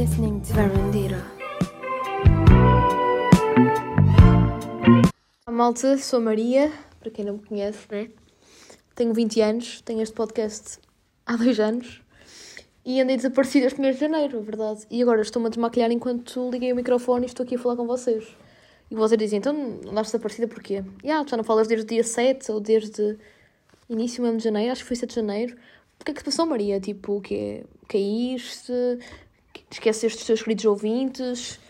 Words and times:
listening 0.00 0.40
to 0.40 0.54
Verandira. 0.54 1.22
Malta, 5.46 5.98
sou 5.98 6.22
Maria, 6.22 6.72
para 6.98 7.10
quem 7.10 7.22
não 7.22 7.34
me 7.34 7.40
conhece, 7.40 7.80
né? 7.90 8.08
Tenho 8.94 9.12
20 9.12 9.40
anos, 9.42 9.82
tenho 9.82 10.00
este 10.00 10.14
podcast 10.14 10.78
há 11.26 11.36
dois 11.36 11.60
anos 11.60 12.00
e 12.82 12.98
andei 12.98 13.16
desaparecida 13.16 13.66
este 13.66 13.78
mês 13.78 13.96
de 13.96 14.00
janeiro, 14.00 14.38
é 14.38 14.40
verdade. 14.40 14.86
E 14.90 15.02
agora 15.02 15.20
estou-me 15.20 15.48
a 15.48 15.50
desmaquilhar 15.50 15.92
enquanto 15.92 16.48
liguei 16.48 16.72
o 16.72 16.76
microfone 16.76 17.26
e 17.26 17.28
estou 17.28 17.44
aqui 17.44 17.56
a 17.56 17.58
falar 17.58 17.76
com 17.76 17.86
vocês. 17.86 18.26
E 18.90 18.94
vocês 18.94 19.18
dizem, 19.18 19.38
então 19.38 19.52
andaste 19.86 20.12
desaparecida 20.12 20.48
porquê? 20.48 20.82
Yeah, 21.04 21.28
já 21.28 21.36
não 21.36 21.44
falas 21.44 21.68
desde 21.68 21.84
o 21.84 21.86
dia 21.86 22.04
7 22.04 22.50
ou 22.50 22.58
desde 22.58 23.18
início 23.86 24.22
mesmo 24.22 24.38
de 24.38 24.44
janeiro, 24.44 24.72
acho 24.72 24.80
que 24.80 24.88
foi 24.88 24.96
7 24.96 25.10
de 25.10 25.16
janeiro. 25.16 25.58
O 26.00 26.04
que 26.06 26.12
é 26.12 26.14
que 26.14 26.20
se 26.20 26.24
passou, 26.24 26.46
Maria? 26.46 26.80
Tipo, 26.80 27.18
o 27.18 27.20
quê? 27.20 27.66
Caíste? 27.86 28.72
Esqueceste 29.70 30.18
os 30.20 30.26
teus 30.26 30.42
queridos 30.42 30.64
ouvintes? 30.64 31.60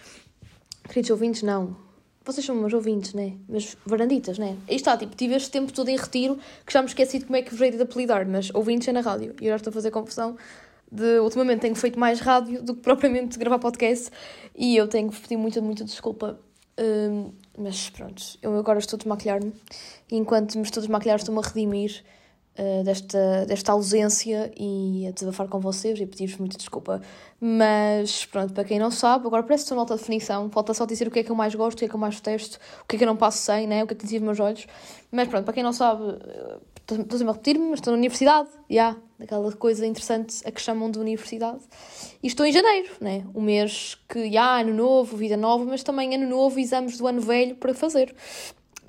Queridos 0.84 1.10
ouvintes, 1.10 1.42
não. 1.42 1.76
Vocês 2.24 2.44
são 2.44 2.54
meus 2.54 2.72
ouvintes, 2.72 3.14
né? 3.14 3.34
Mas 3.48 3.76
varanditas, 3.84 4.38
né? 4.38 4.56
Aí 4.68 4.76
está, 4.76 4.96
tipo, 4.96 5.14
tive 5.16 5.34
este 5.34 5.50
tempo 5.50 5.72
todo 5.72 5.88
em 5.88 5.96
retiro 5.96 6.38
que 6.66 6.72
já 6.72 6.80
me 6.80 6.88
esqueci 6.88 7.18
de 7.18 7.24
como 7.24 7.36
é 7.36 7.42
que 7.42 7.50
vos 7.50 7.60
hei 7.60 7.70
de 7.70 7.82
apelidar, 7.82 8.26
mas 8.26 8.50
ouvintes 8.54 8.88
é 8.88 8.92
na 8.92 9.00
rádio. 9.00 9.34
E 9.40 9.46
já 9.46 9.56
estou 9.56 9.70
a 9.70 9.74
fazer 9.74 9.90
confusão 9.90 10.36
de. 10.90 11.18
Ultimamente 11.18 11.60
tenho 11.60 11.74
feito 11.74 11.98
mais 11.98 12.20
rádio 12.20 12.62
do 12.62 12.74
que 12.74 12.82
propriamente 12.82 13.38
gravar 13.38 13.58
podcast 13.58 14.10
e 14.54 14.76
eu 14.76 14.88
tenho 14.88 15.10
que 15.10 15.20
pedir 15.20 15.36
muita, 15.36 15.60
muita 15.60 15.84
desculpa. 15.84 16.38
Um, 16.78 17.32
mas 17.58 17.90
pronto, 17.90 18.22
eu 18.40 18.56
agora 18.56 18.78
estou 18.78 18.96
a 18.96 18.98
desmaquilhar-me 18.98 19.52
e 20.10 20.16
enquanto 20.16 20.56
me 20.56 20.62
estou 20.62 20.80
a 20.80 20.82
desmaquilhar 20.82 21.16
estou-me 21.18 21.40
a 21.40 21.46
redimir 21.46 22.02
uh, 22.60 22.84
desta, 22.84 23.46
desta 23.46 23.72
ausência 23.72 24.52
e 24.56 25.06
a 25.08 25.10
desabafar 25.10 25.48
com 25.48 25.58
vocês 25.58 25.98
e 25.98 26.06
pedir-vos 26.06 26.36
muita 26.36 26.58
desculpa. 26.58 27.00
Mas 27.40 28.26
pronto, 28.26 28.52
para 28.52 28.64
quem 28.64 28.78
não 28.78 28.90
sabe, 28.90 29.26
agora 29.26 29.42
parece 29.42 29.66
que 29.66 29.74
nota 29.74 29.96
definição, 29.96 30.50
falta 30.50 30.74
só 30.74 30.84
dizer 30.84 31.08
o 31.08 31.10
que 31.10 31.20
é 31.20 31.22
que 31.22 31.30
eu 31.30 31.36
mais 31.36 31.54
gosto, 31.54 31.78
o 31.78 31.80
que 31.80 31.86
é 31.86 31.88
que 31.88 31.94
eu 31.94 32.00
mais 32.00 32.20
testo, 32.20 32.58
o 32.82 32.86
que 32.86 32.96
é 32.96 32.98
que 32.98 33.04
eu 33.04 33.08
não 33.08 33.16
passo 33.16 33.38
sem, 33.38 33.66
né? 33.66 33.82
o 33.82 33.86
que 33.86 33.94
é 33.94 33.96
que 33.96 34.04
dizia 34.04 34.20
meus 34.20 34.38
olhos. 34.38 34.66
Mas 35.10 35.26
pronto, 35.26 35.44
para 35.44 35.54
quem 35.54 35.62
não 35.62 35.72
sabe, 35.72 36.04
eh, 36.04 36.58
estou 36.76 37.18
sempre 37.18 37.30
a 37.30 37.32
repetir-me, 37.32 37.70
mas 37.70 37.78
estou 37.78 37.92
na 37.92 37.98
universidade, 37.98 38.48
já, 38.50 38.58
yeah, 38.70 38.98
aquela 39.18 39.50
coisa 39.52 39.86
interessante 39.86 40.36
a 40.44 40.50
que 40.50 40.60
chamam 40.60 40.90
de 40.90 40.98
universidade. 40.98 41.60
E 42.22 42.26
estou 42.26 42.44
em 42.44 42.52
janeiro, 42.52 42.90
né? 43.00 43.24
O 43.34 43.40
mês 43.40 43.96
que, 44.08 44.20
já, 44.20 44.26
yeah, 44.26 44.60
ano 44.60 44.74
novo, 44.74 45.16
vida 45.16 45.36
nova, 45.36 45.64
mas 45.64 45.82
também 45.82 46.14
ano 46.14 46.28
novo, 46.28 46.58
exames 46.60 46.98
do 46.98 47.06
ano 47.06 47.20
velho 47.20 47.56
para 47.56 47.72
fazer. 47.72 48.14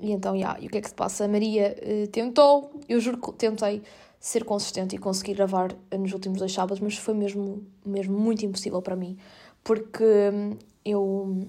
E 0.02 0.10
então, 0.10 0.34
yeah, 0.34 0.60
e 0.60 0.66
o 0.66 0.68
que 0.68 0.78
é 0.78 0.80
que 0.80 0.88
se 0.88 0.94
passa? 0.94 1.24
A 1.24 1.28
Maria 1.28 1.76
uh, 1.80 2.08
tentou, 2.08 2.72
eu 2.88 2.98
juro 2.98 3.18
que 3.18 3.32
tentei 3.34 3.82
ser 4.18 4.44
consistente 4.44 4.96
e 4.96 4.98
conseguir 4.98 5.34
gravar 5.34 5.74
nos 5.96 6.12
últimos 6.12 6.38
dois 6.38 6.52
sábados, 6.52 6.80
mas 6.80 6.96
foi 6.96 7.14
mesmo, 7.14 7.64
mesmo 7.86 8.18
muito 8.18 8.44
impossível 8.44 8.82
para 8.82 8.96
mim, 8.96 9.16
porque 9.62 10.04
hum, 10.04 10.56
eu, 10.84 11.48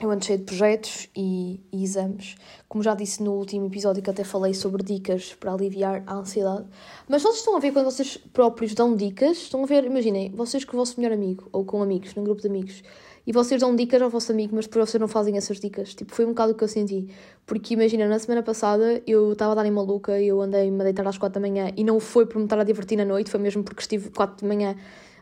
eu 0.00 0.10
ando 0.10 0.24
cheio 0.24 0.38
de 0.38 0.44
projetos 0.44 1.08
e, 1.14 1.60
e, 1.72 1.82
exames. 1.84 2.36
Como 2.68 2.82
já 2.82 2.94
disse 2.94 3.22
no 3.22 3.32
último 3.32 3.66
episódio, 3.66 4.02
que 4.02 4.10
até 4.10 4.22
falei 4.22 4.54
sobre 4.54 4.82
dicas 4.82 5.34
para 5.34 5.52
aliviar 5.52 6.02
a 6.06 6.14
ansiedade. 6.14 6.66
Mas 7.08 7.22
vocês 7.22 7.38
estão 7.38 7.56
a 7.56 7.60
ver 7.60 7.72
quando 7.72 7.86
vocês 7.86 8.16
próprios 8.16 8.74
dão 8.74 8.94
dicas, 8.96 9.38
estão 9.38 9.62
a 9.62 9.66
ver, 9.66 9.84
imaginem, 9.84 10.30
vocês 10.30 10.64
com 10.64 10.76
o 10.76 10.80
vosso 10.80 11.00
melhor 11.00 11.14
amigo, 11.14 11.48
ou 11.52 11.64
com 11.64 11.80
amigos, 11.80 12.14
num 12.14 12.22
grupo 12.24 12.40
de 12.40 12.48
amigos, 12.48 12.82
e 13.28 13.32
vocês 13.32 13.60
dão 13.60 13.76
dicas 13.76 14.00
ao 14.00 14.08
vosso 14.08 14.32
amigo, 14.32 14.56
mas 14.56 14.66
depois 14.66 14.88
vocês 14.88 14.98
não 14.98 15.06
fazem 15.06 15.36
essas 15.36 15.60
dicas. 15.60 15.94
Tipo, 15.94 16.14
foi 16.14 16.24
um 16.24 16.30
bocado 16.30 16.52
o 16.52 16.54
que 16.54 16.64
eu 16.64 16.68
senti. 16.68 17.08
Porque 17.44 17.74
imagina, 17.74 18.08
na 18.08 18.18
semana 18.18 18.42
passada 18.42 19.02
eu 19.06 19.32
estava 19.32 19.52
a 19.52 19.54
dar 19.56 19.66
em 19.66 19.70
maluca, 19.70 20.18
eu 20.18 20.40
andei-me 20.40 20.80
a 20.80 20.84
deitar 20.84 21.06
às 21.06 21.18
quatro 21.18 21.38
da 21.38 21.46
manhã 21.46 21.70
e 21.76 21.84
não 21.84 22.00
foi 22.00 22.24
por 22.24 22.38
me 22.38 22.44
estar 22.44 22.58
a 22.58 22.64
divertir 22.64 22.96
na 22.96 23.04
noite, 23.04 23.30
foi 23.30 23.38
mesmo 23.38 23.62
porque 23.62 23.82
estive 23.82 24.08
quatro 24.08 24.38
de 24.38 24.46
manhã, 24.46 24.74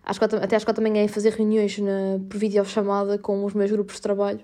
às 0.07 0.19
quatro, 0.19 0.39
até 0.41 0.55
às 0.55 0.65
quatro 0.65 0.83
da 0.83 0.89
manhã 0.89 1.05
a 1.05 1.09
fazer 1.09 1.33
reuniões 1.33 1.77
na, 1.79 2.21
por 2.31 2.39
videochamada 2.39 3.19
com 3.19 3.45
os 3.45 3.53
meus 3.53 3.73
grupos 3.73 3.97
de 3.97 4.03
trabalho. 4.03 4.41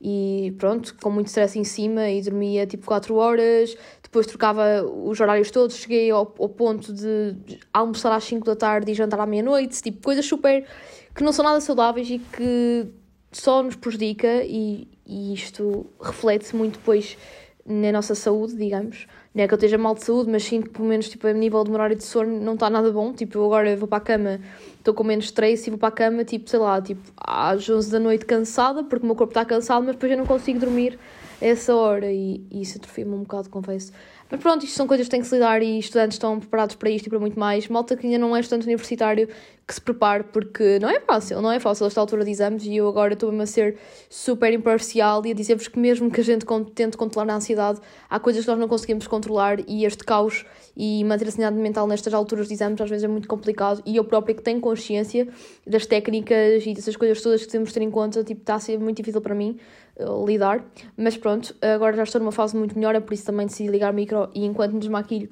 E 0.00 0.54
pronto, 0.58 0.94
com 1.00 1.10
muito 1.10 1.28
stress 1.28 1.58
em 1.58 1.64
cima 1.64 2.10
e 2.10 2.20
dormia 2.20 2.66
tipo 2.66 2.84
quatro 2.84 3.14
horas, 3.14 3.74
depois 4.02 4.26
trocava 4.26 4.84
os 4.84 5.18
horários 5.18 5.50
todos, 5.50 5.76
cheguei 5.76 6.10
ao, 6.10 6.34
ao 6.38 6.48
ponto 6.50 6.92
de 6.92 7.34
almoçar 7.72 8.14
às 8.14 8.24
cinco 8.24 8.44
da 8.44 8.54
tarde 8.54 8.92
e 8.92 8.94
jantar 8.94 9.18
à 9.18 9.26
meia-noite, 9.26 9.82
tipo 9.82 10.02
coisas 10.02 10.26
super 10.26 10.66
que 11.14 11.24
não 11.24 11.32
são 11.32 11.44
nada 11.44 11.60
saudáveis 11.60 12.08
e 12.10 12.18
que 12.18 12.86
só 13.32 13.62
nos 13.62 13.76
prejudica 13.76 14.44
e, 14.44 14.86
e 15.06 15.32
isto 15.32 15.86
reflete-se 16.00 16.54
muito 16.54 16.78
depois 16.78 17.16
na 17.64 17.92
nossa 17.92 18.14
saúde, 18.14 18.56
digamos. 18.56 19.06
Não 19.38 19.44
é 19.44 19.46
que 19.46 19.54
eu 19.54 19.56
esteja 19.56 19.78
mal 19.78 19.94
de 19.94 20.02
saúde, 20.02 20.28
mas 20.28 20.42
sinto 20.42 20.64
que 20.64 20.70
pelo 20.70 20.88
menos 20.88 21.08
tipo, 21.08 21.24
a 21.28 21.32
nível 21.32 21.62
de 21.62 21.70
horário 21.70 21.94
de 21.94 22.02
sono 22.02 22.40
não 22.40 22.54
está 22.54 22.68
nada 22.68 22.90
bom. 22.90 23.12
Tipo, 23.12 23.38
eu 23.38 23.44
agora 23.44 23.76
vou 23.76 23.86
para 23.86 23.98
a 23.98 24.00
cama, 24.00 24.40
estou 24.76 24.92
com 24.92 25.04
menos 25.04 25.26
stress 25.26 25.64
e 25.64 25.70
vou 25.70 25.78
para 25.78 25.90
a 25.90 25.92
cama, 25.92 26.24
tipo, 26.24 26.50
sei 26.50 26.58
lá, 26.58 26.82
tipo, 26.82 27.00
às 27.16 27.70
11 27.70 27.88
da 27.88 28.00
noite 28.00 28.26
cansada, 28.26 28.82
porque 28.82 29.04
o 29.04 29.06
meu 29.06 29.14
corpo 29.14 29.30
está 29.30 29.44
cansado, 29.44 29.84
mas 29.84 29.94
depois 29.94 30.10
eu 30.10 30.18
não 30.18 30.26
consigo 30.26 30.58
dormir 30.58 30.98
a 31.40 31.46
essa 31.46 31.72
hora 31.72 32.10
e, 32.10 32.44
e 32.50 32.62
isso 32.62 32.78
atrofia-me 32.78 33.14
um 33.14 33.20
bocado, 33.20 33.48
confesso. 33.48 33.92
Mas 34.30 34.40
pronto, 34.40 34.64
isto 34.64 34.76
são 34.76 34.86
coisas 34.86 35.06
que 35.06 35.10
têm 35.10 35.20
que 35.20 35.26
se 35.26 35.34
lidar 35.34 35.62
e 35.62 35.78
estudantes 35.78 36.16
estão 36.16 36.38
preparados 36.38 36.76
para 36.76 36.90
isto 36.90 37.06
e 37.06 37.08
para 37.08 37.18
muito 37.18 37.38
mais. 37.38 37.66
Malta 37.66 37.96
que 37.96 38.06
ainda 38.06 38.18
não 38.18 38.36
é 38.36 38.40
estudante 38.40 38.66
universitário, 38.66 39.26
que 39.66 39.74
se 39.74 39.80
prepare, 39.80 40.24
porque 40.24 40.78
não 40.78 40.88
é 40.88 41.00
fácil, 41.00 41.40
não 41.42 41.50
é 41.52 41.58
fácil 41.58 41.86
esta 41.86 42.00
altura 42.00 42.24
de 42.24 42.30
exames 42.30 42.64
e 42.64 42.76
eu 42.76 42.88
agora 42.88 43.12
estou-me 43.12 43.42
a 43.42 43.46
ser 43.46 43.76
super 44.08 44.52
imparcial 44.52 45.24
e 45.26 45.30
a 45.30 45.34
dizer-vos 45.34 45.68
que 45.68 45.78
mesmo 45.78 46.10
que 46.10 46.20
a 46.20 46.24
gente 46.24 46.46
tente 46.74 46.96
controlar 46.96 47.32
a 47.32 47.36
ansiedade, 47.36 47.78
há 48.08 48.18
coisas 48.18 48.44
que 48.44 48.50
nós 48.50 48.58
não 48.58 48.68
conseguimos 48.68 49.06
controlar 49.06 49.60
e 49.66 49.84
este 49.84 50.04
caos 50.04 50.46
e 50.76 51.04
manter 51.04 51.28
a 51.28 51.30
sanidade 51.30 51.56
mental 51.56 51.86
nestas 51.86 52.14
alturas 52.14 52.48
de 52.48 52.54
exames 52.54 52.80
às 52.80 52.88
vezes 52.88 53.04
é 53.04 53.08
muito 53.08 53.28
complicado 53.28 53.82
e 53.84 53.96
eu 53.96 54.04
própria 54.04 54.34
que 54.34 54.42
tenho 54.42 54.60
consciência 54.60 55.28
das 55.66 55.84
técnicas 55.84 56.64
e 56.64 56.72
dessas 56.72 56.96
coisas 56.96 57.20
todas 57.20 57.44
que 57.44 57.52
temos 57.52 57.68
de 57.68 57.74
ter 57.74 57.82
em 57.82 57.90
conta, 57.90 58.24
tipo, 58.24 58.40
está 58.40 58.54
a 58.54 58.60
ser 58.60 58.78
muito 58.78 58.96
difícil 58.96 59.20
para 59.20 59.34
mim 59.34 59.58
uh, 59.98 60.26
lidar, 60.26 60.64
mas 60.96 61.16
pronto, 61.16 61.54
agora 61.60 61.96
já 61.96 62.02
estou 62.04 62.20
numa 62.20 62.32
fase 62.32 62.56
muito 62.56 62.76
melhor, 62.76 62.94
é 62.94 63.00
por 63.00 63.14
isso 63.14 63.26
também 63.26 63.46
decidi 63.46 63.68
ligar 63.68 63.92
o 63.92 63.94
micro 63.94 64.30
e 64.34 64.44
enquanto 64.44 64.72
me 64.72 64.80
desmaquilho 64.80 65.30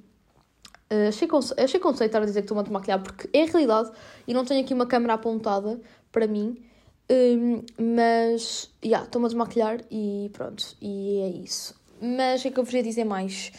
Uh, 0.88 1.08
achei, 1.08 1.28
achei 1.64 1.80
conceito 1.80 2.10
estar 2.10 2.22
a 2.22 2.24
dizer 2.24 2.42
que 2.42 2.44
estou 2.44 2.60
a 2.60 2.62
desmaquilhar 2.62 3.02
porque 3.02 3.28
é 3.36 3.44
realidade 3.44 3.90
e 4.24 4.32
não 4.32 4.44
tenho 4.44 4.60
aqui 4.60 4.72
uma 4.72 4.86
câmera 4.86 5.14
apontada 5.14 5.80
para 6.12 6.28
mim, 6.28 6.62
um, 7.10 7.62
mas 7.76 8.70
já, 8.80 8.88
yeah, 8.88 9.04
estou-me 9.04 9.26
a 9.26 9.28
desmaquilhar 9.28 9.80
e 9.90 10.30
pronto, 10.32 10.76
e 10.80 11.20
é 11.22 11.28
isso. 11.42 11.74
Mas 12.00 12.46
é 12.46 12.50
que 12.50 12.60
eu 12.60 12.62
vos 12.62 12.72
ia 12.72 12.84
dizer 12.84 13.04
mais. 13.04 13.50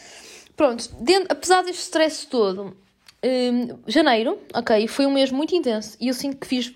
Pronto, 0.56 0.90
dentro, 1.02 1.28
apesar 1.30 1.64
deste 1.64 1.82
stress 1.82 2.26
todo, 2.28 2.74
um, 3.24 3.78
janeiro, 3.88 4.40
ok, 4.54 4.88
foi 4.88 5.06
um 5.06 5.12
mês 5.12 5.30
muito 5.30 5.54
intenso 5.54 5.98
e 6.00 6.08
eu 6.08 6.14
sinto 6.14 6.38
que 6.38 6.48
fiz. 6.48 6.74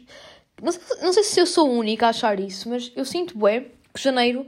Não 0.61 0.73
sei, 0.73 0.81
não 1.01 1.13
sei 1.13 1.23
se 1.23 1.39
eu 1.39 1.45
sou 1.45 1.69
única 1.69 2.07
a 2.07 2.09
achar 2.09 2.39
isso, 2.41 2.67
mas 2.67 2.91
eu 2.93 3.05
sinto 3.05 3.37
bem 3.37 3.61
que 3.61 3.71
janeiro 3.99 4.47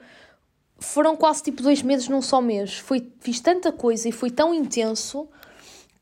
foram 0.79 1.15
quase 1.15 1.43
tipo 1.43 1.63
dois 1.63 1.81
meses 1.81 2.07
num 2.07 2.21
só 2.21 2.41
mês. 2.41 2.77
Foi, 2.77 3.11
fiz 3.19 3.39
tanta 3.39 3.71
coisa 3.71 4.07
e 4.07 4.11
foi 4.11 4.29
tão 4.29 4.53
intenso 4.53 5.27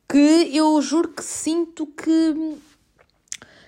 que 0.09 0.55
eu 0.55 0.81
juro 0.81 1.09
que 1.09 1.23
sinto 1.23 1.85
que. 1.87 2.57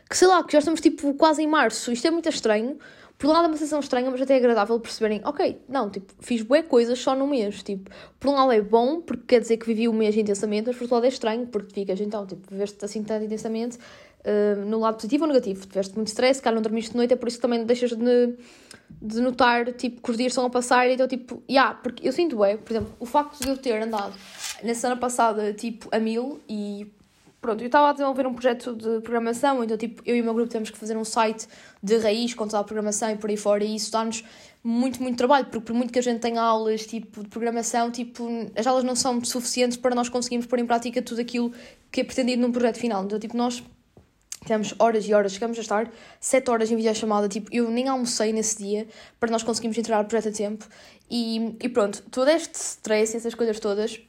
que 0.09 0.17
sei 0.17 0.27
lá, 0.27 0.43
que 0.43 0.51
já 0.51 0.59
estamos 0.59 0.81
tipo 0.81 1.13
quase 1.13 1.41
em 1.41 1.47
março. 1.47 1.91
Isto 1.91 2.07
é 2.07 2.11
muito 2.11 2.27
estranho. 2.29 2.77
Por 3.17 3.29
um 3.29 3.33
lado 3.33 3.45
é 3.45 3.47
uma 3.47 3.55
sensação 3.55 3.79
estranha, 3.79 4.11
mas 4.11 4.21
até 4.21 4.33
é 4.33 4.37
agradável 4.37 4.77
perceberem, 4.81 5.21
ok, 5.23 5.61
não, 5.69 5.89
tipo, 5.89 6.11
fiz 6.19 6.41
bué 6.41 6.61
coisas 6.61 6.99
só 6.99 7.15
no 7.15 7.25
mês, 7.25 7.63
tipo, 7.63 7.89
por 8.19 8.29
um 8.29 8.33
lado 8.33 8.51
é 8.51 8.59
bom, 8.59 8.99
porque 8.99 9.23
quer 9.25 9.39
dizer 9.39 9.55
que 9.55 9.65
vivi 9.65 9.87
o 9.87 9.93
mês 9.93 10.17
intensamente, 10.17 10.67
mas 10.67 10.75
por 10.75 10.83
outro 10.83 10.95
lado 10.95 11.05
é 11.05 11.07
estranho, 11.07 11.47
porque 11.47 11.73
ficas, 11.73 12.01
então, 12.01 12.27
tipo, 12.27 12.41
viveste 12.51 12.83
assim 12.83 13.01
tanto 13.01 13.23
intensamente, 13.23 13.77
uh, 14.25 14.65
no 14.65 14.79
lado 14.79 14.95
positivo 14.95 15.23
ou 15.23 15.27
negativo, 15.27 15.65
tiveste 15.67 15.95
muito 15.95 16.07
stress, 16.07 16.41
cara, 16.41 16.55
não 16.55 16.61
dormiste 16.61 16.91
de 16.91 16.97
noite, 16.97 17.13
é 17.13 17.15
por 17.15 17.27
isso 17.27 17.37
que 17.37 17.41
também 17.41 17.65
deixas 17.65 17.91
de, 17.91 18.35
de 19.01 19.21
notar, 19.21 19.71
tipo, 19.73 20.01
que 20.01 20.11
os 20.11 20.17
dias 20.17 20.31
estão 20.31 20.45
a 20.45 20.49
passar, 20.49 20.89
então, 20.89 21.07
tipo, 21.07 21.43
já, 21.47 21.53
yeah, 21.53 21.73
porque 21.75 22.07
eu 22.07 22.11
sinto 22.11 22.35
bué, 22.35 22.57
por 22.57 22.71
exemplo, 22.71 22.93
o 22.99 23.05
facto 23.05 23.41
de 23.41 23.49
eu 23.49 23.57
ter 23.57 23.81
andado 23.81 24.13
na 24.63 24.73
semana 24.73 24.99
passada, 24.99 25.53
tipo, 25.53 25.89
a 25.91 25.99
mil 25.99 26.39
e 26.47 26.87
pronto, 27.41 27.61
eu 27.61 27.65
estava 27.65 27.89
a 27.89 27.91
desenvolver 27.91 28.25
um 28.25 28.33
projeto 28.33 28.73
de 28.73 29.01
programação, 29.01 29.61
então, 29.63 29.77
tipo, 29.77 30.01
eu 30.05 30.15
e 30.15 30.21
o 30.21 30.23
meu 30.23 30.33
grupo 30.33 30.49
temos 30.49 30.69
que 30.69 30.77
fazer 30.77 30.95
um 30.95 31.03
site 31.03 31.45
de 31.83 31.97
raiz 31.97 32.33
com 32.33 32.45
toda 32.45 32.59
a 32.59 32.63
programação 32.63 33.11
e 33.11 33.17
por 33.17 33.29
aí 33.29 33.35
fora, 33.35 33.65
e 33.65 33.75
isso 33.75 33.91
dá-nos 33.91 34.23
muito, 34.63 35.03
muito 35.03 35.17
trabalho, 35.17 35.45
porque 35.47 35.59
por 35.59 35.75
muito 35.75 35.91
que 35.91 35.99
a 35.99 36.01
gente 36.01 36.21
tenha 36.21 36.41
aulas, 36.41 36.85
tipo, 36.85 37.21
de 37.21 37.27
programação, 37.27 37.91
tipo, 37.91 38.25
as 38.55 38.65
aulas 38.65 38.85
não 38.85 38.95
são 38.95 39.21
suficientes 39.23 39.77
para 39.77 39.93
nós 39.93 40.07
conseguirmos 40.07 40.47
pôr 40.47 40.59
em 40.59 40.65
prática 40.65 41.01
tudo 41.01 41.19
aquilo 41.19 41.51
que 41.91 41.99
é 41.99 42.03
pretendido 42.05 42.41
num 42.41 42.51
projeto 42.51 42.77
final. 42.77 43.03
Então, 43.03 43.19
tipo, 43.19 43.35
nós 43.35 43.61
temos 44.45 44.73
horas 44.79 45.05
e 45.07 45.13
horas, 45.13 45.33
chegamos 45.33 45.57
a 45.57 45.61
estar 45.61 45.91
7 46.19 46.49
horas 46.49 46.71
em 46.71 46.75
videochamada, 46.75 47.27
tipo, 47.27 47.49
eu 47.51 47.69
nem 47.69 47.87
almocei 47.87 48.31
nesse 48.33 48.57
dia 48.57 48.87
para 49.19 49.31
nós 49.31 49.43
conseguirmos 49.43 49.77
entregar 49.77 50.03
o 50.03 50.07
projeto 50.07 50.29
a 50.29 50.35
tempo. 50.35 50.65
E, 51.09 51.55
e 51.61 51.69
pronto, 51.69 52.03
todo 52.11 52.29
este 52.29 52.55
stress, 52.55 53.15
essas 53.15 53.35
coisas 53.35 53.59
todas, 53.59 53.99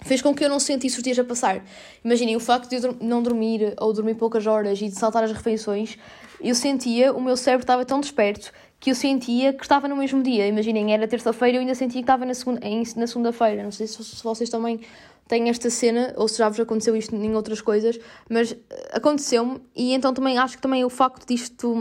fez 0.00 0.20
com 0.20 0.34
que 0.34 0.44
eu 0.44 0.48
não 0.48 0.60
sentisse 0.60 0.96
os 0.96 1.02
dias 1.02 1.18
a 1.18 1.24
passar. 1.24 1.64
Imaginem, 2.04 2.36
o 2.36 2.40
facto 2.40 2.68
de 2.68 2.76
eu 2.76 2.96
não 3.00 3.22
dormir 3.22 3.74
ou 3.78 3.92
dormir 3.92 4.14
poucas 4.14 4.46
horas 4.46 4.80
e 4.80 4.88
de 4.88 4.94
saltar 4.94 5.24
as 5.24 5.32
refeições, 5.32 5.98
eu 6.40 6.54
sentia, 6.54 7.12
o 7.12 7.20
meu 7.20 7.36
cérebro 7.36 7.62
estava 7.62 7.84
tão 7.84 8.00
desperto 8.00 8.52
que 8.80 8.90
eu 8.90 8.94
sentia 8.96 9.52
que 9.52 9.62
estava 9.62 9.86
no 9.86 9.96
mesmo 9.96 10.22
dia. 10.22 10.46
Imaginem, 10.48 10.92
era 10.92 11.06
terça-feira 11.06 11.54
e 11.54 11.58
eu 11.58 11.60
ainda 11.60 11.74
sentia 11.74 12.00
que 12.00 12.04
estava 12.04 12.24
na 12.26 12.34
segunda-feira. 12.34 12.96
Na 13.00 13.06
segunda 13.06 13.62
não 13.62 13.70
sei 13.70 13.86
se, 13.86 14.04
se 14.04 14.24
vocês 14.24 14.50
também 14.50 14.80
tem 15.28 15.48
esta 15.48 15.70
cena, 15.70 16.12
ou 16.16 16.28
se 16.28 16.38
já 16.38 16.48
vos 16.48 16.60
aconteceu 16.60 16.94
isto 16.96 17.14
em 17.14 17.34
outras 17.34 17.60
coisas, 17.60 17.98
mas 18.28 18.52
eh, 18.52 18.90
aconteceu-me 18.92 19.60
e 19.74 19.94
então 19.94 20.12
também 20.12 20.36
acho 20.38 20.56
que 20.56 20.62
também 20.62 20.84
o 20.84 20.90
facto 20.90 21.26
disto 21.26 21.74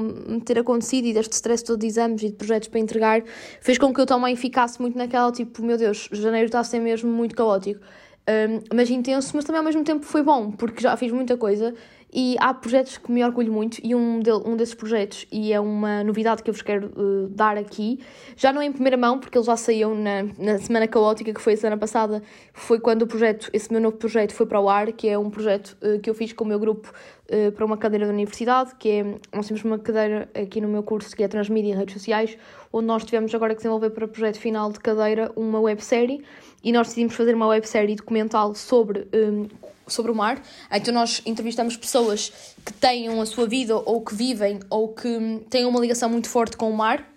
ter 0.45 0.59
acontecido 0.59 1.05
e 1.05 1.13
deste 1.13 1.33
stress 1.33 1.63
todo 1.63 1.79
de 1.79 1.87
exames 1.87 2.21
e 2.23 2.29
de 2.29 2.35
projetos 2.35 2.69
para 2.69 2.79
entregar 2.79 3.23
fez 3.59 3.77
com 3.77 3.93
que 3.93 3.99
eu 3.99 4.05
também 4.05 4.35
ficasse 4.35 4.81
muito 4.81 4.97
naquela 4.97 5.31
tipo, 5.31 5.63
meu 5.63 5.77
Deus, 5.77 6.07
janeiro 6.11 6.45
está 6.45 6.59
a 6.59 6.63
ser 6.63 6.79
mesmo 6.79 7.11
muito 7.11 7.35
caótico. 7.35 7.81
Um, 8.21 8.75
mas 8.75 8.89
intenso, 8.89 9.31
mas 9.35 9.43
também 9.43 9.57
ao 9.57 9.65
mesmo 9.65 9.83
tempo 9.83 10.05
foi 10.05 10.21
bom, 10.21 10.51
porque 10.51 10.81
já 10.81 10.95
fiz 10.95 11.11
muita 11.11 11.35
coisa 11.35 11.73
e 12.13 12.35
há 12.39 12.53
projetos 12.53 12.97
que 12.97 13.11
me 13.11 13.23
orgulho 13.23 13.53
muito, 13.53 13.79
e 13.83 13.95
um, 13.95 14.19
de, 14.19 14.31
um 14.31 14.55
desses 14.57 14.75
projetos, 14.75 15.25
e 15.31 15.53
é 15.53 15.59
uma 15.59 16.03
novidade 16.03 16.43
que 16.43 16.49
eu 16.49 16.53
vos 16.53 16.61
quero 16.61 16.87
uh, 16.87 17.27
dar 17.29 17.57
aqui, 17.57 17.99
já 18.35 18.51
não 18.51 18.61
é 18.61 18.65
em 18.65 18.71
primeira 18.71 18.97
mão, 18.97 19.19
porque 19.19 19.37
ele 19.37 19.45
já 19.45 19.55
saiu 19.55 19.95
na, 19.95 20.23
na 20.37 20.57
semana 20.59 20.87
caótica, 20.87 21.33
que 21.33 21.41
foi 21.41 21.53
a 21.53 21.57
semana 21.57 21.77
passada, 21.77 22.21
foi 22.53 22.79
quando 22.79 23.03
o 23.03 23.07
projeto, 23.07 23.49
esse 23.53 23.71
meu 23.71 23.79
novo 23.79 23.97
projeto 23.97 24.33
foi 24.33 24.45
para 24.45 24.59
o 24.59 24.69
ar, 24.69 24.91
que 24.91 25.07
é 25.07 25.17
um 25.17 25.29
projeto 25.29 25.77
uh, 25.81 25.99
que 25.99 26.09
eu 26.09 26.13
fiz 26.13 26.33
com 26.33 26.43
o 26.43 26.47
meu 26.47 26.59
grupo 26.59 26.91
uh, 27.31 27.51
para 27.51 27.65
uma 27.65 27.77
cadeira 27.77 28.05
da 28.05 28.13
universidade, 28.13 28.75
que 28.75 28.89
é, 28.89 29.03
nós 29.33 29.47
temos 29.47 29.63
uma 29.63 29.79
cadeira 29.79 30.29
aqui 30.33 30.59
no 30.59 30.67
meu 30.67 30.83
curso 30.83 31.15
que 31.15 31.23
é 31.23 31.27
Transmídia 31.27 31.73
e 31.73 31.75
Redes 31.75 31.93
Sociais, 31.93 32.37
onde 32.71 32.87
nós 32.87 33.03
tivemos 33.03 33.33
agora 33.33 33.53
que 33.53 33.57
desenvolver 33.57 33.91
para 33.91 34.05
o 34.05 34.07
projeto 34.07 34.37
final 34.39 34.71
de 34.71 34.79
cadeira 34.79 35.31
uma 35.35 35.59
websérie, 35.59 36.23
e 36.63 36.71
nós 36.71 36.87
decidimos 36.87 37.15
fazer 37.15 37.33
uma 37.33 37.47
websérie 37.47 37.95
documental 37.95 38.53
sobre 38.53 39.07
um, 39.13 39.47
sobre 39.87 40.11
o 40.11 40.15
mar. 40.15 40.41
Então 40.71 40.93
nós 40.93 41.21
entrevistamos 41.25 41.75
pessoas 41.75 42.55
que 42.65 42.73
tenham 42.73 43.19
a 43.21 43.25
sua 43.25 43.47
vida 43.47 43.75
ou 43.75 44.01
que 44.01 44.15
vivem 44.15 44.59
ou 44.69 44.89
que 44.89 45.45
têm 45.49 45.65
uma 45.65 45.79
ligação 45.79 46.09
muito 46.09 46.29
forte 46.29 46.55
com 46.55 46.69
o 46.69 46.75
mar. 46.75 47.07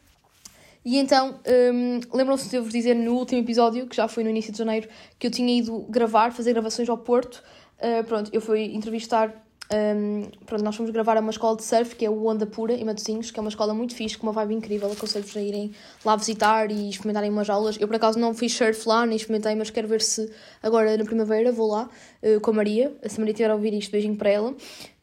E 0.85 0.99
então, 0.99 1.41
um, 1.73 2.01
lembram-se 2.13 2.51
de 2.51 2.57
eu 2.57 2.63
vos 2.63 2.73
dizer 2.73 2.95
no 2.95 3.15
último 3.15 3.41
episódio, 3.41 3.87
que 3.87 3.97
já 3.97 4.07
foi 4.07 4.23
no 4.23 4.29
início 4.29 4.53
de 4.53 4.59
janeiro, 4.59 4.87
que 5.19 5.27
eu 5.27 5.31
tinha 5.31 5.59
ido 5.59 5.81
gravar, 5.89 6.31
fazer 6.31 6.53
gravações 6.53 6.89
ao 6.91 6.99
Porto. 6.99 7.43
Uh, 7.79 8.05
pronto, 8.05 8.31
eu 8.35 8.41
fui 8.41 8.65
entrevistar 8.65 9.44
um, 9.73 10.29
pronto, 10.45 10.63
nós 10.63 10.77
fomos 10.77 10.91
gravar 10.91 11.17
a 11.17 11.21
uma 11.21 11.31
escola 11.31 11.57
de 11.57 11.65
surf 11.65 11.97
que 11.97 12.05
é 12.05 12.11
o 12.11 12.27
Onda 12.27 12.47
Pura, 12.47 12.75
em 12.75 12.85
Matosinhos, 12.85 13.31
que 13.31 13.39
é 13.39 13.41
uma 13.41 13.49
escola 13.49 13.73
muito 13.73 13.95
fixe, 13.95 14.17
com 14.17 14.27
uma 14.27 14.33
vibe 14.33 14.55
incrível. 14.55 14.93
Aconselho-vos 14.93 15.37
a 15.37 15.41
irem 15.41 15.73
lá 16.05 16.15
visitar 16.17 16.71
e 16.71 16.91
experimentarem 16.91 17.31
umas 17.31 17.49
aulas. 17.49 17.77
Eu, 17.81 17.87
por 17.89 17.97
acaso, 17.97 18.19
não 18.19 18.35
fiz 18.35 18.53
surf 18.53 18.87
lá, 18.87 19.07
nem 19.07 19.17
experimentei, 19.17 19.55
mas 19.55 19.71
quero 19.71 19.89
ver 19.89 20.03
se 20.03 20.31
agora 20.63 20.97
na 20.97 21.05
primavera 21.05 21.51
vou 21.51 21.69
lá 21.69 21.89
uh, 22.23 22.41
com 22.41 22.51
a 22.51 22.55
Maria. 22.55 22.95
Se 23.07 23.17
a 23.17 23.21
Maria 23.21 23.35
tiver 23.35 23.51
a 23.51 23.55
ouvir 23.55 23.73
isto, 23.73 23.91
beijinho 23.91 24.17
para 24.17 24.31
ela. 24.31 24.55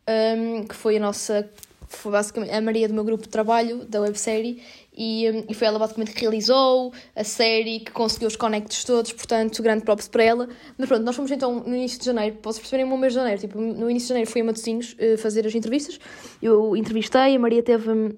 Um, 0.07 0.63
que 0.63 0.75
foi 0.75 0.97
a 0.97 0.99
nossa. 0.99 1.49
Foi 1.87 2.11
basicamente 2.11 2.51
a 2.51 2.61
Maria 2.61 2.87
do 2.87 2.93
meu 2.93 3.03
grupo 3.03 3.23
de 3.23 3.29
trabalho, 3.29 3.83
da 3.83 3.99
websérie, 3.99 4.63
e, 5.03 5.27
hum, 5.31 5.43
e 5.49 5.53
foi 5.55 5.67
ela 5.67 5.79
basicamente 5.79 6.13
que 6.13 6.21
realizou 6.21 6.93
a 7.15 7.23
série, 7.23 7.79
que 7.79 7.91
conseguiu 7.91 8.27
os 8.27 8.35
connects 8.35 8.83
todos, 8.83 9.11
portanto, 9.11 9.63
grande 9.63 9.83
props 9.83 10.07
para 10.07 10.23
ela. 10.23 10.47
Mas 10.77 10.87
pronto, 10.87 11.03
nós 11.03 11.15
fomos 11.15 11.31
então 11.31 11.55
no 11.61 11.75
início 11.75 11.97
de 11.97 12.05
janeiro, 12.05 12.35
posso 12.35 12.59
perceberem, 12.59 12.87
no 12.87 12.95
mês 12.99 13.13
de 13.13 13.17
janeiro, 13.17 13.41
tipo, 13.41 13.59
no 13.59 13.89
início 13.89 14.05
de 14.05 14.09
janeiro 14.09 14.29
fui 14.29 14.41
a 14.41 14.43
Matosinhos 14.43 14.95
uh, 14.99 15.17
fazer 15.17 15.47
as 15.47 15.55
entrevistas, 15.55 15.99
eu 16.39 16.75
entrevistei, 16.77 17.35
a 17.35 17.39
Maria 17.39 17.63
teve 17.63 17.89
hum, 17.89 18.11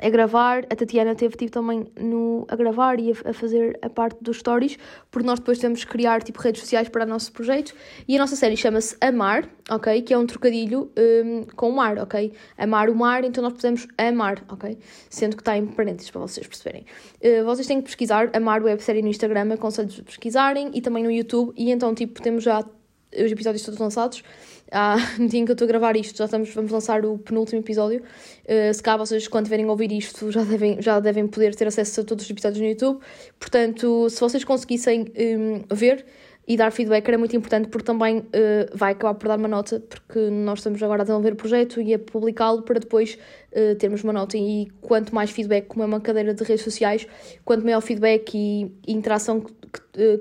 a 0.00 0.08
gravar, 0.10 0.64
a 0.70 0.76
Tatiana 0.76 1.14
teve 1.14 1.36
tipo 1.36 1.50
também 1.50 1.86
no, 1.98 2.46
a 2.48 2.56
gravar 2.56 3.00
e 3.00 3.12
a, 3.12 3.30
a, 3.30 3.32
fazer 3.32 3.78
a 3.82 3.88
parte 3.88 4.18
dos 4.22 4.38
stories, 4.38 4.78
porque 5.10 5.26
nós 5.26 5.38
depois 5.38 5.58
temos 5.58 5.84
que 5.84 5.90
criar 5.90 6.22
tipo 6.22 6.40
redes 6.40 6.60
sociais 6.60 6.88
para 6.88 7.04
o 7.04 7.08
nosso 7.08 7.32
projeto 7.32 7.74
e 8.06 8.16
a 8.16 8.18
nossa 8.18 8.36
série 8.36 8.56
chama-se 8.56 8.96
Amar, 9.00 9.48
ok? 9.70 10.02
Que 10.02 10.12
é 10.14 10.18
um 10.18 10.26
trocadilho 10.26 10.90
um, 10.96 11.44
com 11.56 11.70
o 11.70 11.76
mar, 11.76 11.98
ok? 11.98 12.32
Amar 12.58 12.90
o 12.90 12.94
mar, 12.94 13.24
então 13.24 13.42
nós 13.42 13.52
pusemos 13.52 13.86
Amar, 13.96 14.44
ok? 14.48 14.78
Sendo 15.08 15.36
que 15.36 15.42
está 15.42 15.56
em 15.56 15.66
parênteses 15.66 16.10
para 16.10 16.20
vocês 16.20 16.46
perceberem. 16.46 16.84
Uh, 17.22 17.44
vocês 17.44 17.66
têm 17.66 17.78
que 17.78 17.84
pesquisar 17.84 18.30
Amar 18.34 18.62
websérie 18.62 19.02
no 19.02 19.08
Instagram, 19.08 19.54
aconselho-vos 19.54 20.00
a 20.00 20.02
pesquisarem 20.02 20.70
e 20.74 20.80
também 20.80 21.02
no 21.02 21.10
YouTube 21.10 21.52
e 21.56 21.70
então 21.70 21.94
tipo 21.94 22.20
temos 22.20 22.44
já 22.44 22.64
os 23.12 23.32
episódios 23.32 23.62
todos 23.62 23.80
lançados 23.80 24.22
ah, 24.70 24.96
no 25.18 25.28
dia 25.28 25.40
em 25.40 25.44
que 25.44 25.50
eu 25.50 25.54
estou 25.54 25.66
a 25.66 25.68
gravar 25.68 25.96
isto, 25.96 26.16
já 26.16 26.24
estamos, 26.24 26.52
vamos 26.54 26.70
lançar 26.70 27.04
o 27.04 27.18
penúltimo 27.18 27.60
episódio. 27.60 28.02
Uh, 28.44 28.72
se 28.72 28.82
cá 28.82 28.96
vocês, 28.96 29.28
quando 29.28 29.44
tiverem 29.44 29.66
a 29.66 29.70
ouvir 29.70 29.92
isto, 29.92 30.30
já 30.30 30.42
devem, 30.42 30.80
já 30.80 31.00
devem 31.00 31.26
poder 31.26 31.54
ter 31.54 31.68
acesso 31.68 32.00
a 32.00 32.04
todos 32.04 32.24
os 32.24 32.30
episódios 32.30 32.60
no 32.60 32.66
YouTube. 32.66 33.00
Portanto, 33.38 34.08
se 34.10 34.20
vocês 34.20 34.44
conseguissem 34.44 35.06
um, 35.16 35.74
ver 35.74 36.04
e 36.48 36.56
dar 36.56 36.70
feedback, 36.70 37.08
era 37.08 37.18
muito 37.18 37.34
importante, 37.34 37.68
porque 37.68 37.84
também 37.84 38.18
uh, 38.18 38.24
vai 38.72 38.92
acabar 38.92 39.14
por 39.14 39.26
dar 39.26 39.36
uma 39.36 39.48
nota, 39.48 39.80
porque 39.80 40.30
nós 40.30 40.60
estamos 40.60 40.80
agora 40.82 41.02
a 41.02 41.04
desenvolver 41.04 41.32
o 41.32 41.36
projeto 41.36 41.80
e 41.80 41.92
a 41.92 41.98
publicá-lo 41.98 42.62
para 42.62 42.78
depois 42.78 43.18
uh, 43.52 43.74
termos 43.76 44.04
uma 44.04 44.12
nota. 44.12 44.36
E 44.36 44.68
quanto 44.80 45.14
mais 45.14 45.30
feedback, 45.30 45.66
como 45.66 45.82
é 45.82 45.86
uma 45.86 46.00
cadeira 46.00 46.32
de 46.34 46.44
redes 46.44 46.62
sociais, 46.62 47.06
quanto 47.44 47.64
maior 47.64 47.80
feedback 47.80 48.32
e, 48.34 48.72
e 48.86 48.92
interação 48.92 49.44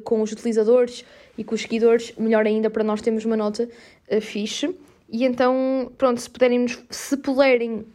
com 0.03 0.21
os 0.21 0.31
utilizadores 0.31 1.06
e 1.38 1.44
com 1.44 1.53
os 1.53 1.62
seguidores, 1.62 2.13
melhor 2.18 2.45
ainda 2.45 2.69
para 2.69 2.83
nós 2.83 3.01
termos 3.01 3.25
uma 3.25 3.36
nota 3.36 3.68
fixe. 4.22 4.75
E 5.10 5.24
então, 5.24 5.92
pronto, 5.98 6.19
se 6.19 6.30
puderem, 6.30 6.66
se 6.90 7.18
puderem 7.18 7.86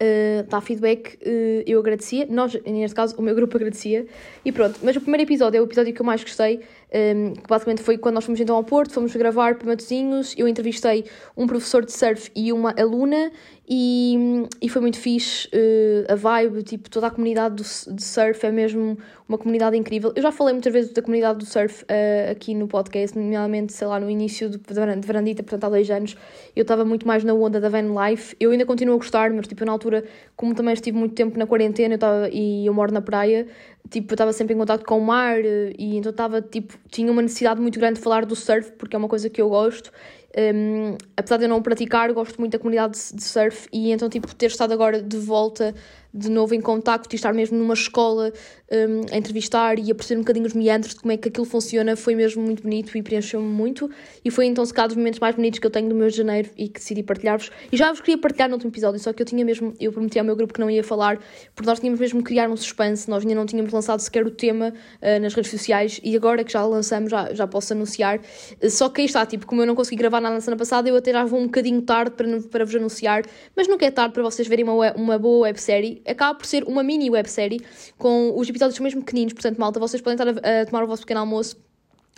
uh, 0.00 0.60
feedback, 0.60 1.18
uh, 1.22 1.62
eu 1.66 1.80
agradecia. 1.80 2.26
Nós, 2.28 2.54
neste 2.64 2.94
caso, 2.94 3.14
o 3.16 3.22
meu 3.22 3.34
grupo 3.34 3.56
agradecia. 3.56 4.06
E 4.44 4.52
pronto, 4.52 4.78
mas 4.82 4.96
o 4.96 5.00
primeiro 5.00 5.22
episódio 5.22 5.58
é 5.58 5.60
o 5.60 5.64
episódio 5.64 5.92
que 5.92 6.00
eu 6.00 6.06
mais 6.06 6.22
gostei, 6.22 6.56
um, 6.56 6.60
ehm, 6.92 7.32
que 7.34 7.48
basicamente 7.48 7.82
foi 7.82 7.98
quando 7.98 8.16
nós 8.16 8.24
fomos 8.24 8.40
então 8.40 8.56
ao 8.56 8.64
Porto, 8.64 8.92
fomos 8.92 9.14
gravar 9.14 9.56
para 9.56 9.66
Matosinhos, 9.68 10.34
eu 10.36 10.46
entrevistei 10.46 11.04
um 11.36 11.46
professor 11.46 11.84
de 11.84 11.92
surf 11.92 12.30
e 12.34 12.52
uma 12.52 12.74
aluna, 12.78 13.32
e, 13.66 14.46
e 14.60 14.68
foi 14.68 14.82
muito 14.82 14.98
fixe 14.98 15.48
uh, 15.48 16.12
a 16.12 16.14
vibe, 16.14 16.62
tipo, 16.62 16.90
toda 16.90 17.06
a 17.06 17.10
comunidade 17.10 17.54
do, 17.54 17.94
de 17.94 18.02
surf 18.02 18.44
é 18.44 18.50
mesmo 18.50 18.98
uma 19.26 19.38
comunidade 19.38 19.74
incrível. 19.74 20.12
Eu 20.14 20.22
já 20.22 20.30
falei 20.30 20.52
muitas 20.52 20.70
vezes 20.70 20.92
da 20.92 21.00
comunidade 21.00 21.38
do 21.38 21.46
surf 21.46 21.82
uh, 21.84 22.30
aqui 22.30 22.54
no 22.54 22.68
podcast, 22.68 23.18
nomeadamente, 23.18 23.72
sei 23.72 23.86
lá, 23.86 23.98
no 23.98 24.10
início 24.10 24.50
de, 24.50 24.58
de 24.58 25.06
Verandita, 25.06 25.42
portanto 25.42 25.64
há 25.64 25.68
dois 25.70 25.90
anos, 25.90 26.14
eu 26.54 26.60
estava 26.60 26.84
muito 26.84 27.06
mais 27.06 27.24
na 27.24 27.32
onda 27.32 27.58
da 27.58 27.70
van 27.70 27.94
life. 28.06 28.36
Eu 28.38 28.50
ainda 28.50 28.66
continuo 28.66 28.96
a 28.96 28.98
gostar, 28.98 29.30
mas 29.30 29.46
tipo, 29.46 29.64
na 29.64 29.72
altura, 29.72 29.93
como 30.36 30.54
também 30.54 30.74
estive 30.74 30.96
muito 30.96 31.14
tempo 31.14 31.38
na 31.38 31.46
quarentena 31.46 31.94
eu 31.94 31.98
tava, 31.98 32.28
e 32.30 32.66
eu 32.66 32.72
moro 32.72 32.92
na 32.92 33.02
praia, 33.02 33.46
tipo, 33.90 34.12
eu 34.12 34.14
estava 34.14 34.32
sempre 34.32 34.54
em 34.54 34.58
contato 34.58 34.84
com 34.84 34.98
o 34.98 35.04
mar 35.04 35.38
uh, 35.38 35.72
e 35.78 35.96
então 35.96 36.10
estava, 36.10 36.40
tipo, 36.40 36.74
tinha 36.90 37.10
uma 37.12 37.22
necessidade 37.22 37.60
muito 37.60 37.78
grande 37.78 37.96
de 37.96 38.00
falar 38.00 38.24
do 38.24 38.34
surf, 38.34 38.72
porque 38.72 38.96
é 38.96 38.98
uma 38.98 39.08
coisa 39.08 39.28
que 39.28 39.40
eu 39.40 39.48
gosto. 39.48 39.92
Um, 40.36 40.96
apesar 41.16 41.36
de 41.36 41.44
eu 41.44 41.48
não 41.48 41.62
praticar, 41.62 42.12
gosto 42.12 42.40
muito 42.40 42.52
da 42.52 42.58
comunidade 42.58 42.98
de 43.14 43.22
surf 43.22 43.68
e 43.72 43.92
então, 43.92 44.08
tipo, 44.08 44.34
ter 44.34 44.46
estado 44.46 44.72
agora 44.72 45.00
de 45.00 45.16
volta 45.16 45.74
de 46.14 46.30
novo 46.30 46.54
em 46.54 46.60
contacto 46.60 47.12
e 47.12 47.16
estar 47.16 47.34
mesmo 47.34 47.58
numa 47.58 47.74
escola 47.74 48.32
um, 48.70 49.14
a 49.14 49.18
entrevistar 49.18 49.78
e 49.78 49.90
a 49.90 49.94
perceber 49.94 50.20
um 50.20 50.22
bocadinho 50.22 50.46
os 50.46 50.52
meandros 50.52 50.94
de 50.94 51.00
como 51.00 51.12
é 51.12 51.16
que 51.16 51.28
aquilo 51.28 51.44
funciona 51.44 51.96
foi 51.96 52.14
mesmo 52.14 52.42
muito 52.42 52.62
bonito 52.62 52.96
e 52.96 53.02
preencheu-me 53.02 53.48
muito. 53.48 53.90
E 54.24 54.30
foi 54.30 54.46
então 54.46 54.64
se 54.64 54.72
calhar 54.72 54.88
dos 54.88 54.96
momentos 54.96 55.18
mais 55.18 55.34
bonitos 55.34 55.58
que 55.58 55.66
eu 55.66 55.70
tenho 55.70 55.88
do 55.88 55.94
mês 55.94 56.12
de 56.12 56.18
janeiro 56.18 56.50
e 56.56 56.68
que 56.68 56.78
decidi 56.78 57.02
partilhar-vos. 57.02 57.50
E 57.72 57.76
já 57.76 57.90
vos 57.90 58.00
queria 58.00 58.16
partilhar 58.18 58.48
no 58.48 58.54
último 58.54 58.70
episódio, 58.70 59.00
só 59.00 59.12
que 59.12 59.22
eu 59.22 59.26
tinha 59.26 59.44
mesmo, 59.44 59.74
eu 59.80 59.92
prometi 59.92 60.18
ao 60.18 60.24
meu 60.24 60.36
grupo 60.36 60.54
que 60.54 60.60
não 60.60 60.70
ia 60.70 60.84
falar 60.84 61.18
porque 61.54 61.68
nós 61.68 61.80
tínhamos 61.80 61.98
mesmo 61.98 62.20
que 62.20 62.26
criar 62.26 62.48
um 62.48 62.56
suspense, 62.56 63.10
nós 63.10 63.22
ainda 63.22 63.34
não 63.34 63.46
tínhamos 63.46 63.72
lançado 63.72 63.98
sequer 63.98 64.24
o 64.24 64.30
tema 64.30 64.72
uh, 65.02 65.20
nas 65.20 65.34
redes 65.34 65.50
sociais 65.50 66.00
e 66.02 66.16
agora 66.16 66.44
que 66.44 66.52
já 66.52 66.64
lançamos 66.64 67.10
já, 67.10 67.34
já 67.34 67.46
posso 67.46 67.72
anunciar, 67.72 68.18
uh, 68.18 68.70
só 68.70 68.88
que 68.88 69.00
aí 69.00 69.06
está, 69.06 69.26
tipo, 69.26 69.46
como 69.46 69.62
eu 69.62 69.66
não 69.66 69.74
consegui 69.74 69.96
gravar 69.96 70.20
nada 70.20 70.34
na 70.34 70.40
semana 70.40 70.58
passada 70.58 70.88
eu 70.88 70.96
até 70.96 71.12
já 71.12 71.24
vou 71.24 71.40
um 71.40 71.46
bocadinho 71.46 71.82
tarde 71.82 72.12
para, 72.12 72.40
para 72.42 72.64
vos 72.64 72.74
anunciar, 72.74 73.24
mas 73.56 73.66
nunca 73.66 73.84
é 73.84 73.90
tarde 73.90 74.14
para 74.14 74.22
vocês 74.22 74.46
verem 74.46 74.64
uma, 74.64 74.92
uma 74.92 75.18
boa 75.18 75.42
websérie 75.42 76.03
acaba 76.06 76.34
por 76.36 76.46
ser 76.46 76.64
uma 76.64 76.82
mini 76.82 77.10
websérie 77.10 77.60
com 77.98 78.32
os 78.36 78.48
episódios 78.48 78.78
mesmo 78.80 79.02
pequeninos, 79.02 79.32
portanto, 79.32 79.58
malta, 79.58 79.80
vocês 79.80 80.02
podem 80.02 80.14
estar 80.14 80.48
a, 80.48 80.62
a 80.62 80.66
tomar 80.66 80.84
o 80.84 80.86
vosso 80.86 81.02
pequeno 81.02 81.20
almoço 81.20 81.56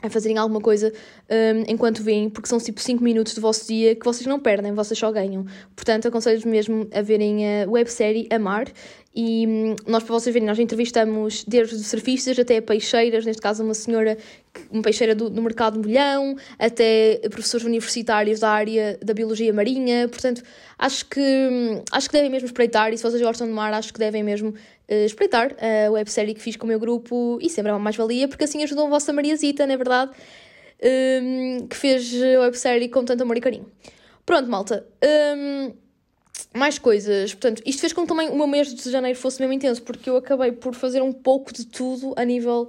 a 0.03 0.11
fazerem 0.11 0.37
alguma 0.37 0.61
coisa 0.61 0.93
um, 1.31 1.73
enquanto 1.73 2.03
vêm, 2.03 2.29
porque 2.29 2.49
são 2.49 2.59
tipo 2.59 2.81
5 2.81 3.03
minutos 3.03 3.35
do 3.35 3.41
vosso 3.41 3.67
dia 3.67 3.95
que 3.95 4.05
vocês 4.05 4.27
não 4.27 4.39
perdem, 4.39 4.73
vocês 4.75 4.99
só 4.99 5.11
ganham. 5.11 5.47
Portanto, 5.75 6.07
aconselho-vos 6.09 6.45
mesmo 6.45 6.87
a 6.93 7.01
verem 7.01 7.63
a 7.63 7.69
websérie 7.69 8.29
Amar 8.31 8.67
e 9.17 9.47
hum, 9.47 9.77
nós, 9.87 10.05
para 10.05 10.13
vocês 10.13 10.35
verem, 10.35 10.47
nós 10.47 10.59
entrevistamos 10.59 11.43
desde 11.45 11.79
surfistas 11.79 12.39
até 12.39 12.61
peixeiras, 12.61 13.25
neste 13.25 13.41
caso 13.41 13.65
uma 13.65 13.73
senhora, 13.73 14.19
uma 14.71 14.83
peixeira 14.83 15.15
do, 15.15 15.31
do 15.31 15.41
mercado 15.41 15.81
de 15.81 15.89
molhão, 15.89 16.37
até 16.59 17.19
professores 17.31 17.65
universitários 17.65 18.41
da 18.41 18.51
área 18.51 18.99
da 19.03 19.15
biologia 19.15 19.55
marinha. 19.55 20.07
Portanto, 20.07 20.43
acho 20.79 21.07
que, 21.07 21.19
hum, 21.19 21.83
acho 21.91 22.11
que 22.11 22.13
devem 22.13 22.29
mesmo 22.29 22.45
espreitar 22.45 22.93
e 22.93 22.99
se 22.99 23.03
vocês 23.03 23.23
gostam 23.23 23.47
de 23.47 23.55
mar, 23.55 23.73
acho 23.73 23.91
que 23.91 23.99
devem 23.99 24.23
mesmo 24.23 24.51
uh, 24.51 25.05
espreitar 25.07 25.57
a 25.59 25.91
websérie 25.91 26.35
que 26.35 26.43
fiz 26.43 26.57
com 26.57 26.67
o 26.67 26.69
meu 26.69 26.79
grupo 26.79 27.39
e 27.41 27.49
sempre 27.49 27.71
é 27.71 27.73
uma 27.73 27.81
mais-valia, 27.81 28.29
porque 28.29 28.45
assim 28.45 28.63
ajudam 28.63 28.87
a 28.87 28.91
vossa 28.91 29.15
Mariazita, 29.15 29.67
não 29.67 29.73
é 29.73 29.77
verdade? 29.79 30.13
Um, 31.23 31.67
que 31.69 31.75
fez 31.75 32.13
a 32.37 32.41
websérie 32.41 32.91
com 32.91 33.03
tanto 33.03 33.23
amor 33.23 33.39
e 33.39 33.41
carinho. 33.41 33.67
Pronto, 34.27 34.47
malta. 34.51 34.87
Um, 35.03 35.86
mais 36.57 36.79
coisas. 36.79 37.35
Portanto, 37.35 37.63
isto 37.65 37.81
fez 37.81 37.93
com 37.93 38.03
que 38.03 38.09
também 38.09 38.29
o 38.29 38.37
meu 38.37 38.47
mês 38.47 38.75
de 38.75 38.91
janeiro 38.91 39.19
fosse 39.19 39.41
mesmo 39.41 39.53
intenso, 39.53 39.83
porque 39.83 40.11
eu 40.11 40.17
acabei 40.17 40.53
por 40.53 40.75
fazer 40.75 41.03
um 41.03 41.13
pouco 41.13 41.53
de 41.53 41.67
tudo 41.67 42.15
a 42.17 42.25
nível. 42.25 42.69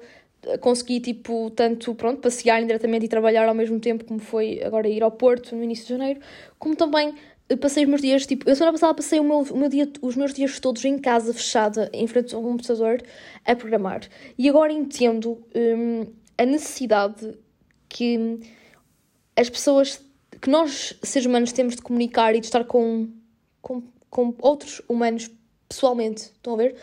Consegui, 0.62 1.00
tipo, 1.00 1.50
tanto, 1.52 1.96
pronto, 1.96 2.22
passear 2.22 2.62
indiretamente 2.62 3.06
e 3.06 3.10
trabalhar 3.10 3.48
ao 3.48 3.56
mesmo 3.56 3.80
tempo, 3.80 4.06
como 4.06 4.20
foi 4.20 4.62
agora 4.64 4.88
ir 4.88 5.04
ao 5.04 5.12
Porto 5.12 5.56
no 5.56 5.64
início 5.64 5.86
de 5.86 5.90
janeiro, 5.90 6.20
como 6.60 6.76
também 6.76 7.16
eh, 7.50 7.56
passei 7.56 7.84
os 7.84 7.90
meus 7.90 8.02
dias, 8.02 8.26
tipo, 8.26 8.50
eu 8.50 8.56
semana 8.56 8.72
passada 8.72 8.94
passei 8.94 9.20
o 9.20 9.24
meu, 9.24 9.40
o 9.40 9.58
meu 9.58 9.70
dia, 9.70 9.90
os 10.02 10.16
meus 10.16 10.34
dias 10.34 10.60
todos 10.60 10.84
em 10.86 10.98
casa, 11.00 11.34
fechada, 11.34 11.90
em 11.94 12.06
frente 12.08 12.36
ao 12.36 12.42
computador, 12.42 13.02
a 13.46 13.56
programar. 13.56 14.02
E 14.38 14.48
agora 14.48 14.72
entendo 14.72 15.44
hum, 15.56 16.06
a 16.38 16.46
necessidade 16.46 17.38
que 17.90 18.40
as 19.36 19.50
pessoas, 19.50 20.02
que 20.42 20.50
nós, 20.50 20.98
seres 21.02 21.26
humanos, 21.26 21.52
temos 21.52 21.76
de 21.76 21.82
comunicar 21.82 22.36
e 22.36 22.40
de 22.40 22.46
estar 22.46 22.64
com, 22.66 23.08
com, 23.68 23.84
com 24.10 24.34
outros 24.42 24.82
humanos 24.88 25.30
pessoalmente. 25.68 26.22
Estão 26.22 26.54
a 26.54 26.58
ver? 26.58 26.76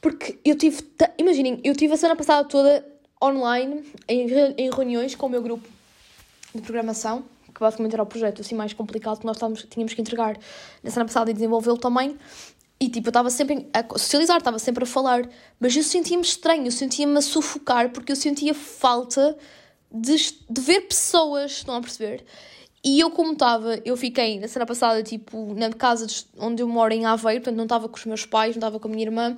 Porque 0.00 0.36
eu 0.44 0.56
tive, 0.56 0.82
imaginem, 1.16 1.60
eu 1.62 1.76
tive 1.76 1.94
a 1.94 1.96
semana 1.96 2.16
passada 2.16 2.46
toda 2.48 2.84
online, 3.22 3.84
em, 4.08 4.26
em 4.58 4.70
reuniões 4.70 5.14
com 5.14 5.26
o 5.26 5.28
meu 5.28 5.40
grupo 5.40 5.66
de 6.52 6.60
programação, 6.60 7.24
que 7.54 7.60
basicamente 7.60 7.92
era 7.94 8.02
o 8.02 8.06
projeto 8.06 8.40
assim 8.40 8.54
mais 8.54 8.72
complicado 8.72 9.20
que 9.20 9.26
nós 9.26 9.38
tínhamos 9.70 9.94
que 9.94 10.00
entregar 10.00 10.36
na 10.82 10.90
semana 10.90 11.06
passada 11.06 11.30
e 11.30 11.34
desenvolvê-lo 11.34 11.78
também. 11.78 12.18
E 12.78 12.88
tipo, 12.90 13.06
eu 13.06 13.10
estava 13.10 13.30
sempre 13.30 13.66
a 13.72 13.98
socializar, 13.98 14.36
estava 14.38 14.58
sempre 14.58 14.84
a 14.84 14.86
falar, 14.86 15.26
mas 15.58 15.74
eu 15.74 15.82
sentia-me 15.82 16.22
estranho, 16.22 16.66
eu 16.66 16.72
sentia-me 16.72 17.16
a 17.16 17.22
sufocar 17.22 17.90
porque 17.90 18.12
eu 18.12 18.16
sentia 18.16 18.52
falta 18.52 19.36
de, 19.90 20.16
de 20.50 20.60
ver 20.60 20.82
pessoas, 20.82 21.52
estão 21.52 21.76
a 21.76 21.80
perceber? 21.80 22.24
E 22.88 23.00
eu, 23.00 23.10
como 23.10 23.32
estava, 23.32 23.80
eu 23.84 23.96
fiquei 23.96 24.38
na 24.38 24.46
semana 24.46 24.64
passada, 24.64 25.02
tipo, 25.02 25.52
na 25.54 25.70
casa 25.70 26.06
onde 26.38 26.62
eu 26.62 26.68
moro 26.68 26.94
em 26.94 27.04
Aveiro, 27.04 27.40
portanto 27.40 27.56
não 27.56 27.64
estava 27.64 27.88
com 27.88 27.96
os 27.96 28.04
meus 28.06 28.24
pais, 28.24 28.54
não 28.54 28.60
estava 28.60 28.78
com 28.78 28.86
a 28.86 28.90
minha 28.92 29.04
irmã, 29.04 29.36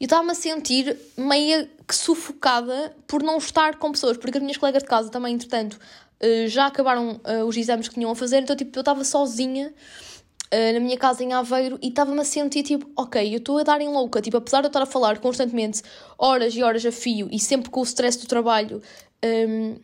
e 0.00 0.04
estava-me 0.04 0.30
a 0.30 0.34
sentir 0.34 0.96
meio 1.14 1.68
que 1.86 1.94
sufocada 1.94 2.96
por 3.06 3.22
não 3.22 3.36
estar 3.36 3.76
com 3.76 3.92
pessoas, 3.92 4.16
porque 4.16 4.38
as 4.38 4.42
minhas 4.42 4.56
colegas 4.56 4.82
de 4.82 4.88
casa 4.88 5.10
também, 5.10 5.34
entretanto, 5.34 5.78
eh, 6.20 6.46
já 6.48 6.68
acabaram 6.68 7.20
eh, 7.24 7.44
os 7.44 7.54
exames 7.54 7.86
que 7.86 7.96
tinham 7.96 8.10
a 8.10 8.16
fazer, 8.16 8.38
então, 8.38 8.56
tipo, 8.56 8.78
eu 8.78 8.80
estava 8.80 9.04
sozinha 9.04 9.74
uh, 10.50 10.72
na 10.72 10.80
minha 10.80 10.96
casa 10.96 11.22
em 11.22 11.34
Aveiro 11.34 11.78
e 11.82 11.88
estava-me 11.88 12.20
a 12.20 12.24
sentir 12.24 12.62
tipo, 12.62 12.90
ok, 12.96 13.30
eu 13.30 13.36
estou 13.40 13.58
a 13.58 13.62
dar 13.62 13.82
em 13.82 13.90
louca, 13.90 14.22
tipo, 14.22 14.38
apesar 14.38 14.62
de 14.62 14.68
eu 14.68 14.70
estar 14.70 14.80
a 14.80 14.86
falar 14.86 15.18
constantemente 15.18 15.82
horas 16.16 16.54
e 16.56 16.62
horas 16.62 16.86
a 16.86 16.92
fio 16.92 17.28
e 17.30 17.38
sempre 17.38 17.68
com 17.68 17.80
o 17.80 17.84
stress 17.84 18.18
do 18.18 18.26
trabalho 18.26 18.78
um, 19.22 19.28
ehm, 19.28 19.76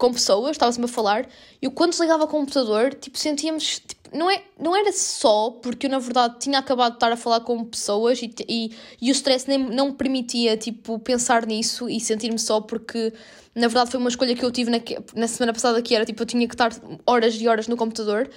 com 0.00 0.12
pessoas, 0.12 0.52
estava-me 0.52 0.84
a 0.84 0.88
falar, 0.88 1.28
eu 1.60 1.70
quando 1.70 1.90
desligava 1.90 2.24
o 2.24 2.26
computador, 2.26 2.94
tipo, 2.94 3.18
sentíamos, 3.18 3.80
tipo, 3.80 4.16
não, 4.16 4.28
é, 4.28 4.42
não 4.58 4.74
era 4.74 4.92
só 4.92 5.50
porque 5.50 5.86
eu 5.86 5.90
na 5.90 5.98
verdade 5.98 6.40
tinha 6.40 6.58
acabado 6.58 6.92
de 6.92 6.96
estar 6.96 7.12
a 7.12 7.16
falar 7.16 7.40
com 7.40 7.64
pessoas 7.64 8.20
e, 8.20 8.34
e, 8.48 8.74
e 9.00 9.10
o 9.10 9.12
stress 9.12 9.46
nem, 9.46 9.58
não 9.58 9.90
me 9.90 9.94
permitia, 9.94 10.56
tipo, 10.56 10.98
pensar 10.98 11.46
nisso 11.46 11.88
e 11.88 12.00
sentir-me 12.00 12.38
só 12.38 12.60
porque 12.60 13.12
na 13.54 13.68
verdade 13.68 13.90
foi 13.90 14.00
uma 14.00 14.08
escolha 14.08 14.34
que 14.34 14.44
eu 14.44 14.50
tive 14.50 14.70
na, 14.70 14.78
na 15.14 15.28
semana 15.28 15.52
passada 15.52 15.80
que 15.80 15.94
era, 15.94 16.04
tipo, 16.04 16.20
eu 16.22 16.26
tinha 16.26 16.48
que 16.48 16.54
estar 16.54 16.72
horas 17.06 17.34
e 17.34 17.46
horas 17.46 17.68
no 17.68 17.76
computador 17.76 18.28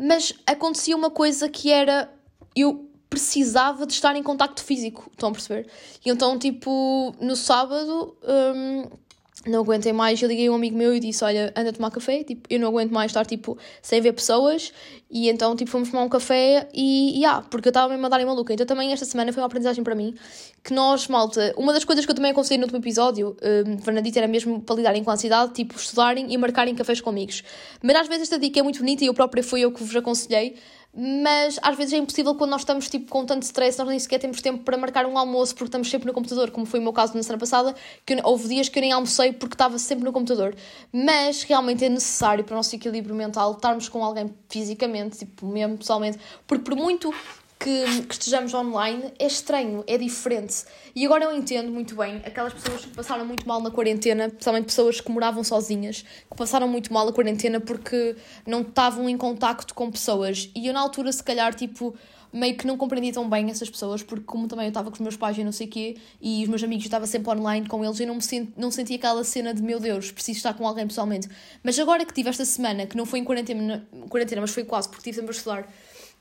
mas 0.00 0.32
acontecia 0.46 0.96
uma 0.96 1.10
coisa 1.10 1.46
que 1.46 1.70
era. 1.70 2.10
Eu 2.56 2.88
precisava 3.10 3.86
de 3.86 3.92
estar 3.92 4.16
em 4.16 4.22
contacto 4.22 4.62
físico, 4.62 5.10
estão 5.12 5.28
a 5.28 5.32
perceber? 5.32 5.66
E 6.04 6.08
então, 6.08 6.38
tipo, 6.38 7.14
no 7.20 7.36
sábado. 7.36 8.16
Um, 8.24 9.09
não 9.46 9.60
aguentei 9.60 9.92
mais, 9.92 10.20
eu 10.20 10.28
liguei 10.28 10.48
a 10.48 10.52
um 10.52 10.54
amigo 10.54 10.76
meu 10.76 10.94
e 10.94 11.00
disse, 11.00 11.24
olha, 11.24 11.52
anda 11.56 11.70
a 11.70 11.72
tomar 11.72 11.90
café, 11.90 12.22
tipo, 12.22 12.46
eu 12.50 12.60
não 12.60 12.68
aguento 12.68 12.90
mais 12.90 13.10
estar, 13.10 13.24
tipo, 13.24 13.56
sem 13.80 14.00
ver 14.00 14.12
pessoas, 14.12 14.70
e 15.10 15.30
então, 15.30 15.56
tipo, 15.56 15.70
fomos 15.70 15.90
tomar 15.90 16.02
um 16.02 16.10
café 16.10 16.68
e, 16.74 17.18
e 17.18 17.24
ah, 17.24 17.42
porque 17.50 17.68
eu 17.68 17.70
estava 17.70 17.88
mesmo 17.88 18.04
a 18.04 18.08
dar 18.10 18.20
em 18.20 18.26
maluca, 18.26 18.52
então 18.52 18.66
também 18.66 18.92
esta 18.92 19.06
semana 19.06 19.32
foi 19.32 19.42
uma 19.42 19.46
aprendizagem 19.46 19.82
para 19.82 19.94
mim, 19.94 20.14
que 20.62 20.74
nós, 20.74 21.08
malta, 21.08 21.54
uma 21.56 21.72
das 21.72 21.84
coisas 21.84 22.04
que 22.04 22.10
eu 22.10 22.14
também 22.14 22.32
aconselhei 22.32 22.58
no 22.58 22.64
último 22.64 22.80
episódio, 22.80 23.34
um, 23.66 23.78
Fernandita, 23.78 24.18
era 24.18 24.28
mesmo 24.28 24.60
para 24.60 24.76
lidarem 24.76 25.02
com 25.02 25.10
a 25.10 25.14
ansiedade, 25.14 25.54
tipo, 25.54 25.74
estudarem 25.74 26.30
e 26.30 26.36
marcarem 26.36 26.74
cafés 26.74 27.00
com 27.00 27.08
amigos, 27.08 27.42
mas 27.82 27.96
às 27.96 28.08
vezes 28.08 28.24
esta 28.24 28.38
dica 28.38 28.60
é 28.60 28.62
muito 28.62 28.80
bonita 28.80 29.04
e 29.04 29.06
eu 29.06 29.14
própria 29.14 29.42
fui 29.42 29.62
eu 29.62 29.72
que 29.72 29.82
vos 29.82 29.96
aconselhei, 29.96 30.56
mas 30.96 31.58
às 31.62 31.76
vezes 31.76 31.92
é 31.92 31.96
impossível 31.96 32.34
quando 32.34 32.50
nós 32.50 32.62
estamos 32.62 32.88
tipo, 32.88 33.10
com 33.10 33.24
tanto 33.24 33.42
stress, 33.44 33.78
nós 33.78 33.88
nem 33.88 33.98
sequer 33.98 34.18
temos 34.18 34.40
tempo 34.40 34.64
para 34.64 34.76
marcar 34.76 35.06
um 35.06 35.16
almoço 35.16 35.54
porque 35.54 35.68
estamos 35.68 35.88
sempre 35.88 36.08
no 36.08 36.12
computador, 36.12 36.50
como 36.50 36.66
foi 36.66 36.80
o 36.80 36.82
meu 36.82 36.92
caso 36.92 37.14
na 37.14 37.22
semana 37.22 37.38
passada, 37.38 37.74
que 38.04 38.14
eu, 38.14 38.20
houve 38.24 38.48
dias 38.48 38.68
que 38.68 38.78
eu 38.78 38.82
nem 38.82 38.92
almocei 38.92 39.32
porque 39.32 39.54
estava 39.54 39.78
sempre 39.78 40.04
no 40.04 40.12
computador. 40.12 40.54
Mas 40.92 41.42
realmente 41.42 41.84
é 41.84 41.88
necessário 41.88 42.42
para 42.44 42.54
o 42.54 42.56
nosso 42.56 42.74
equilíbrio 42.74 43.14
mental 43.14 43.52
estarmos 43.52 43.88
com 43.88 44.04
alguém 44.04 44.34
fisicamente, 44.48 45.18
tipo, 45.18 45.46
mesmo 45.46 45.78
pessoalmente, 45.78 46.18
porque 46.46 46.64
por 46.64 46.76
muito 46.76 47.14
que, 47.60 48.02
que, 48.06 48.14
estejamos 48.14 48.54
online 48.54 49.12
é 49.18 49.26
estranho, 49.26 49.84
é 49.86 49.98
diferente. 49.98 50.64
E 50.96 51.04
agora 51.04 51.26
eu 51.26 51.36
entendo 51.36 51.70
muito 51.70 51.94
bem 51.94 52.16
aquelas 52.24 52.54
pessoas 52.54 52.86
que 52.86 52.88
passaram 52.88 53.26
muito 53.26 53.46
mal 53.46 53.60
na 53.60 53.70
quarentena, 53.70 54.28
especialmente 54.28 54.64
pessoas 54.64 54.98
que 54.98 55.12
moravam 55.12 55.44
sozinhas, 55.44 56.02
que 56.02 56.36
passaram 56.36 56.66
muito 56.66 56.90
mal 56.90 57.06
a 57.06 57.12
quarentena 57.12 57.60
porque 57.60 58.16
não 58.46 58.62
estavam 58.62 59.06
em 59.10 59.18
contacto 59.18 59.74
com 59.74 59.90
pessoas. 59.90 60.50
E 60.54 60.68
eu 60.68 60.72
na 60.72 60.80
altura, 60.80 61.12
se 61.12 61.22
calhar, 61.22 61.54
tipo, 61.54 61.94
meio 62.32 62.56
que 62.56 62.66
não 62.66 62.78
compreendi 62.78 63.12
tão 63.12 63.28
bem 63.28 63.50
essas 63.50 63.68
pessoas, 63.68 64.02
porque 64.02 64.24
como 64.24 64.48
também 64.48 64.64
eu 64.64 64.70
estava 64.70 64.88
com 64.88 64.94
os 64.94 65.00
meus 65.00 65.16
pais 65.18 65.36
e 65.36 65.44
não 65.44 65.52
sei 65.52 65.66
o 65.66 65.70
quê, 65.70 65.98
e 66.18 66.42
os 66.42 66.48
meus 66.48 66.62
amigos 66.62 66.86
estavam 66.86 67.06
sempre 67.06 67.30
online 67.30 67.68
com 67.68 67.84
eles, 67.84 68.00
eu 68.00 68.06
não 68.06 68.14
me 68.14 68.22
senti, 68.22 68.54
não 68.56 68.70
senti 68.70 68.94
aquela 68.94 69.22
cena 69.22 69.52
de 69.52 69.60
meu 69.60 69.78
Deus, 69.78 70.10
preciso 70.10 70.38
estar 70.38 70.54
com 70.54 70.66
alguém 70.66 70.86
pessoalmente. 70.86 71.28
Mas 71.62 71.78
agora 71.78 72.06
que 72.06 72.14
tive 72.14 72.30
esta 72.30 72.46
semana, 72.46 72.86
que 72.86 72.96
não 72.96 73.04
foi 73.04 73.18
em 73.18 73.24
quarentena, 73.24 73.86
quarentena 74.08 74.40
mas 74.40 74.50
foi 74.50 74.64
quase, 74.64 74.88
porque 74.88 75.02
tive 75.02 75.16
sempre 75.16 75.32
a 75.32 75.36
estudar 75.36 75.68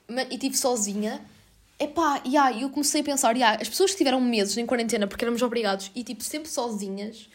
e 0.10 0.34
estive 0.36 0.58
sozinha, 0.58 1.22
epá, 1.80 2.22
yeah, 2.26 2.60
eu 2.60 2.70
comecei 2.70 3.02
a 3.02 3.04
pensar, 3.04 3.36
yeah, 3.36 3.62
as 3.62 3.70
pessoas 3.70 3.92
que 3.92 3.98
tiveram 3.98 4.20
meses 4.20 4.58
em 4.58 4.66
quarentena 4.66 5.08
porque 5.08 5.24
éramos 5.24 5.42
obrigados 5.42 5.92
e 5.96 6.04
tipo 6.04 6.24
sempre 6.24 6.50
sozinhas 6.50 7.30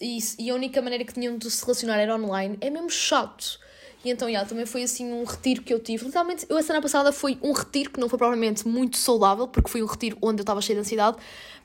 e, 0.00 0.18
e 0.38 0.50
a 0.50 0.54
única 0.54 0.80
maneira 0.80 1.04
que 1.04 1.12
tinham 1.12 1.36
de 1.36 1.50
se 1.50 1.64
relacionar 1.64 1.98
era 1.98 2.14
online, 2.14 2.56
é 2.60 2.70
mesmo 2.70 2.90
chato. 2.90 3.58
E 4.04 4.10
então, 4.10 4.28
yeah, 4.28 4.46
também 4.46 4.66
foi 4.66 4.82
assim 4.82 5.10
um 5.10 5.24
retiro 5.24 5.62
que 5.62 5.72
eu 5.72 5.80
tive. 5.80 6.04
Literalmente, 6.04 6.44
eu 6.48 6.58
a 6.58 6.62
semana 6.62 6.82
passada 6.82 7.10
foi 7.10 7.38
um 7.42 7.52
retiro 7.52 7.90
que 7.90 7.98
não 7.98 8.06
foi 8.06 8.18
provavelmente 8.18 8.68
muito 8.68 8.98
saudável, 8.98 9.48
porque 9.48 9.70
foi 9.70 9.82
um 9.82 9.86
retiro 9.86 10.18
onde 10.20 10.40
eu 10.40 10.42
estava 10.42 10.60
cheia 10.60 10.76
de 10.76 10.80
ansiedade, 10.82 11.16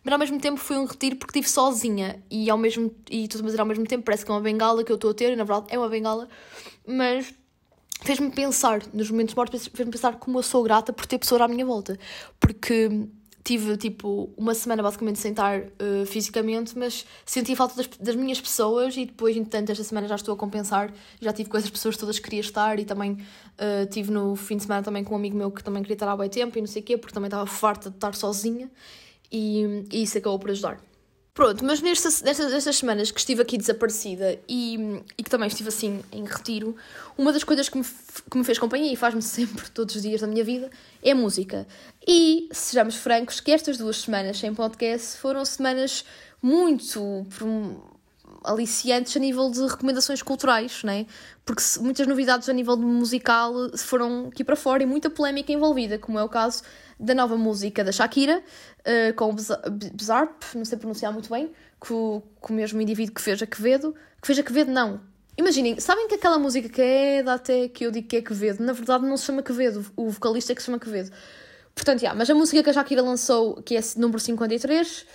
mas 0.02 0.14
ao 0.14 0.18
mesmo 0.18 0.40
tempo 0.40 0.58
foi 0.58 0.78
um 0.78 0.86
retiro 0.86 1.18
porque 1.18 1.38
estive 1.38 1.52
sozinha 1.54 2.24
e 2.32 2.50
ao 2.50 2.58
mesmo 2.58 2.96
e 3.12 3.28
tudo 3.28 3.44
dizer 3.44 3.60
ao 3.60 3.66
mesmo 3.66 3.86
tempo 3.86 4.06
parece 4.06 4.24
que 4.24 4.32
é 4.32 4.34
uma 4.34 4.40
bengala 4.40 4.86
que 4.86 4.92
eu 4.92 4.96
estou 4.96 5.12
a 5.12 5.14
ter, 5.14 5.34
e 5.34 5.36
na 5.36 5.44
verdade 5.44 5.68
é 5.70 5.78
uma 5.78 5.90
bengala, 5.90 6.30
mas 6.88 7.34
fez-me 8.02 8.32
pensar, 8.32 8.82
nos 8.94 9.10
momentos 9.12 9.36
mortos, 9.36 9.68
fez-me 9.68 9.92
pensar 9.92 10.16
como 10.18 10.40
eu 10.40 10.44
sou 10.44 10.64
grata 10.64 10.94
por 10.94 11.06
ter 11.06 11.18
pessoas 11.18 11.42
à 11.42 11.48
minha 11.48 11.66
volta. 11.66 11.98
Porque 12.40 13.08
tive, 13.44 13.78
tipo, 13.78 14.30
uma 14.38 14.54
semana 14.54 14.84
basicamente 14.84 15.20
sem 15.20 15.32
estar 15.32 15.60
uh, 15.62 16.06
fisicamente, 16.06 16.78
mas 16.78 17.06
senti 17.26 17.56
falta 17.56 17.76
das, 17.76 17.88
das, 17.88 18.16
minhas 18.16 18.40
pessoas 18.40 18.96
e 18.96 19.06
depois, 19.06 19.36
entretanto, 19.36 19.72
esta 19.72 19.84
semana 19.84 20.08
já 20.08 20.16
estou 20.16 20.34
a 20.34 20.38
compensar. 20.38 20.94
Já 21.20 21.34
tive 21.34 21.50
com 21.50 21.58
essas 21.58 21.70
pessoas 21.70 21.98
todas 21.98 22.18
que 22.20 22.26
queria 22.26 22.42
estar 22.42 22.80
e 22.80 22.86
também 22.86 23.14
uh, 23.14 23.86
tive 23.90 24.12
no 24.12 24.36
fim 24.36 24.58
de 24.58 24.64
semana 24.64 24.84
também 24.84 25.04
com 25.04 25.14
um 25.14 25.18
amigo 25.18 25.38
meu 25.38 25.52
que 25.52 25.64
também 25.64 25.82
queria 25.82 25.96
estar 25.96 26.12
há 26.12 26.16
bem 26.16 26.30
tempo 26.30 26.58
e 26.58 26.62
não 26.62 26.68
sei 26.68 26.82
o 26.82 26.86
quê, 26.86 26.98
porque 26.98 27.14
também 27.14 27.28
estava 27.28 27.46
farta 27.46 27.90
de 27.90 27.96
estar 27.96 28.14
sozinha 28.14 28.70
e, 29.32 29.86
e 29.92 30.04
isso 30.04 30.18
acabou 30.18 30.40
por 30.40 30.52
ajudar. 30.52 30.89
Pronto, 31.40 31.64
mas 31.64 31.82
nestas, 31.82 32.22
nestas, 32.22 32.52
nestas 32.52 32.76
semanas 32.76 33.12
que 33.12 33.20
estive 33.22 33.42
aqui 33.42 33.58
desaparecida 33.58 34.38
e, 34.46 35.02
e 35.18 35.24
que 35.24 35.30
também 35.30 35.48
estive 35.48 35.70
assim 35.70 36.04
em 36.12 36.26
retiro, 36.26 36.76
uma 37.18 37.32
das 37.32 37.46
coisas 37.46 37.70
que 37.70 37.78
me, 37.78 37.86
que 38.30 38.38
me 38.38 38.44
fez 38.44 38.60
companhia 38.60 38.92
e 38.92 38.98
faz-me 38.98 39.22
sempre, 39.24 39.70
todos 39.70 39.96
os 39.96 40.02
dias 40.02 40.20
da 40.20 40.28
minha 40.28 40.44
vida, 40.44 40.70
é 41.02 41.12
a 41.12 41.16
música. 41.16 41.66
E, 42.06 42.50
sejamos 42.52 42.96
francos, 42.96 43.40
que 43.40 43.52
estas 43.54 43.78
duas 43.78 44.02
semanas 44.02 44.38
sem 44.38 44.54
podcast 44.54 45.18
foram 45.18 45.46
semanas 45.46 46.04
muito 46.42 47.26
aliciantes 48.44 49.16
a 49.16 49.20
nível 49.22 49.50
de 49.50 49.66
recomendações 49.66 50.22
culturais, 50.22 50.84
né? 50.84 51.06
Porque 51.46 51.64
muitas 51.80 52.06
novidades 52.06 52.50
a 52.50 52.54
nível 52.54 52.76
musical 52.76 53.54
foram 53.78 54.28
aqui 54.28 54.44
para 54.44 54.58
fora 54.58 54.84
e 54.84 54.86
muita 54.86 55.10
polémica 55.10 55.54
envolvida, 55.54 55.98
como 55.98 56.20
é 56.20 56.24
o 56.24 56.28
caso 56.28 56.64
da 57.00 57.16
nova 57.16 57.38
música 57.38 57.84
da 57.84 57.92
Shakira, 57.92 58.44
uh, 58.80 59.14
com 59.16 59.30
o 59.30 59.36
Bizarp, 59.94 60.44
não 60.54 60.66
sei 60.66 60.78
pronunciar 60.78 61.14
muito 61.14 61.30
bem, 61.30 61.52
com, 61.80 62.22
com 62.42 62.54
o 62.54 62.56
mesmo 62.56 62.82
indivíduo 62.82 63.16
que 63.16 63.22
fez 63.22 63.42
a 63.42 63.46
Quevedo. 63.46 63.96
Que 64.22 64.28
fez 64.28 64.40
a 64.40 64.44
Quevedo, 64.44 64.72
não. 64.72 65.00
Imaginem, 65.38 65.80
sabem 65.80 66.08
que 66.10 66.16
aquela 66.16 66.38
música 66.38 66.68
que 66.68 66.82
é 66.82 67.24
da 67.24 67.36
até 67.36 67.70
que 67.70 67.86
eu 67.86 67.92
digo 67.92 68.08
que 68.08 68.18
é 68.18 68.22
Quevedo, 68.22 68.62
na 68.62 68.74
verdade 68.74 69.06
não 69.06 69.16
se 69.16 69.24
chama 69.24 69.42
Quevedo, 69.42 69.86
o 69.96 70.10
vocalista 70.10 70.52
é 70.52 70.56
que 70.56 70.62
se 70.62 70.66
chama 70.66 70.78
Quevedo. 70.78 71.12
Portanto, 71.74 72.02
yeah, 72.02 72.18
mas 72.18 72.30
a 72.30 72.36
música 72.36 72.62
que 72.62 72.70
a 72.70 72.74
Shakira 72.74 73.02
lançou, 73.02 73.56
que 73.62 73.78
é 73.78 73.80
número 73.96 74.20
53, 74.20 75.06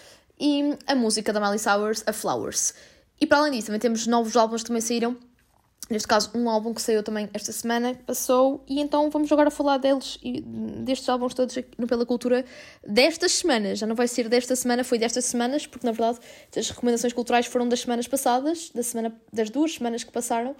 e 0.40 0.78
a 0.86 0.94
música 0.94 1.30
da 1.30 1.40
Miley 1.40 1.58
Cyrus, 1.58 2.02
a 2.06 2.12
Flowers. 2.14 2.72
E 3.20 3.26
para 3.26 3.38
além 3.38 3.52
disso, 3.52 3.66
também 3.66 3.80
temos 3.80 4.06
novos 4.06 4.34
álbuns 4.34 4.62
que 4.62 4.68
também 4.68 4.80
saíram, 4.80 5.14
neste 5.90 6.08
caso 6.08 6.30
um 6.34 6.48
álbum 6.48 6.72
que 6.72 6.80
saiu 6.80 7.02
também 7.02 7.28
esta 7.34 7.52
semana, 7.52 7.94
passou, 8.06 8.64
e 8.66 8.80
então 8.80 9.10
vamos 9.10 9.30
agora 9.30 9.50
falar 9.50 9.78
deles 9.78 10.18
e 10.22 10.40
destes 10.40 11.08
álbuns 11.08 11.34
todos 11.34 11.56
aqui 11.56 11.70
no 11.78 11.86
Pela 11.86 12.06
Cultura 12.06 12.44
destas 12.86 13.32
semanas, 13.32 13.78
já 13.78 13.86
não 13.86 13.94
vai 13.94 14.08
ser 14.08 14.28
desta 14.28 14.56
semana, 14.56 14.82
foi 14.82 14.98
destas 14.98 15.24
semanas, 15.26 15.66
porque 15.66 15.86
na 15.86 15.92
verdade 15.92 16.18
as 16.56 16.70
recomendações 16.70 17.12
culturais 17.12 17.46
foram 17.46 17.68
das 17.68 17.80
semanas 17.80 18.08
passadas, 18.08 18.70
da 18.74 18.82
semana, 18.82 19.14
das 19.32 19.50
duas 19.50 19.74
semanas 19.74 20.02
que 20.04 20.10
passaram, 20.10 20.56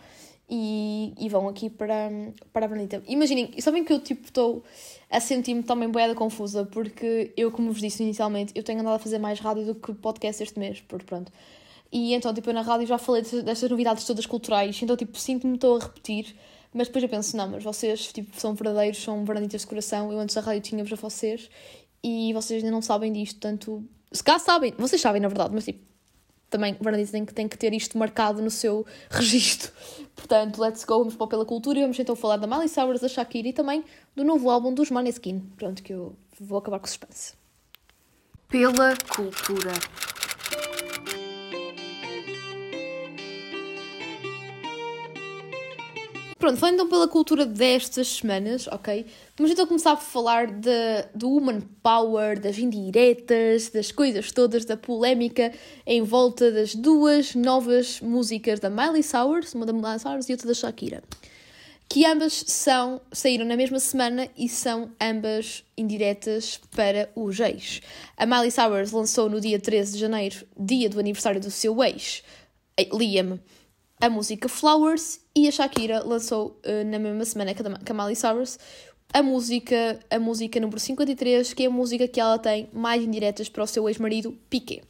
e, 0.48 1.14
e 1.18 1.28
vão 1.28 1.48
aqui 1.48 1.70
para, 1.70 2.10
para 2.52 2.66
a 2.66 2.68
Bernita. 2.68 3.02
Imaginem, 3.06 3.50
sabem 3.60 3.82
que 3.82 3.92
eu 3.92 3.98
tipo 3.98 4.26
estou 4.26 4.62
a 5.10 5.18
sentir-me 5.18 5.62
também 5.62 5.88
boeda 5.88 6.14
confusa, 6.14 6.66
porque 6.66 7.32
eu, 7.36 7.50
como 7.50 7.72
vos 7.72 7.80
disse 7.80 8.02
inicialmente, 8.02 8.52
eu 8.54 8.62
tenho 8.62 8.80
andado 8.80 8.96
a 8.96 8.98
fazer 8.98 9.18
mais 9.18 9.40
rádio 9.40 9.64
do 9.64 9.74
que 9.74 9.94
podcast 9.94 10.42
este 10.42 10.58
mês, 10.58 10.82
porque 10.86 11.06
pronto 11.06 11.32
e 11.94 12.12
então, 12.12 12.34
tipo, 12.34 12.50
eu 12.50 12.54
na 12.54 12.62
rádio 12.62 12.88
já 12.88 12.98
falei 12.98 13.22
destas 13.22 13.70
novidades 13.70 14.04
todas 14.04 14.26
culturais, 14.26 14.82
então, 14.82 14.96
tipo, 14.96 15.16
sinto-me 15.16 15.54
estou 15.54 15.76
a 15.76 15.78
repetir, 15.78 16.34
mas 16.72 16.88
depois 16.88 17.04
eu 17.04 17.08
penso, 17.08 17.36
não, 17.36 17.48
mas 17.48 17.62
vocês, 17.62 18.12
tipo, 18.12 18.36
são 18.36 18.52
verdadeiros, 18.52 19.00
são 19.00 19.24
verdadeiros 19.24 19.60
de 19.60 19.66
coração, 19.68 20.10
eu 20.10 20.18
antes 20.18 20.34
da 20.34 20.40
rádio 20.40 20.60
tinha-vos 20.60 20.92
a 20.92 20.96
vocês, 20.96 21.48
e 22.02 22.32
vocês 22.32 22.64
ainda 22.64 22.74
não 22.74 22.82
sabem 22.82 23.12
disto, 23.12 23.34
portanto, 23.34 23.84
se 24.10 24.24
cá 24.24 24.40
sabem, 24.40 24.74
vocês 24.76 25.00
sabem, 25.00 25.22
na 25.22 25.28
verdade, 25.28 25.54
mas, 25.54 25.66
tipo, 25.66 25.78
também 26.50 26.76
Vanessa 26.80 27.12
tem 27.12 27.24
que, 27.24 27.32
tem 27.32 27.48
que 27.48 27.56
ter 27.56 27.72
isto 27.72 27.96
marcado 27.96 28.42
no 28.42 28.50
seu 28.50 28.84
registro. 29.08 29.70
Portanto, 30.16 30.60
let's 30.60 30.84
go, 30.84 30.98
vamos 30.98 31.14
para 31.14 31.28
pela 31.28 31.44
cultura 31.44 31.78
e 31.78 31.82
vamos 31.82 31.98
então 31.98 32.16
falar 32.16 32.38
da 32.38 32.46
Miley 32.46 32.68
Cyrus, 32.68 33.00
da 33.00 33.08
Shakira 33.08 33.48
e 33.48 33.52
também 33.52 33.84
do 34.16 34.24
novo 34.24 34.50
álbum 34.50 34.74
dos 34.74 34.90
Maneskin. 34.90 35.40
Pronto, 35.56 35.80
que 35.80 35.92
eu 35.92 36.16
vou 36.40 36.58
acabar 36.58 36.78
com 36.80 36.86
o 36.86 36.88
suspense. 36.88 37.34
Pela 38.48 38.96
cultura. 38.96 39.72
Pronto, 46.44 46.58
falando 46.58 46.74
então 46.74 46.88
pela 46.90 47.08
cultura 47.08 47.46
destas 47.46 48.06
semanas, 48.06 48.66
ok? 48.66 49.06
Vamos 49.34 49.50
então 49.50 49.66
começar 49.66 49.92
a 49.92 49.96
falar 49.96 50.48
de, 50.48 50.68
do 51.14 51.30
Woman 51.30 51.62
Power, 51.82 52.38
das 52.38 52.58
indiretas, 52.58 53.70
das 53.70 53.90
coisas 53.90 54.30
todas, 54.30 54.66
da 54.66 54.76
polémica 54.76 55.54
em 55.86 56.02
volta 56.02 56.52
das 56.52 56.74
duas 56.74 57.34
novas 57.34 57.98
músicas 58.02 58.60
da 58.60 58.68
Miley 58.68 59.02
Cyrus, 59.02 59.54
uma 59.54 59.64
da 59.64 59.72
Miley 59.72 59.98
Cyrus 59.98 60.28
e 60.28 60.32
outra 60.32 60.48
da 60.48 60.52
Shakira. 60.52 61.02
Que 61.88 62.04
ambas 62.04 62.44
são, 62.46 63.00
saíram 63.10 63.46
na 63.46 63.56
mesma 63.56 63.80
semana 63.80 64.28
e 64.36 64.46
são 64.46 64.90
ambas 65.00 65.64
indiretas 65.78 66.60
para 66.76 67.08
os 67.16 67.40
ex. 67.40 67.80
A 68.18 68.26
Miley 68.26 68.50
Cyrus 68.50 68.92
lançou 68.92 69.30
no 69.30 69.40
dia 69.40 69.58
13 69.58 69.94
de 69.94 69.98
janeiro, 69.98 70.44
dia 70.60 70.90
do 70.90 71.00
aniversário 71.00 71.40
do 71.40 71.50
seu 71.50 71.82
ex, 71.82 72.22
Liam, 72.92 73.40
a 74.00 74.08
música 74.08 74.48
Flowers 74.48 75.20
e 75.34 75.48
a 75.48 75.50
Shakira 75.50 76.02
lançou 76.04 76.60
uh, 76.66 76.84
na 76.84 76.98
mesma 76.98 77.24
semana 77.24 77.54
que 77.54 77.62
a 77.62 77.94
Miley 77.94 78.16
Cyrus 78.16 78.58
a 79.12 79.22
música, 79.22 80.00
a 80.10 80.18
música 80.18 80.58
número 80.58 80.80
53, 80.80 81.54
que 81.54 81.62
é 81.62 81.66
a 81.66 81.70
música 81.70 82.08
que 82.08 82.20
ela 82.20 82.36
tem 82.36 82.68
mais 82.72 83.00
indiretas 83.00 83.48
para 83.48 83.62
o 83.62 83.66
seu 83.66 83.88
ex-marido 83.88 84.36
Piqué. 84.50 84.82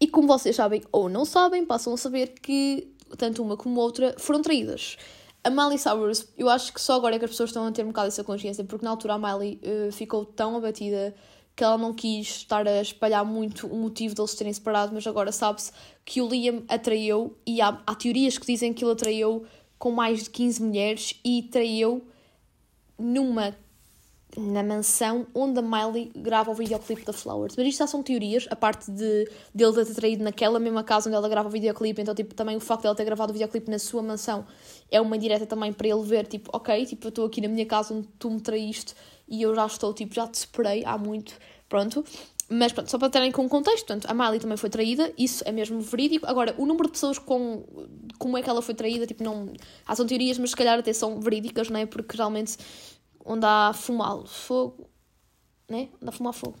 E 0.00 0.08
como 0.08 0.26
vocês 0.26 0.56
sabem 0.56 0.82
ou 0.90 1.08
não 1.08 1.24
sabem, 1.24 1.64
passam 1.64 1.94
a 1.94 1.96
saber 1.96 2.34
que 2.40 2.92
tanto 3.16 3.42
uma 3.42 3.56
como 3.56 3.80
outra 3.80 4.16
foram 4.18 4.42
traídas. 4.42 4.96
A 5.44 5.50
Miley 5.50 5.78
Cyrus, 5.78 6.26
eu 6.36 6.48
acho 6.48 6.72
que 6.72 6.80
só 6.80 6.94
agora 6.94 7.14
é 7.14 7.18
que 7.20 7.24
as 7.24 7.30
pessoas 7.30 7.50
estão 7.50 7.64
a 7.64 7.70
ter 7.70 7.84
um 7.84 7.88
bocado 7.88 8.08
essa 8.08 8.24
consciência, 8.24 8.64
porque 8.64 8.84
na 8.84 8.90
altura 8.90 9.14
a 9.14 9.18
Miley 9.18 9.60
uh, 9.62 9.92
ficou 9.92 10.24
tão 10.24 10.56
abatida 10.56 11.14
que 11.56 11.64
ela 11.64 11.78
não 11.78 11.94
quis 11.94 12.28
estar 12.28 12.68
a 12.68 12.82
espalhar 12.82 13.24
muito 13.24 13.66
o 13.66 13.76
motivo 13.76 14.14
deles 14.14 14.34
terem 14.34 14.52
separado, 14.52 14.92
mas 14.92 15.06
agora 15.06 15.32
sabe-se 15.32 15.72
que 16.04 16.20
o 16.20 16.28
Liam 16.28 16.62
atraiu, 16.68 17.34
e 17.46 17.62
há, 17.62 17.82
há 17.86 17.94
teorias 17.94 18.36
que 18.36 18.44
dizem 18.44 18.74
que 18.74 18.84
ele 18.84 18.92
atraiu 18.92 19.46
com 19.78 19.90
mais 19.90 20.24
de 20.24 20.30
15 20.30 20.62
mulheres 20.62 21.20
e 21.24 21.42
traiu 21.44 22.06
numa 22.98 23.56
na 24.36 24.62
mansão 24.62 25.26
onde 25.34 25.58
a 25.58 25.62
Miley 25.62 26.12
grava 26.14 26.50
o 26.50 26.54
videoclipe 26.54 27.04
da 27.04 27.12
Flowers. 27.12 27.56
Mas 27.56 27.66
isto 27.68 27.78
já 27.78 27.86
são 27.86 28.02
teorias, 28.02 28.46
a 28.50 28.56
parte 28.56 28.90
de 28.90 29.28
dele 29.54 29.84
ter 29.84 29.94
traído 29.94 30.22
naquela 30.22 30.58
mesma 30.58 30.84
casa 30.84 31.08
onde 31.08 31.16
ela 31.16 31.28
grava 31.28 31.48
o 31.48 31.50
videoclipe, 31.50 32.02
então 32.02 32.14
tipo, 32.14 32.34
também 32.34 32.56
o 32.56 32.60
facto 32.60 32.82
de 32.82 32.86
ela 32.88 32.96
ter 32.96 33.04
gravado 33.04 33.30
o 33.30 33.32
videoclipe 33.32 33.70
na 33.70 33.78
sua 33.78 34.02
mansão 34.02 34.46
é 34.90 35.00
uma 35.00 35.18
direta 35.18 35.46
também 35.46 35.72
para 35.72 35.88
ele 35.88 36.02
ver, 36.02 36.26
tipo, 36.26 36.50
ok, 36.52 36.86
tipo, 36.86 37.06
eu 37.06 37.08
estou 37.08 37.26
aqui 37.26 37.40
na 37.40 37.48
minha 37.48 37.66
casa 37.66 37.94
onde 37.94 38.08
tu 38.18 38.30
me 38.30 38.40
traíste 38.40 38.94
e 39.28 39.42
eu 39.42 39.54
já 39.54 39.66
estou, 39.66 39.92
tipo, 39.92 40.14
já 40.14 40.26
te 40.26 40.34
esperei 40.34 40.84
há 40.84 40.96
muito, 40.96 41.34
pronto. 41.68 42.04
Mas 42.48 42.72
pronto, 42.72 42.88
só 42.88 42.96
para 42.96 43.10
terem 43.10 43.32
com 43.32 43.48
contexto, 43.48 43.86
portanto, 43.86 44.06
a 44.08 44.14
Miley 44.14 44.38
também 44.38 44.56
foi 44.56 44.70
traída, 44.70 45.12
isso 45.18 45.42
é 45.44 45.50
mesmo 45.50 45.80
verídico. 45.80 46.26
Agora, 46.26 46.54
o 46.56 46.64
número 46.64 46.86
de 46.86 46.92
pessoas 46.92 47.18
com 47.18 47.64
como 48.18 48.38
é 48.38 48.42
que 48.42 48.48
ela 48.48 48.62
foi 48.62 48.72
traída, 48.72 49.04
tipo, 49.04 49.24
não. 49.24 49.52
Há 49.84 49.96
são 49.96 50.06
teorias, 50.06 50.38
mas 50.38 50.50
se 50.50 50.56
calhar 50.56 50.78
até 50.78 50.92
são 50.92 51.20
verídicas, 51.20 51.68
não 51.68 51.80
é? 51.80 51.86
Porque 51.86 52.16
realmente 52.16 52.56
onde 53.26 53.44
há 53.44 53.72
fumar 53.74 54.24
fogo, 54.26 54.88
né? 55.68 55.88
Onde 56.00 56.08
há 56.08 56.12
fumar 56.12 56.32
fogo. 56.32 56.56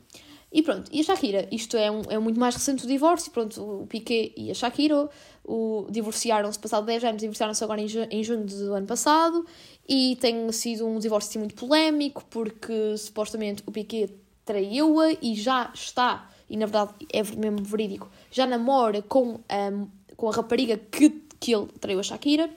E 0.52 0.62
pronto, 0.62 0.90
e 0.92 1.00
a 1.00 1.04
Shakira, 1.04 1.48
isto 1.50 1.76
é, 1.76 1.90
um, 1.90 2.02
é 2.08 2.18
muito 2.18 2.38
mais 2.38 2.54
recente 2.54 2.84
o 2.84 2.88
divórcio, 2.88 3.30
pronto, 3.30 3.82
o 3.82 3.86
Piqué 3.86 4.32
e 4.36 4.50
a 4.50 4.54
Shakira 4.54 5.08
o, 5.44 5.86
divorciaram-se 5.90 6.58
passado 6.58 6.86
10 6.86 7.04
anos, 7.04 7.20
divorciaram-se 7.20 7.62
agora 7.62 7.80
em, 7.80 7.86
em 8.10 8.24
junho 8.24 8.46
do 8.46 8.72
ano 8.72 8.86
passado, 8.86 9.44
e 9.88 10.16
tem 10.20 10.50
sido 10.52 10.86
um 10.86 10.98
divórcio 10.98 11.30
assim, 11.30 11.38
muito 11.40 11.54
polémico, 11.54 12.24
porque 12.30 12.96
supostamente 12.96 13.62
o 13.66 13.72
Piqué 13.72 14.08
traiu-a 14.44 15.12
e 15.20 15.34
já 15.34 15.70
está, 15.74 16.30
e 16.48 16.56
na 16.56 16.66
verdade 16.66 16.94
é 17.12 17.22
mesmo 17.22 17.62
verídico, 17.64 18.08
já 18.30 18.46
namora 18.46 19.02
com, 19.02 19.40
um, 19.50 19.88
com 20.16 20.28
a 20.28 20.32
rapariga 20.32 20.78
que, 20.78 21.10
que 21.40 21.54
ele 21.54 21.66
traiu 21.80 21.98
a 21.98 22.02
Shakira, 22.02 22.48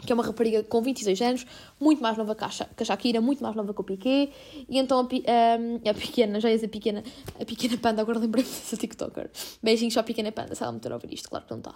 que 0.00 0.12
é 0.12 0.14
uma 0.14 0.24
rapariga 0.24 0.62
com 0.62 0.82
26 0.82 1.22
anos, 1.22 1.46
muito 1.80 2.02
mais 2.02 2.16
nova 2.16 2.34
que 2.34 2.44
a 2.44 2.84
Shakira, 2.84 3.20
muito 3.20 3.42
mais 3.42 3.56
nova 3.56 3.72
que 3.72 3.80
o 3.80 3.84
Piqué, 3.84 4.30
e 4.68 4.78
então 4.78 5.00
a, 5.00 5.02
a, 5.02 5.90
a 5.90 5.94
pequena, 5.94 6.40
já 6.40 6.48
ia 6.48 6.54
dizer 6.56 6.68
pequena, 6.68 7.02
a 7.40 7.44
pequena 7.44 7.76
panda, 7.78 8.02
agora 8.02 8.18
lembrei-me 8.18 8.48
dessa 8.48 8.76
TikToker. 8.76 9.30
Beijinhos 9.62 9.96
à 9.96 10.02
pequena 10.02 10.30
panda, 10.30 10.54
se 10.54 10.62
ela 10.62 10.72
me 10.72 10.80
ter 10.80 10.92
a 10.92 10.94
ouvir 10.94 11.12
isto, 11.12 11.28
claro 11.28 11.46
que 11.46 11.50
não 11.52 11.58
está. 11.58 11.74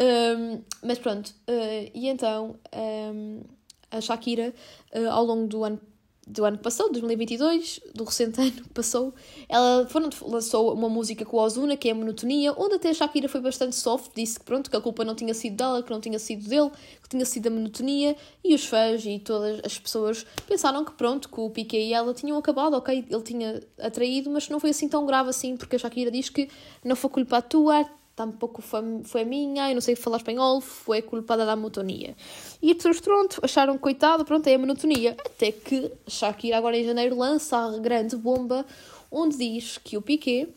Um, 0.00 0.62
mas 0.82 0.98
pronto, 0.98 1.28
uh, 1.28 1.90
e 1.94 2.08
então 2.08 2.56
um, 2.74 3.42
a 3.90 4.00
Shakira, 4.00 4.54
uh, 4.94 5.10
ao 5.10 5.24
longo 5.24 5.46
do 5.46 5.64
ano 5.64 5.80
do 6.26 6.44
ano 6.44 6.58
passado, 6.58 6.90
2022, 6.90 7.80
do 7.94 8.02
recente 8.02 8.40
ano 8.42 8.50
que 8.50 8.68
passou, 8.70 9.14
ela 9.48 9.86
lançou 10.22 10.74
uma 10.74 10.88
música 10.88 11.24
com 11.24 11.38
a 11.38 11.44
Ozuna, 11.44 11.76
que 11.76 11.88
é 11.88 11.92
a 11.92 11.94
Monotonia, 11.94 12.52
onde 12.56 12.74
até 12.74 12.90
a 12.90 12.94
Shakira 12.94 13.28
foi 13.28 13.40
bastante 13.40 13.76
soft, 13.76 14.10
disse 14.14 14.40
que 14.40 14.44
pronto, 14.44 14.68
que 14.68 14.76
a 14.76 14.80
culpa 14.80 15.04
não 15.04 15.14
tinha 15.14 15.32
sido 15.32 15.56
dela, 15.56 15.82
que 15.82 15.90
não 15.90 16.00
tinha 16.00 16.18
sido 16.18 16.48
dele, 16.48 16.70
que 17.00 17.08
tinha 17.08 17.24
sido 17.24 17.46
a 17.46 17.50
monotonia, 17.50 18.16
e 18.42 18.54
os 18.54 18.64
fãs 18.64 19.04
e 19.06 19.20
todas 19.20 19.60
as 19.64 19.78
pessoas 19.78 20.26
pensaram 20.48 20.84
que 20.84 20.92
pronto, 20.92 21.28
que 21.28 21.40
o 21.40 21.48
Piqué 21.48 21.78
e 21.78 21.92
ela 21.92 22.12
tinham 22.12 22.36
acabado, 22.36 22.74
ok, 22.74 23.06
ele 23.08 23.22
tinha 23.22 23.62
atraído, 23.78 24.28
mas 24.28 24.48
não 24.48 24.58
foi 24.58 24.70
assim 24.70 24.88
tão 24.88 25.06
grave 25.06 25.30
assim, 25.30 25.56
porque 25.56 25.76
a 25.76 25.78
Shakira 25.78 26.10
diz 26.10 26.28
que 26.28 26.48
não 26.84 26.96
foi 26.96 27.10
culpa 27.10 27.40
tua, 27.40 27.88
tampouco 28.16 28.62
foi, 28.62 28.80
foi 29.04 29.24
minha, 29.24 29.68
eu 29.70 29.74
não 29.74 29.80
sei 29.82 29.94
falar 29.94 30.16
espanhol, 30.16 30.62
foi 30.62 31.02
culpada 31.02 31.44
da 31.44 31.54
monotonia. 31.54 32.16
E 32.62 32.70
as 32.70 32.76
pessoas, 32.78 32.98
pronto, 32.98 33.38
acharam, 33.42 33.76
coitado, 33.76 34.24
pronto, 34.24 34.46
é 34.46 34.54
a 34.54 34.58
monotonia. 34.58 35.14
Até 35.24 35.52
que 35.52 35.92
Shakira, 36.08 36.56
agora 36.56 36.78
em 36.78 36.84
janeiro, 36.84 37.16
lança 37.18 37.58
a 37.58 37.78
grande 37.78 38.16
bomba, 38.16 38.64
onde 39.10 39.36
diz 39.36 39.76
que 39.76 39.98
o 39.98 40.02
Piqué, 40.02 40.48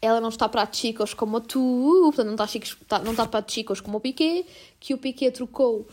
ela 0.00 0.18
não 0.18 0.30
está 0.30 0.48
para 0.48 0.66
chicos 0.72 1.12
como 1.12 1.42
tu, 1.42 2.00
portanto, 2.04 2.26
não 2.26 2.34
está, 2.34 2.46
chicos, 2.46 2.74
não 3.04 3.12
está 3.12 3.26
para 3.26 3.44
chicos 3.46 3.82
como 3.82 3.98
o 3.98 4.00
Piqué, 4.00 4.46
que 4.80 4.94
o 4.94 4.98
Piqué 4.98 5.30
trocou 5.30 5.86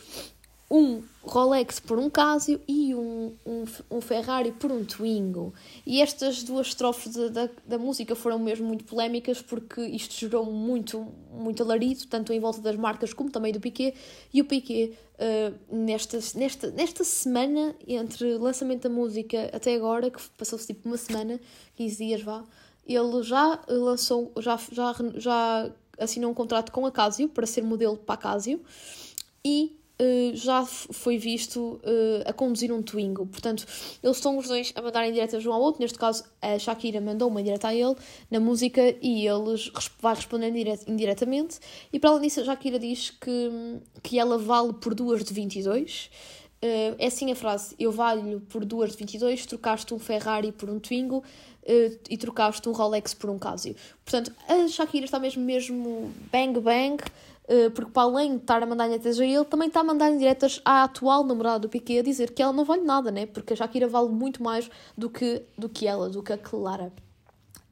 um 0.70 1.02
Rolex 1.24 1.78
por 1.78 1.98
um 1.98 2.10
Casio 2.10 2.60
e 2.66 2.94
um, 2.94 3.32
um, 3.46 3.64
um, 3.90 4.00
Ferrari 4.00 4.50
por 4.52 4.72
um 4.72 4.84
Twingo. 4.84 5.54
E 5.86 6.02
estas 6.02 6.42
duas 6.42 6.68
estrofes 6.68 7.14
da, 7.14 7.28
da, 7.28 7.48
da, 7.64 7.78
música 7.78 8.16
foram 8.16 8.38
mesmo 8.40 8.66
muito 8.66 8.84
polémicas 8.84 9.40
porque 9.40 9.80
isto 9.82 10.14
gerou 10.14 10.44
muito, 10.46 11.06
muito 11.32 11.62
alarido, 11.62 12.06
tanto 12.08 12.32
em 12.32 12.40
volta 12.40 12.60
das 12.60 12.76
marcas 12.76 13.12
como 13.12 13.30
também 13.30 13.52
do 13.52 13.60
Piquet. 13.60 13.94
E 14.34 14.40
o 14.40 14.44
Piquet, 14.44 14.92
uh, 15.14 15.74
nesta, 15.74 16.18
nesta, 16.34 16.70
nesta 16.70 17.04
semana, 17.04 17.74
entre 17.86 18.36
lançamento 18.36 18.82
da 18.82 18.90
música 18.90 19.48
até 19.52 19.76
agora, 19.76 20.10
que 20.10 20.20
passou-se 20.36 20.66
tipo 20.66 20.88
uma 20.88 20.96
semana, 20.96 21.40
15 21.76 22.04
dias 22.04 22.22
vá, 22.22 22.44
ele 22.84 23.22
já 23.22 23.60
lançou, 23.68 24.32
já, 24.40 24.58
já, 24.72 24.94
já 25.14 25.70
assinou 25.98 26.32
um 26.32 26.34
contrato 26.34 26.72
com 26.72 26.84
a 26.84 26.90
Casio 26.90 27.28
para 27.28 27.46
ser 27.46 27.62
modelo 27.62 27.96
para 27.96 28.14
a 28.16 28.18
Casio. 28.18 28.60
E 29.44 29.76
uh, 30.02 30.36
já 30.36 30.64
foi 30.66 31.16
visto 31.16 31.80
uh, 31.84 32.28
a 32.28 32.32
conduzir 32.32 32.72
um 32.72 32.82
Twingo. 32.82 33.26
Portanto, 33.26 33.64
eles 34.02 34.16
estão 34.16 34.36
os 34.36 34.48
dois 34.48 34.72
a 34.74 34.82
mandarem 34.82 35.12
diretas 35.12 35.46
um 35.46 35.52
ao 35.52 35.60
outro. 35.60 35.80
Neste 35.80 35.98
caso, 35.98 36.24
a 36.40 36.58
Shakira 36.58 37.00
mandou 37.00 37.28
uma 37.28 37.42
direta 37.42 37.68
a 37.68 37.74
ele 37.74 37.94
na 38.30 38.40
música 38.40 38.96
e 39.00 39.26
ele 39.26 39.72
vai 40.00 40.14
respondendo 40.14 40.56
indiretamente. 40.86 41.60
E 41.92 41.98
para 41.98 42.10
além 42.10 42.22
disso, 42.22 42.40
a 42.40 42.44
Shakira 42.44 42.78
diz 42.78 43.10
que, 43.10 43.50
que 44.02 44.18
ela 44.18 44.38
vale 44.38 44.72
por 44.74 44.94
duas 44.94 45.24
de 45.24 45.32
22. 45.32 46.10
Uh, 46.62 46.94
é 46.98 47.06
assim 47.06 47.30
a 47.32 47.34
frase: 47.34 47.74
Eu 47.78 47.90
valho 47.90 48.40
por 48.40 48.64
duas 48.64 48.92
de 48.92 48.98
22, 48.98 49.46
trocaste 49.46 49.92
um 49.94 49.98
Ferrari 49.98 50.52
por 50.52 50.70
um 50.70 50.78
Twingo 50.78 51.18
uh, 51.18 51.98
e 52.08 52.16
trocaste 52.16 52.68
um 52.68 52.72
Rolex 52.72 53.14
por 53.14 53.30
um 53.30 53.38
Casio. 53.38 53.74
Portanto, 54.04 54.32
a 54.48 54.68
Shakira 54.68 55.04
está 55.04 55.18
mesmo, 55.18 55.42
mesmo 55.42 56.12
bang 56.30 56.60
bang 56.60 57.02
eh, 57.02 57.10
porque 57.74 57.90
para 57.90 58.02
além 58.02 58.36
de 58.36 58.42
estar 58.42 58.62
a 58.62 58.66
mandar 58.66 58.86
diretas 58.86 59.18
a 59.18 59.26
ele, 59.26 59.44
também 59.44 59.68
está 59.68 59.80
a 59.80 59.84
mandar 59.84 60.16
diretas 60.16 60.60
à 60.64 60.84
atual 60.84 61.24
namorada 61.24 61.60
do 61.60 61.68
Piquet 61.68 61.98
a 61.98 62.02
dizer 62.02 62.32
que 62.32 62.42
ela 62.42 62.52
não 62.52 62.64
vale 62.64 62.82
nada, 62.82 63.10
né? 63.10 63.26
Porque 63.26 63.52
a 63.52 63.56
Shakira 63.56 63.88
vale 63.88 64.08
muito 64.08 64.42
mais 64.42 64.70
do 64.96 65.10
que, 65.10 65.42
do 65.58 65.68
que 65.68 65.86
ela, 65.86 66.08
do 66.08 66.22
que 66.22 66.32
a 66.32 66.38
Clara. 66.38 66.92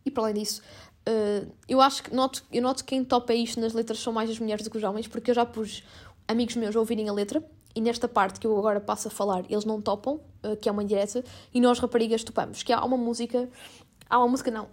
E 0.04 0.10
para 0.10 0.24
além 0.24 0.34
disso, 0.34 0.62
uh, 1.08 1.50
eu 1.68 1.80
acho 1.80 2.02
que 2.02 2.14
noto, 2.14 2.42
eu 2.52 2.62
noto 2.62 2.84
que 2.84 2.90
quem 2.90 3.04
topa 3.04 3.32
isto 3.32 3.60
nas 3.60 3.72
letras 3.72 4.00
são 4.00 4.12
mais 4.12 4.28
as 4.28 4.38
mulheres 4.38 4.64
do 4.64 4.70
que 4.70 4.76
os 4.76 4.82
homens, 4.82 5.06
porque 5.06 5.30
eu 5.30 5.34
já 5.34 5.46
pus 5.46 5.84
amigos 6.26 6.56
meus 6.56 6.74
a 6.74 6.80
ouvirem 6.80 7.08
a 7.08 7.12
letra 7.12 7.44
e 7.74 7.80
nesta 7.80 8.08
parte 8.08 8.40
que 8.40 8.46
eu 8.46 8.58
agora 8.58 8.80
passo 8.80 9.08
a 9.08 9.10
falar, 9.10 9.44
eles 9.48 9.64
não 9.64 9.80
topam, 9.80 10.20
uh, 10.44 10.56
que 10.60 10.68
é 10.68 10.72
uma 10.72 10.82
indireta, 10.82 11.24
e 11.54 11.60
nós 11.60 11.78
raparigas 11.78 12.24
topamos, 12.24 12.62
que 12.62 12.72
há 12.72 12.84
uma 12.84 12.96
música, 12.96 13.48
há 14.08 14.18
uma 14.18 14.28
música 14.28 14.50
não, 14.50 14.68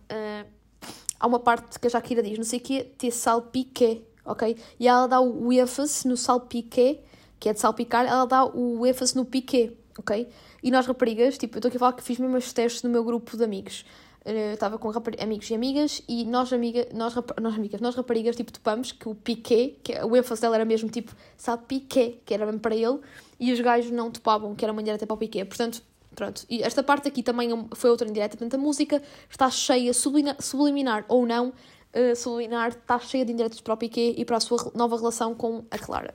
há 1.19 1.27
uma 1.27 1.39
parte 1.39 1.79
que 1.79 1.87
a 1.87 1.89
Shakira 1.89 2.23
diz, 2.23 2.37
não 2.37 2.45
sei 2.45 2.59
o 2.59 2.61
quê, 2.61 2.91
te 2.97 3.11
salpique, 3.11 4.03
ok? 4.27 4.57
E 4.79 4.87
ela 4.87 5.07
dá 5.07 5.21
o 5.21 5.51
ênfase 5.51 6.07
no 6.07 6.17
salpiqué, 6.17 6.99
que 7.39 7.49
é 7.49 7.53
de 7.53 7.59
salpicar, 7.59 8.05
ela 8.05 8.25
dá 8.25 8.45
o 8.45 8.85
ênfase 8.85 9.15
no 9.15 9.25
piqué, 9.25 9.71
ok? 9.97 10.27
E 10.61 10.71
nós 10.71 10.85
raparigas, 10.85 11.37
tipo, 11.37 11.55
eu 11.55 11.59
estou 11.59 11.69
aqui 11.69 11.77
a 11.77 11.79
falar 11.79 11.93
que 11.93 12.03
fiz 12.03 12.19
mesmo 12.19 12.35
estes 12.37 12.53
testes 12.53 12.83
no 12.83 12.89
meu 12.89 13.03
grupo 13.03 13.37
de 13.37 13.43
amigos. 13.43 13.85
Eu 14.25 14.55
estava 14.55 14.77
com 14.77 14.91
amigos 15.21 15.49
e 15.49 15.55
amigas 15.55 16.01
e 16.05 16.25
nós, 16.25 16.51
amiga, 16.51 16.85
nós, 16.93 17.15
nós 17.39 17.55
amigas, 17.55 17.79
nós 17.79 17.95
raparigas, 17.95 18.35
tipo, 18.35 18.51
topamos 18.51 18.91
que 18.91 19.07
o 19.07 19.15
Piqué, 19.15 19.75
que 19.81 19.93
o 20.03 20.17
ênfase 20.17 20.41
dela 20.41 20.55
era 20.55 20.65
mesmo 20.65 20.89
tipo, 20.89 21.15
sabe, 21.37 21.63
Piqué, 21.65 22.15
que 22.25 22.33
era 22.33 22.45
mesmo 22.45 22.59
para 22.59 22.75
ele, 22.75 22.99
e 23.39 23.53
os 23.53 23.59
gajos 23.61 23.89
não 23.89 24.11
topavam, 24.11 24.53
que 24.53 24.65
era 24.65 24.71
uma 24.73 24.81
indireta 24.81 25.07
para 25.07 25.13
o 25.13 25.17
Piqué. 25.17 25.45
Portanto, 25.45 25.81
pronto. 26.13 26.45
E 26.49 26.61
esta 26.61 26.83
parte 26.83 27.07
aqui 27.07 27.23
também 27.23 27.53
é 27.53 27.65
foi 27.73 27.89
outra 27.89 28.05
indireta. 28.05 28.35
Portanto, 28.35 28.59
a 28.59 28.61
música 28.61 29.01
está 29.29 29.49
cheia, 29.49 29.93
subliminar 29.93 31.05
ou 31.07 31.25
não, 31.25 31.53
uh, 31.95 32.67
está 32.67 32.99
cheia 32.99 33.25
de 33.25 33.31
indiretas 33.31 33.61
para 33.61 33.73
o 33.73 33.77
Piqué 33.77 34.13
e 34.17 34.25
para 34.25 34.37
a 34.37 34.39
sua 34.39 34.71
nova 34.75 34.97
relação 34.97 35.33
com 35.35 35.65
a 35.71 35.77
Clara. 35.77 36.13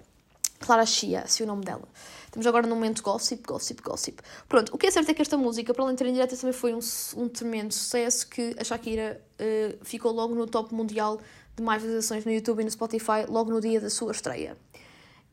Clara 0.60 0.86
Chia, 0.86 1.26
se 1.26 1.42
o 1.42 1.46
nome 1.46 1.64
dela. 1.64 1.82
Estamos 2.24 2.46
agora 2.46 2.66
num 2.66 2.76
momento 2.76 3.02
gossip, 3.02 3.42
gossip, 3.46 3.82
gossip. 3.82 4.22
Pronto, 4.48 4.74
o 4.74 4.78
que 4.78 4.86
é 4.86 4.90
certo 4.90 5.10
é 5.10 5.14
que 5.14 5.20
esta 5.20 5.36
música, 5.36 5.74
para 5.74 5.84
além 5.84 5.94
de 5.94 5.98
ter 5.98 6.08
indireta, 6.08 6.36
também 6.36 6.52
foi 6.52 6.72
um, 6.72 6.78
um 7.16 7.28
tremendo 7.28 7.74
sucesso 7.74 8.26
que 8.28 8.54
a 8.58 8.64
Shakira 8.64 9.20
uh, 9.38 9.84
ficou 9.84 10.12
logo 10.12 10.34
no 10.34 10.46
top 10.46 10.74
mundial 10.74 11.20
de 11.54 11.62
mais 11.62 11.82
visualizações 11.82 12.24
no 12.24 12.32
YouTube 12.32 12.60
e 12.60 12.64
no 12.64 12.70
Spotify, 12.70 13.26
logo 13.28 13.50
no 13.50 13.60
dia 13.60 13.80
da 13.80 13.90
sua 13.90 14.12
estreia. 14.12 14.56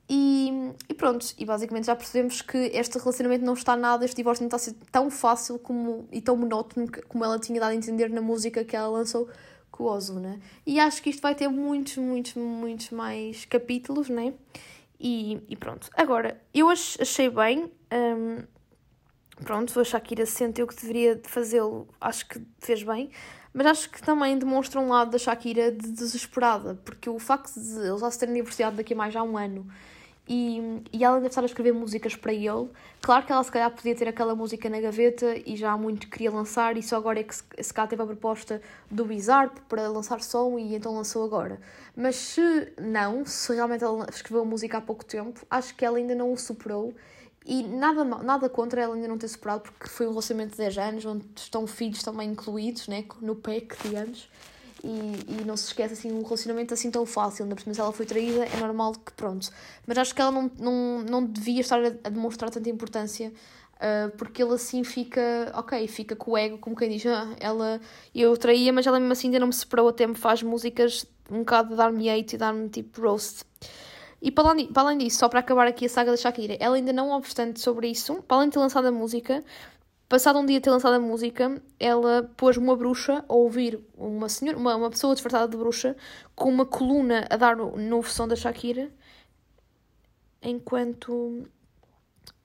E, 0.10 0.74
e, 0.90 0.94
pronto, 0.96 1.28
e 1.38 1.46
basicamente 1.46 1.86
já 1.86 1.96
percebemos 1.96 2.42
que 2.42 2.58
este 2.58 2.98
relacionamento 2.98 3.46
não 3.46 3.54
está 3.54 3.78
nada, 3.78 4.04
este 4.04 4.18
divórcio 4.18 4.42
não 4.42 4.48
está 4.48 4.56
a 4.56 4.60
ser 4.60 4.76
tão 4.92 5.10
fácil 5.12 5.60
como, 5.60 6.08
e 6.12 6.20
tão 6.20 6.36
monótono 6.36 6.88
como 7.08 7.24
ela 7.24 7.38
tinha 7.38 7.60
dado 7.60 7.72
a 7.72 7.76
entender 7.76 8.10
na 8.10 8.20
música 8.20 8.66
que 8.66 8.76
ela 8.76 8.88
lançou 8.88 9.30
com 9.80 9.86
o 9.86 9.88
Ozuna. 9.88 10.38
E 10.66 10.78
acho 10.78 11.02
que 11.02 11.10
isto 11.10 11.22
vai 11.22 11.34
ter 11.34 11.48
muitos, 11.48 11.96
muitos, 11.96 12.34
muitos 12.36 12.90
mais 12.90 13.46
capítulos, 13.46 14.10
né? 14.10 14.34
E, 15.00 15.42
e 15.48 15.56
pronto. 15.56 15.90
Agora, 15.96 16.40
eu 16.54 16.68
achei 16.70 17.30
bem. 17.30 17.72
Um, 17.90 18.44
pronto, 19.42 19.80
a 19.80 19.84
Shakira 19.86 20.26
sentiu 20.26 20.68
que 20.68 20.76
deveria 20.76 21.22
fazê-lo, 21.24 21.88
acho 22.02 22.28
que 22.28 22.42
fez 22.60 22.84
bem, 22.84 23.10
mas 23.54 23.68
acho 23.68 23.90
que 23.90 24.02
também 24.02 24.38
demonstra 24.38 24.82
um 24.82 24.90
lado 24.90 25.12
da 25.12 25.18
Shakira 25.18 25.72
de 25.72 25.90
desesperada, 25.92 26.76
porque 26.84 27.10
o 27.10 27.18
facto 27.18 27.54
de 27.54 27.80
eles 27.80 28.02
já 28.02 28.12
se 28.12 28.20
terem 28.20 28.36
divorciado 28.36 28.76
daqui 28.76 28.94
a 28.94 28.98
mais 28.98 29.14
já 29.14 29.24
um 29.24 29.38
ano 29.38 29.66
e, 30.30 30.84
e 30.94 31.04
ela 31.04 31.16
deve 31.16 31.28
estar 31.28 31.42
a 31.42 31.46
escrever 31.46 31.74
músicas 31.74 32.16
para 32.16 32.32
ele. 32.32 32.70
Claro 33.02 33.26
que 33.26 33.32
ela 33.32 33.44
se 33.44 33.52
calhar 33.52 33.72
podia 33.72 33.96
ter 33.96 34.08
aquela 34.08 34.36
música 34.36 34.70
na 34.70 34.80
gaveta 34.80 35.36
e 35.44 35.56
já 35.56 35.72
há 35.72 35.78
muito 35.78 36.08
queria 36.08 36.30
lançar, 36.30 36.78
e 36.78 36.84
só 36.84 36.98
agora 36.98 37.20
é 37.20 37.24
que 37.24 37.36
se, 37.36 37.44
se 37.60 37.74
calhar 37.74 37.90
teve 37.90 38.04
a 38.04 38.06
proposta 38.06 38.62
do 38.92 39.04
Bizarre 39.06 39.50
para 39.68 39.88
lançar 39.88 40.22
som 40.22 40.60
e 40.60 40.76
então 40.76 40.94
lançou 40.94 41.26
agora. 41.26 41.60
Mas 41.96 42.16
se 42.16 42.72
não, 42.80 43.26
se 43.26 43.52
realmente 43.56 43.84
ela 43.84 44.06
escreveu 44.08 44.46
música 44.46 44.78
há 44.78 44.82
pouco 44.82 45.04
tempo, 45.04 45.44
acho 45.50 45.76
que 45.76 45.84
ela 45.84 45.98
ainda 45.98 46.14
não 46.14 46.32
o 46.32 46.38
superou. 46.38 46.94
E 47.44 47.64
nada, 47.64 48.04
nada 48.04 48.48
contra 48.48 48.82
ela 48.82 48.94
ainda 48.94 49.08
não 49.08 49.18
ter 49.18 49.28
superado, 49.28 49.64
porque 49.64 49.88
foi 49.88 50.06
um 50.06 50.10
relacionamento 50.12 50.52
de 50.52 50.58
10 50.58 50.78
anos, 50.78 51.06
onde 51.06 51.26
estão 51.36 51.66
filhos 51.66 52.04
também 52.04 52.30
incluídos, 52.30 52.88
né, 52.88 53.06
no 53.20 53.36
PEC, 53.36 53.76
digamos 53.82 54.30
e, 54.84 55.42
e 55.42 55.46
não 55.46 55.58
se 55.58 55.68
esquece 55.68 55.94
assim 55.94 56.12
um 56.12 56.24
relacionamento 56.24 56.74
assim 56.74 56.90
tão 56.90 57.06
fácil, 57.06 57.44
ainda 57.44 57.56
por 57.56 57.62
cima 57.62 57.74
se 57.74 57.82
ela 57.82 57.92
foi 57.92 58.06
traída, 58.06 58.46
é 58.46 58.58
normal 58.58 58.94
que 58.94 59.12
pronto. 59.14 59.50
Mas 59.86 59.98
acho 59.98 60.16
que 60.16 60.22
ela 60.22 60.32
não, 60.32 60.52
não, 60.60 61.02
não 61.02 61.26
devia 61.26 61.62
estar 61.62 61.80
a, 61.84 62.10
demonstrar 62.10 62.50
tanta 62.50 62.70
importância 62.70 63.32
Uh, 63.80 64.12
porque 64.18 64.44
ele 64.44 64.54
assim 64.54 64.84
fica, 64.84 65.54
ok, 65.56 65.88
fica 65.88 66.14
com 66.14 66.32
o 66.32 66.38
ego, 66.38 66.58
como 66.58 66.76
quem 66.76 66.90
diz, 66.90 67.06
ah, 67.06 67.34
ela, 67.40 67.80
eu 68.14 68.36
traía, 68.36 68.74
mas 68.74 68.86
ela 68.86 69.00
mesmo 69.00 69.14
assim 69.14 69.28
ainda 69.28 69.40
não 69.40 69.48
me 69.48 69.54
separou 69.54 69.88
a 69.88 69.94
tempo, 69.94 70.20
faz 70.20 70.44
músicas 70.44 71.06
um 71.32 71.40
bocado 71.40 71.70
de 71.70 71.76
dar-me 71.76 72.10
hate 72.10 72.36
e 72.36 72.38
dar-me 72.38 72.68
tipo 72.68 73.02
roast. 73.02 73.46
E 74.22 74.30
para 74.32 74.50
além, 74.50 74.68
para 74.68 74.84
além 74.84 74.98
disso, 74.98 75.20
só 75.20 75.30
para 75.30 75.40
acabar 75.40 75.66
aqui 75.66 75.86
a 75.86 75.90
saga 75.90 76.12
da 76.12 76.18
Shakira, 76.18 76.58
ela 76.60 76.76
ainda 76.76 76.92
não 76.92 77.12
obstante 77.12 77.62
sobre 77.62 77.88
isso, 77.88 78.16
para 78.28 78.38
além 78.38 78.50
de 78.50 78.56
ter 78.56 78.60
lançado 78.60 78.88
a 78.88 78.92
música, 78.92 79.46
Passado 80.10 80.40
um 80.40 80.46
dia 80.46 80.60
ter 80.60 80.72
lançado 80.72 80.96
a 80.96 81.00
música, 81.00 81.62
ela 81.80 82.24
pôs 82.36 82.58
uma 82.58 82.76
bruxa 82.76 83.24
a 83.30 83.34
ouvir 83.36 83.80
uma, 83.96 84.28
senhora, 84.28 84.58
uma, 84.58 84.76
uma 84.76 84.90
pessoa 84.90 85.14
disfarçada 85.14 85.48
de 85.48 85.56
bruxa 85.56 85.96
com 86.36 86.50
uma 86.50 86.66
coluna 86.66 87.28
a 87.30 87.38
dar 87.38 87.56
no, 87.56 87.78
no 87.78 88.02
som 88.02 88.28
da 88.28 88.36
Shakira 88.36 88.92
enquanto 90.42 91.48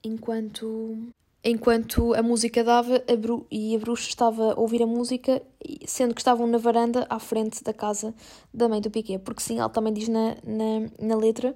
enquanto 0.03 0.95
enquanto 1.43 2.13
a 2.13 2.21
música 2.21 2.63
dava 2.63 3.03
a 3.11 3.15
bru 3.15 3.47
e 3.49 3.75
a 3.75 3.79
bruxa 3.79 4.09
estava 4.09 4.53
a 4.53 4.59
ouvir 4.59 4.83
a 4.83 4.87
música 4.87 5.41
sendo 5.87 6.13
que 6.13 6.21
estavam 6.21 6.45
na 6.45 6.59
varanda 6.59 7.07
à 7.09 7.17
frente 7.17 7.63
da 7.63 7.73
casa 7.73 8.13
da 8.53 8.69
mãe 8.69 8.79
do 8.79 8.91
Piquet 8.91 9.17
porque 9.17 9.41
sim 9.41 9.57
ela 9.57 9.69
também 9.69 9.91
diz 9.91 10.07
na, 10.07 10.35
na, 10.43 10.87
na 10.99 11.15
letra 11.15 11.55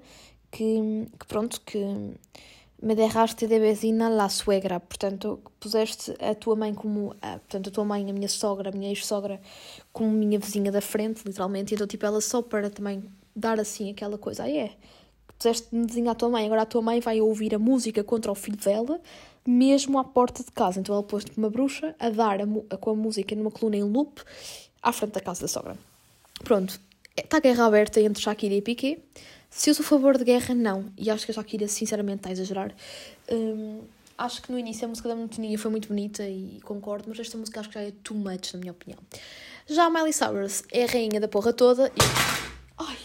que, 0.50 1.06
que 1.20 1.28
pronto 1.28 1.62
que 1.62 1.86
me 2.82 2.96
derraste 2.96 3.48
de 3.48 3.60
vecina 3.60 4.10
la 4.10 4.30
suegra, 4.30 4.80
portanto, 4.80 5.40
puseste 5.60 6.16
a 6.20 6.34
tua 6.34 6.56
mãe 6.56 6.74
como, 6.74 7.14
a, 7.22 7.40
portanto, 7.40 7.70
a 7.70 7.72
tua 7.72 7.86
mãe, 7.86 8.10
a 8.10 8.14
minha 8.14 8.30
sogra, 8.30 8.70
a 8.70 8.72
minha 8.72 8.90
ex-sogra, 8.90 9.42
como 9.92 10.12
minha 10.12 10.40
vizinha 10.40 10.72
da 10.72 10.82
frente, 10.82 11.22
literalmente, 11.26 11.74
então, 11.74 11.86
tipo, 11.86 12.06
ela 12.06 12.22
só 12.22 12.42
para 12.42 12.70
também 12.70 13.04
dar, 13.36 13.60
assim, 13.60 13.92
aquela 13.92 14.18
coisa, 14.18 14.44
aí 14.44 14.58
é, 14.58 14.72
puseste-me 15.38 15.86
vizinha 15.86 16.12
à 16.12 16.16
tua 16.16 16.30
mãe, 16.30 16.46
agora 16.46 16.62
a 16.62 16.66
tua 16.66 16.82
mãe 16.82 17.00
vai 17.02 17.20
ouvir 17.20 17.54
a 17.54 17.60
música 17.60 18.04
contra 18.04 18.32
o 18.32 18.36
filho 18.36 18.58
dela, 18.58 19.02
mesmo 19.46 20.00
à 20.00 20.04
porta 20.04 20.44
de 20.44 20.52
casa, 20.52 20.80
então 20.80 20.96
ela 20.96 21.04
pôs-te 21.04 21.38
uma 21.38 21.50
bruxa 21.50 21.96
a 22.00 22.10
dar 22.10 22.40
a, 22.40 22.46
a, 22.70 22.78
com 22.78 22.92
a 22.92 22.96
música 22.96 23.36
numa 23.36 23.52
coluna 23.52 23.76
em 23.76 23.84
loop, 23.84 24.22
à 24.82 24.94
frente 24.94 25.12
da 25.12 25.20
casa 25.20 25.42
da 25.42 25.48
sogra. 25.50 25.78
Pronto, 26.46 26.80
está 27.18 27.38
a 27.38 27.40
guerra 27.42 27.66
aberta 27.66 28.00
entre 28.00 28.22
Shakira 28.22 28.56
e 28.56 28.62
Piquet, 28.62 29.02
se 29.50 29.70
eu 29.70 29.74
sou 29.74 29.84
a 29.84 29.88
favor 29.88 30.18
de 30.18 30.24
guerra, 30.24 30.54
não. 30.54 30.86
E 30.98 31.10
acho 31.10 31.26
que 31.26 31.32
a 31.32 31.36
Shakira, 31.36 31.68
sinceramente, 31.68 32.18
está 32.18 32.30
a 32.30 32.32
exagerar. 32.32 32.74
Um, 33.32 33.82
acho 34.18 34.42
que 34.42 34.52
no 34.52 34.60
início 34.60 34.86
a 34.86 34.88
música 34.88 35.10
da 35.10 35.16
monotonia 35.16 35.58
foi 35.58 35.72
muito 35.72 35.88
bonita 35.88 36.28
e 36.28 36.60
concordo, 36.64 37.06
mas 37.08 37.20
esta 37.20 37.38
música 37.38 37.60
acho 37.60 37.70
que 37.70 37.76
já 37.76 37.82
é 37.82 37.92
too 38.04 38.16
much, 38.16 38.54
na 38.54 38.60
minha 38.60 38.72
opinião. 38.72 39.00
Já 39.68 39.86
a 39.86 39.90
Miley 39.90 40.14
Cyrus 40.14 40.64
é 40.72 40.84
a 40.84 40.88
rainha 40.88 41.20
da 41.20 41.28
porra 41.28 41.54
toda 41.54 41.88
e. 41.88 42.00
Ai! 42.78 42.98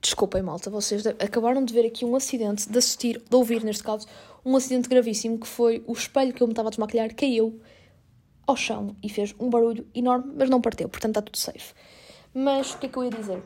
Desculpem, 0.00 0.42
malta, 0.42 0.70
vocês 0.70 1.06
acabaram 1.06 1.62
de 1.62 1.74
ver 1.74 1.86
aqui 1.86 2.06
um 2.06 2.16
acidente, 2.16 2.70
de 2.70 2.78
assistir, 2.78 3.22
de 3.28 3.36
ouvir 3.36 3.62
neste 3.62 3.82
caso, 3.82 4.06
um 4.44 4.56
acidente 4.56 4.88
gravíssimo 4.88 5.38
que 5.38 5.46
foi 5.46 5.84
o 5.86 5.92
espelho 5.92 6.32
que 6.32 6.42
eu 6.42 6.46
me 6.46 6.52
estava 6.52 6.68
a 6.68 6.70
desmaquilhar 6.70 7.14
caiu 7.14 7.60
ao 8.46 8.56
chão 8.56 8.96
e 9.02 9.08
fez 9.10 9.34
um 9.38 9.50
barulho 9.50 9.86
enorme, 9.94 10.32
mas 10.36 10.48
não 10.48 10.60
parteu, 10.60 10.88
portanto 10.88 11.10
está 11.10 11.22
tudo 11.22 11.36
safe. 11.36 11.74
Mas 12.32 12.72
o 12.72 12.78
que 12.78 12.86
é 12.86 12.88
que 12.88 12.96
eu 12.96 13.04
ia 13.04 13.10
dizer? 13.10 13.42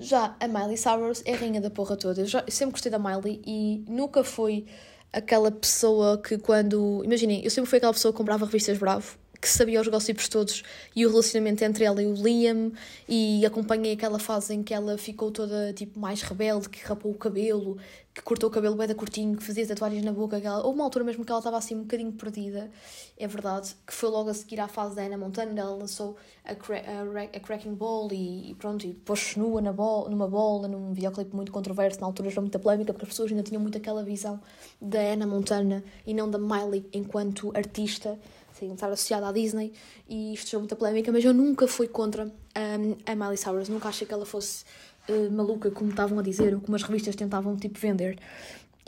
Já 0.00 0.34
a 0.40 0.48
Miley 0.48 0.78
Cyrus 0.78 1.22
é 1.26 1.34
a 1.34 1.36
rainha 1.36 1.60
da 1.60 1.70
porra 1.70 1.96
toda. 1.96 2.22
Eu, 2.22 2.26
já, 2.26 2.42
eu 2.46 2.50
sempre 2.50 2.72
gostei 2.72 2.90
da 2.90 2.98
Miley 2.98 3.40
e 3.46 3.84
nunca 3.86 4.24
fui 4.24 4.66
aquela 5.12 5.50
pessoa 5.50 6.20
que 6.20 6.38
quando. 6.38 7.02
Imaginem, 7.04 7.44
eu 7.44 7.50
sempre 7.50 7.68
fui 7.68 7.76
aquela 7.76 7.92
pessoa 7.92 8.10
que 8.10 8.16
comprava 8.16 8.46
revistas 8.46 8.78
Bravo 8.78 9.18
que 9.40 9.48
sabia 9.48 9.80
os 9.80 9.88
gossips 9.88 10.28
todos 10.28 10.62
e 10.94 11.06
o 11.06 11.10
relacionamento 11.10 11.64
entre 11.64 11.84
ela 11.84 12.02
e 12.02 12.06
o 12.06 12.14
Liam 12.14 12.72
e 13.08 13.44
acompanhei 13.46 13.92
aquela 13.92 14.18
fase 14.18 14.54
em 14.54 14.62
que 14.62 14.74
ela 14.74 14.98
ficou 14.98 15.30
toda 15.30 15.72
tipo 15.72 15.98
mais 15.98 16.22
rebelde, 16.22 16.68
que 16.68 16.84
rapou 16.84 17.10
o 17.10 17.14
cabelo, 17.14 17.78
que 18.12 18.20
cortou 18.22 18.50
o 18.50 18.52
cabelo 18.52 18.76
bem 18.76 18.86
da 18.86 18.94
curtinho, 18.94 19.36
que 19.36 19.42
fazia 19.42 19.66
tatuagens 19.66 20.04
na 20.04 20.12
boca, 20.12 20.36
aquela... 20.36 20.64
houve 20.64 20.78
uma 20.78 20.84
altura 20.84 21.04
mesmo 21.04 21.24
que 21.24 21.30
ela 21.30 21.38
estava 21.38 21.56
assim 21.56 21.76
um 21.76 21.82
bocadinho 21.82 22.12
perdida, 22.12 22.70
é 23.16 23.26
verdade, 23.26 23.74
que 23.86 23.94
foi 23.94 24.10
logo 24.10 24.28
a 24.28 24.34
seguir 24.34 24.60
à 24.60 24.68
fase 24.68 24.96
da 24.96 25.02
Anna 25.02 25.16
Montana, 25.16 25.58
ela 25.58 25.74
lançou 25.74 26.16
a, 26.44 26.54
cra 26.54 26.78
a, 26.78 27.36
a 27.36 27.40
Cracking 27.40 27.74
Ball 27.74 28.08
e, 28.12 28.50
e 28.50 28.54
pronto, 28.56 28.84
e 28.84 28.92
pôs 28.92 29.36
nua 29.36 29.60
na 29.60 29.72
bol 29.72 30.10
numa 30.10 30.28
bola, 30.28 30.66
num 30.66 30.92
videoclipe 30.92 31.34
muito 31.34 31.52
controverso, 31.52 32.00
na 32.00 32.06
altura 32.06 32.30
já 32.30 32.40
muita 32.40 32.58
polémica, 32.58 32.92
porque 32.92 33.04
as 33.04 33.10
pessoas 33.10 33.30
ainda 33.30 33.42
tinham 33.42 33.62
muito 33.62 33.78
aquela 33.78 34.02
visão 34.02 34.40
da 34.80 35.00
Anna 35.00 35.26
Montana 35.26 35.84
e 36.04 36.12
não 36.12 36.28
da 36.28 36.38
Miley 36.38 36.88
enquanto 36.92 37.52
artista, 37.56 38.18
sem 38.60 38.72
estar 38.74 38.90
associada 38.90 39.26
à 39.28 39.32
Disney 39.32 39.72
e 40.08 40.34
isto 40.34 40.50
gerou 40.50 40.60
muita 40.60 40.76
polémica, 40.76 41.10
mas 41.10 41.24
eu 41.24 41.32
nunca 41.32 41.66
fui 41.66 41.88
contra 41.88 42.26
um, 42.26 42.96
a 43.06 43.14
Miley 43.14 43.36
Cyrus, 43.36 43.68
nunca 43.68 43.88
achei 43.88 44.06
que 44.06 44.12
ela 44.12 44.26
fosse 44.26 44.64
uh, 45.08 45.30
maluca, 45.30 45.70
como 45.70 45.90
estavam 45.90 46.18
a 46.18 46.22
dizer, 46.22 46.54
ou 46.54 46.60
como 46.60 46.76
as 46.76 46.82
revistas 46.82 47.16
tentavam 47.16 47.56
tipo 47.56 47.78
vender. 47.78 48.18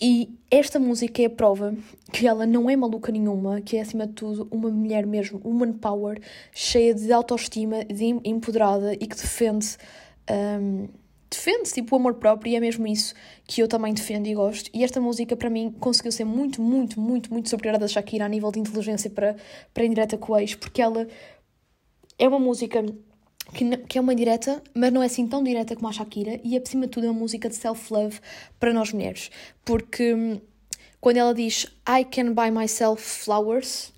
E 0.00 0.36
esta 0.50 0.78
música 0.78 1.22
é 1.22 1.26
a 1.26 1.30
prova 1.30 1.74
que 2.12 2.26
ela 2.26 2.44
não 2.44 2.68
é 2.68 2.74
maluca 2.74 3.12
nenhuma, 3.12 3.60
que 3.60 3.76
é 3.76 3.82
acima 3.82 4.06
de 4.06 4.14
tudo 4.14 4.48
uma 4.50 4.70
mulher 4.70 5.06
mesmo, 5.06 5.40
woman 5.44 5.74
power, 5.74 6.20
cheia 6.52 6.94
de 6.94 7.12
autoestima, 7.12 7.84
de 7.84 8.04
empoderada 8.24 8.94
e 8.94 9.06
que 9.06 9.16
defende 9.16 9.76
um, 10.60 10.88
defende 11.32 11.72
tipo 11.72 11.96
o 11.96 11.98
amor 11.98 12.14
próprio 12.14 12.52
e 12.52 12.56
é 12.56 12.60
mesmo 12.60 12.86
isso 12.86 13.14
que 13.44 13.62
eu 13.62 13.66
também 13.66 13.92
defendo 13.92 14.26
e 14.26 14.34
gosto. 14.34 14.70
E 14.72 14.84
esta 14.84 15.00
música 15.00 15.36
para 15.36 15.50
mim 15.50 15.74
conseguiu 15.80 16.12
ser 16.12 16.24
muito, 16.24 16.60
muito, 16.60 17.00
muito, 17.00 17.32
muito 17.32 17.48
superior 17.48 17.76
à 17.76 17.78
da 17.78 17.88
Shakira 17.88 18.26
a 18.26 18.28
nível 18.28 18.52
de 18.52 18.60
inteligência 18.60 19.10
para, 19.10 19.36
para 19.72 19.84
indireta 19.84 20.16
com 20.16 20.32
o 20.32 20.38
ex, 20.38 20.54
porque 20.54 20.80
ela 20.80 21.08
é 22.18 22.28
uma 22.28 22.38
música 22.38 22.84
que, 23.54 23.76
que 23.76 23.98
é 23.98 24.00
uma 24.00 24.14
direta, 24.14 24.62
mas 24.74 24.92
não 24.92 25.02
é 25.02 25.06
assim 25.06 25.26
tão 25.26 25.42
direta 25.42 25.74
como 25.74 25.88
a 25.88 25.92
Shakira, 25.92 26.40
e 26.44 26.56
acima 26.56 26.86
de 26.86 26.92
tudo 26.92 27.06
é 27.06 27.10
uma 27.10 27.18
música 27.18 27.48
de 27.48 27.56
self-love 27.56 28.20
para 28.60 28.72
nós 28.72 28.92
mulheres, 28.92 29.30
porque 29.64 30.14
hum, 30.14 30.40
quando 31.00 31.16
ela 31.16 31.34
diz 31.34 31.66
I 31.88 32.04
can 32.04 32.32
buy 32.32 32.50
myself 32.50 33.02
flowers, 33.02 33.92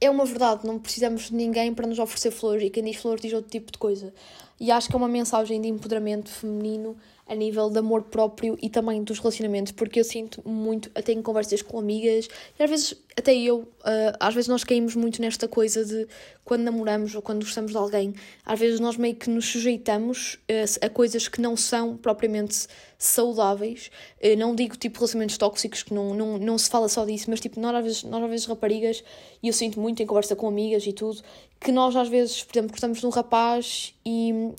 é 0.00 0.08
uma 0.10 0.24
verdade, 0.24 0.66
não 0.66 0.78
precisamos 0.78 1.28
de 1.28 1.34
ninguém 1.34 1.74
para 1.74 1.86
nos 1.86 1.98
oferecer 1.98 2.30
flores, 2.30 2.64
e 2.64 2.70
quem 2.70 2.84
diz 2.84 2.96
flores 2.96 3.20
diz 3.20 3.32
outro 3.32 3.50
tipo 3.50 3.72
de 3.72 3.78
coisa. 3.78 4.12
E 4.60 4.70
acho 4.70 4.88
que 4.88 4.94
é 4.94 4.98
uma 4.98 5.08
mensagem 5.08 5.60
de 5.60 5.68
empoderamento 5.68 6.30
feminino 6.30 6.96
a 7.28 7.34
nível 7.34 7.68
de 7.68 7.78
amor 7.78 8.04
próprio 8.04 8.58
e 8.62 8.70
também 8.70 9.02
dos 9.04 9.18
relacionamentos, 9.18 9.72
porque 9.72 10.00
eu 10.00 10.04
sinto 10.04 10.42
muito, 10.48 10.90
até 10.94 11.12
em 11.12 11.20
conversas 11.20 11.60
com 11.60 11.78
amigas, 11.78 12.28
e 12.58 12.62
às 12.62 12.70
vezes, 12.70 12.94
até 13.16 13.36
eu, 13.36 13.58
uh, 13.58 14.16
às 14.18 14.34
vezes 14.34 14.48
nós 14.48 14.64
caímos 14.64 14.96
muito 14.96 15.20
nesta 15.20 15.46
coisa 15.46 15.84
de 15.84 16.08
quando 16.42 16.62
namoramos 16.62 17.14
ou 17.14 17.20
quando 17.20 17.44
gostamos 17.44 17.72
de 17.72 17.76
alguém, 17.76 18.14
às 18.46 18.58
vezes 18.58 18.80
nós 18.80 18.96
meio 18.96 19.14
que 19.14 19.28
nos 19.28 19.44
sujeitamos 19.46 20.34
uh, 20.50 20.86
a 20.86 20.88
coisas 20.88 21.28
que 21.28 21.40
não 21.40 21.54
são 21.54 21.96
propriamente 21.98 22.66
saudáveis. 22.96 23.90
Uh, 24.22 24.36
não 24.38 24.54
digo 24.54 24.76
tipo 24.76 24.98
relacionamentos 24.98 25.36
tóxicos, 25.36 25.82
que 25.82 25.92
não, 25.92 26.14
não, 26.14 26.38
não 26.38 26.56
se 26.56 26.70
fala 26.70 26.88
só 26.88 27.04
disso, 27.04 27.28
mas 27.28 27.40
tipo, 27.40 27.60
nós 27.60 27.74
às 27.74 27.84
vezes, 27.84 28.02
nós 28.04 28.22
às 28.22 28.30
vezes 28.30 28.46
raparigas, 28.46 29.04
e 29.42 29.48
eu 29.48 29.52
sinto 29.52 29.78
muito 29.78 30.02
em 30.02 30.06
conversa 30.06 30.34
com 30.34 30.48
amigas 30.48 30.86
e 30.86 30.94
tudo, 30.94 31.22
que 31.60 31.70
nós 31.70 31.94
às 31.94 32.08
vezes, 32.08 32.42
por 32.42 32.56
exemplo, 32.56 32.70
gostamos 32.70 33.00
de 33.00 33.06
um 33.06 33.10
rapaz 33.10 33.94
e 34.06 34.54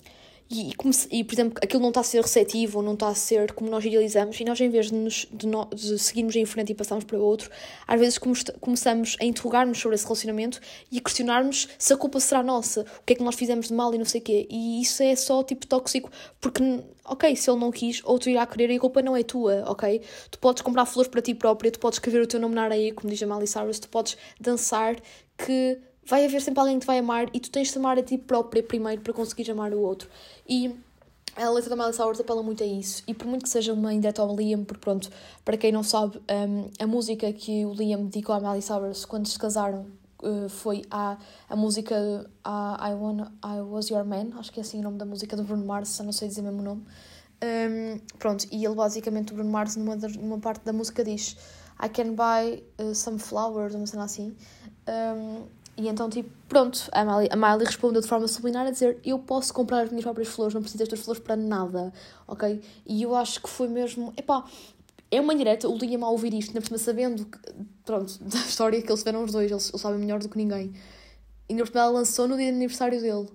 e, 0.50 0.72
e, 1.12 1.24
por 1.24 1.32
exemplo, 1.32 1.60
aquilo 1.62 1.80
não 1.80 1.90
está 1.90 2.00
a 2.00 2.04
ser 2.04 2.20
receptivo 2.20 2.78
ou 2.78 2.84
não 2.84 2.94
está 2.94 3.06
a 3.06 3.14
ser 3.14 3.52
como 3.52 3.70
nós 3.70 3.84
idealizamos, 3.84 4.40
e 4.40 4.44
nós, 4.44 4.60
em 4.60 4.68
vez 4.68 4.86
de, 4.86 4.94
nos, 4.94 5.28
de, 5.32 5.46
no, 5.46 5.64
de 5.66 5.96
seguirmos 5.96 6.34
em 6.34 6.44
frente 6.44 6.72
e 6.72 6.74
passarmos 6.74 7.04
para 7.04 7.18
outro, 7.18 7.48
às 7.86 8.00
vezes 8.00 8.18
come, 8.18 8.34
começamos 8.60 9.16
a 9.20 9.24
interrogar-nos 9.24 9.78
sobre 9.78 9.94
esse 9.94 10.04
relacionamento 10.04 10.60
e 10.90 10.98
a 10.98 11.00
questionarmos 11.00 11.68
se 11.78 11.92
a 11.92 11.96
culpa 11.96 12.18
será 12.18 12.42
nossa, 12.42 12.80
o 12.80 13.04
que 13.06 13.12
é 13.12 13.16
que 13.16 13.22
nós 13.22 13.36
fizemos 13.36 13.68
de 13.68 13.74
mal 13.74 13.94
e 13.94 13.98
não 13.98 14.04
sei 14.04 14.20
o 14.20 14.24
quê. 14.24 14.48
E 14.50 14.82
isso 14.82 15.04
é 15.04 15.14
só 15.14 15.40
tipo 15.44 15.68
tóxico, 15.68 16.10
porque, 16.40 16.82
ok, 17.04 17.36
se 17.36 17.48
ele 17.48 17.60
não 17.60 17.70
quis, 17.70 18.02
outro 18.04 18.28
irá 18.28 18.44
querer 18.44 18.70
e 18.70 18.76
a 18.76 18.80
culpa 18.80 19.00
não 19.02 19.16
é 19.16 19.22
tua, 19.22 19.62
ok? 19.68 20.02
Tu 20.32 20.38
podes 20.40 20.62
comprar 20.62 20.84
flores 20.84 21.08
para 21.08 21.22
ti 21.22 21.32
própria, 21.32 21.70
tu 21.70 21.78
podes 21.78 21.98
escrever 21.98 22.22
o 22.22 22.26
teu 22.26 22.40
nome 22.40 22.56
na 22.56 22.62
areia, 22.64 22.92
como 22.92 23.08
diz 23.08 23.22
a 23.22 23.26
Miley 23.26 23.46
Cyrus, 23.46 23.78
tu 23.78 23.88
podes 23.88 24.16
dançar, 24.40 24.96
que 25.38 25.78
vai 26.10 26.24
haver 26.24 26.42
sempre 26.42 26.60
alguém 26.60 26.78
que 26.78 26.84
te 26.84 26.86
vai 26.88 26.98
amar 26.98 27.30
e 27.32 27.38
tu 27.38 27.50
tens 27.50 27.70
de 27.70 27.78
amar 27.78 27.96
a 27.96 28.02
ti 28.02 28.18
própria 28.18 28.62
primeiro 28.62 29.00
para 29.00 29.12
conseguir 29.12 29.48
amar 29.48 29.72
o 29.72 29.80
outro. 29.80 30.10
E 30.46 30.76
a 31.36 31.48
letra 31.48 31.70
da 31.70 31.76
Miley 31.76 31.92
Cyrus 31.92 32.20
apela 32.20 32.42
muito 32.42 32.64
a 32.64 32.66
isso. 32.66 33.04
E 33.06 33.14
por 33.14 33.28
muito 33.28 33.44
que 33.44 33.48
seja 33.48 33.72
uma 33.72 33.94
indireta 33.94 34.20
ao 34.20 34.34
Liam, 34.34 34.64
porque 34.64 34.80
pronto, 34.80 35.08
para 35.44 35.56
quem 35.56 35.70
não 35.70 35.84
sabe, 35.84 36.18
um, 36.18 36.68
a 36.82 36.86
música 36.86 37.32
que 37.32 37.64
o 37.64 37.72
Liam 37.72 38.04
dedicou 38.06 38.34
à 38.34 38.40
Miley 38.40 38.60
Cyrus 38.60 39.04
quando 39.04 39.28
se 39.28 39.38
casaram 39.38 39.86
uh, 40.22 40.48
foi 40.48 40.82
a, 40.90 41.16
a 41.48 41.54
música 41.54 42.28
a 42.42 42.90
I, 42.90 42.94
Wanna, 42.94 43.32
I 43.44 43.60
Was 43.60 43.88
Your 43.88 44.04
Man, 44.04 44.36
acho 44.38 44.52
que 44.52 44.58
é 44.58 44.62
assim 44.62 44.80
o 44.80 44.82
nome 44.82 44.98
da 44.98 45.04
música 45.04 45.36
do 45.36 45.44
Bruno 45.44 45.64
Mars, 45.64 45.96
não 46.00 46.12
sei 46.12 46.26
dizer 46.26 46.42
mesmo 46.42 46.58
o 46.58 46.64
nome. 46.64 46.84
Um, 47.42 48.00
pronto, 48.18 48.46
e 48.50 48.64
ele 48.64 48.74
basicamente, 48.74 49.32
o 49.32 49.36
Bruno 49.36 49.50
Mars, 49.50 49.76
numa, 49.76 49.94
numa 49.94 50.40
parte 50.40 50.64
da 50.64 50.72
música 50.72 51.04
diz 51.04 51.36
I 51.82 51.88
can 51.88 52.14
buy 52.14 52.64
uh, 52.78 52.94
some 52.94 53.18
flowers, 53.18 53.74
uma 53.76 53.86
cena 53.86 54.04
assim. 54.04 54.36
Um, 54.88 55.59
e 55.80 55.88
então, 55.88 56.10
tipo, 56.10 56.28
pronto, 56.46 56.90
a 56.92 57.02
Miley, 57.02 57.28
a 57.32 57.36
Miley 57.36 57.64
respondeu 57.64 58.02
de 58.02 58.06
forma 58.06 58.28
subliminar 58.28 58.66
a 58.66 58.70
dizer: 58.70 58.98
Eu 59.02 59.18
posso 59.18 59.54
comprar 59.54 59.84
as 59.84 59.88
minhas 59.88 60.04
próprias 60.04 60.28
flores, 60.28 60.52
não 60.52 60.60
preciso 60.60 60.80
destas 60.80 61.00
flores 61.00 61.22
para 61.22 61.36
nada, 61.36 61.90
ok? 62.28 62.60
E 62.86 63.02
eu 63.02 63.16
acho 63.16 63.40
que 63.40 63.48
foi 63.48 63.66
mesmo. 63.66 64.12
Epá, 64.14 64.44
é 65.10 65.18
uma 65.18 65.32
indireta, 65.32 65.70
o 65.70 65.78
Liam 65.78 66.04
a 66.04 66.10
ouvir 66.10 66.34
isto, 66.34 66.50
ainda 66.50 66.60
por 66.60 66.78
sabendo, 66.78 67.24
que, 67.24 67.38
pronto, 67.82 68.12
da 68.22 68.38
história 68.40 68.82
que 68.82 68.88
eles 68.88 69.00
tiveram 69.00 69.24
os 69.24 69.32
dois, 69.32 69.50
eles, 69.50 69.70
eles 69.70 69.80
sabem 69.80 69.98
melhor 69.98 70.20
do 70.20 70.28
que 70.28 70.36
ninguém. 70.36 70.74
Ainda 71.48 71.62
por 71.62 71.68
cima 71.70 71.80
ela 71.80 71.90
lançou 71.92 72.28
no 72.28 72.36
dia 72.36 72.50
de 72.50 72.56
aniversário 72.56 73.00
dele. 73.00 73.26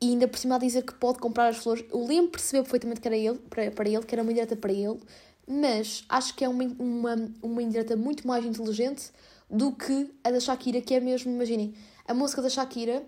E 0.00 0.10
ainda 0.10 0.28
por 0.28 0.38
cima 0.38 0.54
a 0.54 0.58
dizer 0.58 0.82
que 0.82 0.94
pode 0.94 1.18
comprar 1.18 1.48
as 1.48 1.56
flores. 1.56 1.84
O 1.90 2.06
Liam 2.06 2.28
percebeu 2.28 2.62
perfeitamente 2.62 3.00
que 3.00 3.08
era 3.08 3.16
ele, 3.16 3.38
para, 3.50 3.72
para 3.72 3.88
ele, 3.88 4.04
que 4.04 4.14
era 4.14 4.22
uma 4.22 4.30
indireta 4.30 4.54
para 4.54 4.72
ele, 4.72 5.00
mas 5.48 6.04
acho 6.08 6.32
que 6.36 6.44
é 6.44 6.48
uma, 6.48 6.62
uma, 6.78 7.28
uma 7.42 7.60
indireta 7.60 7.96
muito 7.96 8.24
mais 8.24 8.44
inteligente 8.44 9.10
do 9.50 9.72
que 9.72 10.12
a 10.24 10.30
da 10.30 10.40
Shakira, 10.40 10.80
que 10.80 10.94
é 10.94 11.00
mesmo, 11.00 11.32
imaginem, 11.32 11.74
a 12.06 12.14
música 12.14 12.42
da 12.42 12.48
Shakira 12.48 13.04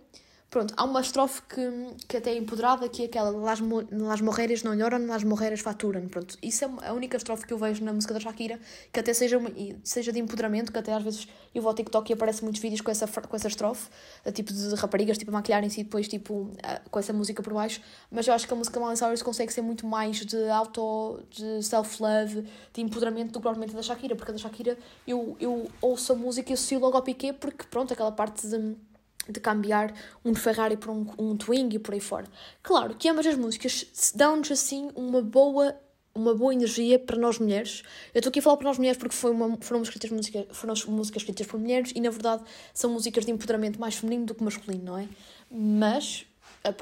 Pronto, 0.51 0.73
há 0.79 0.85
uma 0.85 1.03
estrofe 1.03 1.43
que, 1.43 2.07
que 2.09 2.17
até 2.17 2.31
é 2.31 2.39
empoderada, 2.39 2.89
que 2.89 3.03
é 3.03 3.05
aquela 3.05 3.31
Las, 3.31 3.61
las 3.61 4.21
morreras 4.23 4.63
não 4.63 4.75
lloram, 4.75 5.07
las 5.07 5.23
morreras 5.23 5.61
faturam. 5.61 6.09
Pronto, 6.09 6.39
isso 6.43 6.65
é 6.65 6.89
a 6.89 6.95
única 6.95 7.19
estrofe 7.19 7.47
que 7.47 7.53
eu 7.53 7.59
vejo 7.59 7.85
na 7.85 7.93
música 7.93 8.15
da 8.15 8.21
Shakira, 8.21 8.59
que 8.91 8.99
até 8.99 9.13
seja, 9.13 9.39
seja 9.85 10.11
de 10.11 10.19
empoderamento, 10.19 10.73
que 10.73 10.79
até 10.79 10.95
às 10.95 11.03
vezes 11.03 11.29
eu 11.55 11.61
vou 11.61 11.69
ao 11.69 11.75
TikTok 11.75 12.11
e 12.11 12.15
aparecem 12.15 12.45
muitos 12.45 12.63
vídeos 12.63 12.81
com 12.81 12.91
essa, 12.91 13.07
com 13.07 13.37
essa 13.37 13.47
estrofe, 13.47 13.91
tipo 14.33 14.51
de 14.51 14.75
raparigas, 14.75 15.19
tipo 15.19 15.31
a 15.31 15.35
maquilharem-se 15.35 15.83
e 15.83 15.85
depois 15.85 16.09
tipo 16.09 16.51
com 16.91 16.99
essa 16.99 17.13
música 17.13 17.43
por 17.43 17.53
baixo. 17.53 17.83
Mas 18.11 18.27
eu 18.27 18.33
acho 18.33 18.49
que 18.49 18.55
a 18.55 18.57
música 18.57 18.81
Miley 18.81 18.97
Cyrus 18.97 19.23
consegue 19.23 19.53
ser 19.53 19.61
muito 19.61 19.87
mais 19.87 20.25
de 20.25 20.49
auto, 20.49 21.23
de 21.29 21.63
self-love, 21.63 22.47
de 22.73 22.81
empoderamento 22.81 23.33
do 23.33 23.39
que 23.39 23.43
propriamente 23.43 23.75
da 23.75 23.83
Shakira, 23.83 24.17
porque 24.17 24.31
a 24.31 24.35
da 24.35 24.39
Shakira 24.39 24.79
eu, 25.07 25.37
eu 25.39 25.71
ouço 25.83 26.15
a 26.15 26.17
música 26.17 26.53
e 26.53 26.55
associo 26.55 26.79
logo 26.81 26.97
ao 26.97 27.03
Piqué, 27.03 27.35
porque 27.35 27.65
pronto, 27.65 27.93
aquela 27.93 28.13
parte 28.13 28.49
de 28.49 28.88
de 29.29 29.41
cambiar 29.41 29.93
um 30.25 30.35
Ferrari 30.35 30.77
por 30.77 30.91
um, 30.91 31.07
um 31.19 31.37
Twingo 31.37 31.75
e 31.75 31.79
por 31.79 31.95
aí 31.95 32.01
fora. 32.01 32.27
Claro 32.63 32.95
que 32.95 33.09
ambas 33.09 33.27
as 33.27 33.37
músicas 33.37 34.13
dão-nos 34.15 34.51
assim 34.51 34.91
uma 34.95 35.21
boa 35.23 35.77
uma 36.15 36.35
boa 36.35 36.53
energia 36.53 36.99
para 36.99 37.17
nós 37.17 37.39
mulheres. 37.39 37.83
Eu 38.13 38.19
estou 38.19 38.31
aqui 38.31 38.41
a 38.41 38.43
falar 38.43 38.57
para 38.57 38.67
nós 38.67 38.79
mulheres 38.79 38.99
porque 38.99 39.15
foi 39.15 39.31
uma, 39.31 39.57
foram, 39.61 39.83
escritas 39.83 40.11
músicas, 40.11 40.47
foram 40.51 40.75
músicas 40.89 41.23
escritas 41.23 41.47
por 41.47 41.61
mulheres 41.61 41.93
e, 41.95 42.01
na 42.01 42.11
verdade, 42.11 42.43
são 42.75 42.91
músicas 42.91 43.25
de 43.25 43.31
empoderamento 43.31 43.81
mais 43.81 43.95
feminino 43.95 44.27
do 44.27 44.35
que 44.35 44.43
masculino, 44.43 44.85
não 44.85 44.99
é? 44.99 45.09
Mas 45.49 46.27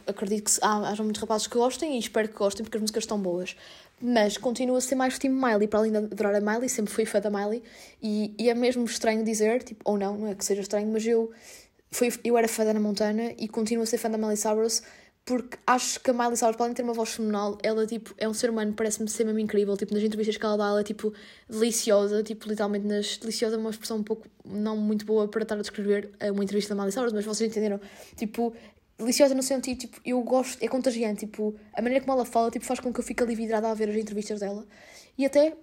acredito 0.07 0.51
que 0.51 0.59
há, 0.63 0.89
haja 0.89 1.03
muitos 1.03 1.21
rapazes 1.21 1.47
que 1.47 1.57
gostem 1.57 1.97
e 1.97 1.99
espero 1.99 2.29
que 2.29 2.35
gostem 2.35 2.65
porque 2.65 2.79
as 2.79 2.81
músicas 2.81 3.03
estão 3.03 3.21
boas. 3.21 3.57
Mas 4.01 4.37
continuo 4.37 4.77
a 4.77 4.81
ser 4.81 4.95
mais 4.95 5.19
time 5.19 5.35
Miley, 5.35 5.69
para 5.69 5.81
além 5.81 5.93
de 5.93 5.99
adorar 5.99 6.35
a 6.35 6.41
Miley, 6.41 6.69
sempre 6.69 6.93
fui 6.93 7.07
fã 7.07 7.21
da 7.21 7.31
Miley 7.31 7.63
e, 8.03 8.35
e 8.39 8.51
é 8.51 8.55
mesmo 8.55 8.85
estranho 8.85 9.25
dizer, 9.25 9.63
tipo, 9.63 9.81
ou 9.85 9.99
não, 9.99 10.19
não 10.19 10.29
é 10.29 10.35
que 10.35 10.45
seja 10.45 10.61
estranho, 10.61 10.91
mas 10.93 11.07
eu 11.07 11.33
foi, 11.97 12.13
eu 12.23 12.37
era 12.37 12.47
fã 12.47 12.63
da 12.63 12.71
Ana 12.71 12.81
Montana 12.81 13.33
e 13.39 13.49
continuo 13.49 13.83
a 13.83 13.87
ser 13.87 13.97
fã 13.97 14.11
da 14.11 14.19
Miley 14.19 14.37
Cyrus 14.37 14.83
porque 15.25 15.59
acho 15.67 15.99
que 16.01 16.11
a 16.11 16.13
Miley 16.13 16.37
Cyrus, 16.37 16.55
além 16.61 16.71
de 16.71 16.77
ter 16.77 16.83
uma 16.83 16.93
voz 16.93 17.11
fenomenal, 17.15 17.59
ela 17.63 17.85
tipo, 17.85 18.15
é 18.17 18.29
um 18.29 18.35
ser 18.35 18.49
humano, 18.49 18.73
parece-me 18.75 19.09
ser 19.09 19.25
mesmo 19.25 19.41
incrível. 19.41 19.77
Tipo, 19.77 19.93
nas 19.93 20.03
entrevistas 20.05 20.37
que 20.37 20.47
ela 20.47 20.57
dá, 20.57 20.67
ela 20.69 20.81
é 20.81 20.85
tipo 20.85 21.13
deliciosa, 21.51 22.23
tipo, 22.23 22.49
literalmente 22.49 22.87
nas. 22.87 23.17
Deliciosa 23.17 23.57
é 23.57 23.59
uma 23.59 23.71
expressão 23.71 23.97
um 23.97 24.05
pouco 24.05 24.29
não 24.45 24.77
muito 24.77 25.05
boa 25.05 25.27
para 25.27 25.43
estar 25.43 25.57
a 25.57 25.61
descrever 25.61 26.13
uma 26.33 26.45
entrevista 26.45 26.75
da 26.75 26.81
Miley 26.81 26.93
Cyrus, 26.93 27.13
mas 27.13 27.25
vocês 27.25 27.51
entenderam. 27.51 27.81
Tipo, 28.15 28.55
deliciosa 28.97 29.35
no 29.35 29.43
sentido, 29.43 29.79
tipo, 29.79 30.01
eu 30.05 30.23
gosto, 30.23 30.63
é 30.63 30.69
contagiante, 30.69 31.27
tipo, 31.27 31.57
a 31.73 31.83
maneira 31.83 32.05
como 32.05 32.17
ela 32.17 32.25
fala, 32.25 32.49
tipo, 32.51 32.65
faz 32.65 32.79
com 32.79 32.93
que 32.93 33.01
eu 33.01 33.05
fique 33.05 33.21
ali 33.21 33.35
vidrada 33.35 33.69
a 33.69 33.75
ver 33.75 33.89
as 33.89 33.97
entrevistas 33.97 34.39
dela. 34.39 34.65
E 35.19 35.27
até 35.27 35.57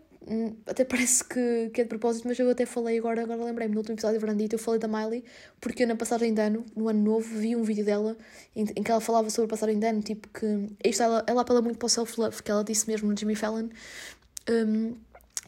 até 0.65 0.85
parece 0.85 1.23
que, 1.23 1.69
que 1.73 1.81
é 1.81 1.83
de 1.83 1.89
propósito, 1.89 2.27
mas 2.27 2.39
eu 2.39 2.49
até 2.49 2.65
falei 2.65 2.97
agora, 2.97 3.23
agora 3.23 3.43
lembrei-me 3.43 3.73
no 3.73 3.79
último 3.79 3.95
episódio 3.95 4.19
de 4.19 4.25
Brandito, 4.25 4.55
eu 4.55 4.59
falei 4.59 4.79
da 4.79 4.87
Miley, 4.87 5.23
porque 5.59 5.83
eu 5.83 5.87
na 5.87 5.95
passagem 5.95 6.33
de 6.33 6.41
ano, 6.41 6.65
no 6.75 6.87
ano 6.87 7.01
novo, 7.01 7.37
vi 7.37 7.55
um 7.55 7.63
vídeo 7.63 7.83
dela 7.83 8.17
em, 8.55 8.65
em 8.75 8.83
que 8.83 8.89
ela 8.91 9.01
falava 9.01 9.29
sobre 9.29 9.47
a 9.47 9.49
passagem 9.49 9.77
de 9.77 9.85
ano, 9.85 10.01
tipo 10.01 10.27
que 10.29 10.69
isto 10.83 11.03
ela, 11.03 11.23
ela 11.27 11.41
apela 11.41 11.61
muito 11.61 11.77
para 11.77 11.87
o 11.87 11.89
self-love, 11.89 12.41
que 12.41 12.49
ela 12.49 12.63
disse 12.63 12.87
mesmo 12.87 13.09
no 13.09 13.17
Jimmy 13.17 13.35
Fallon. 13.35 13.69
Um, 14.49 14.95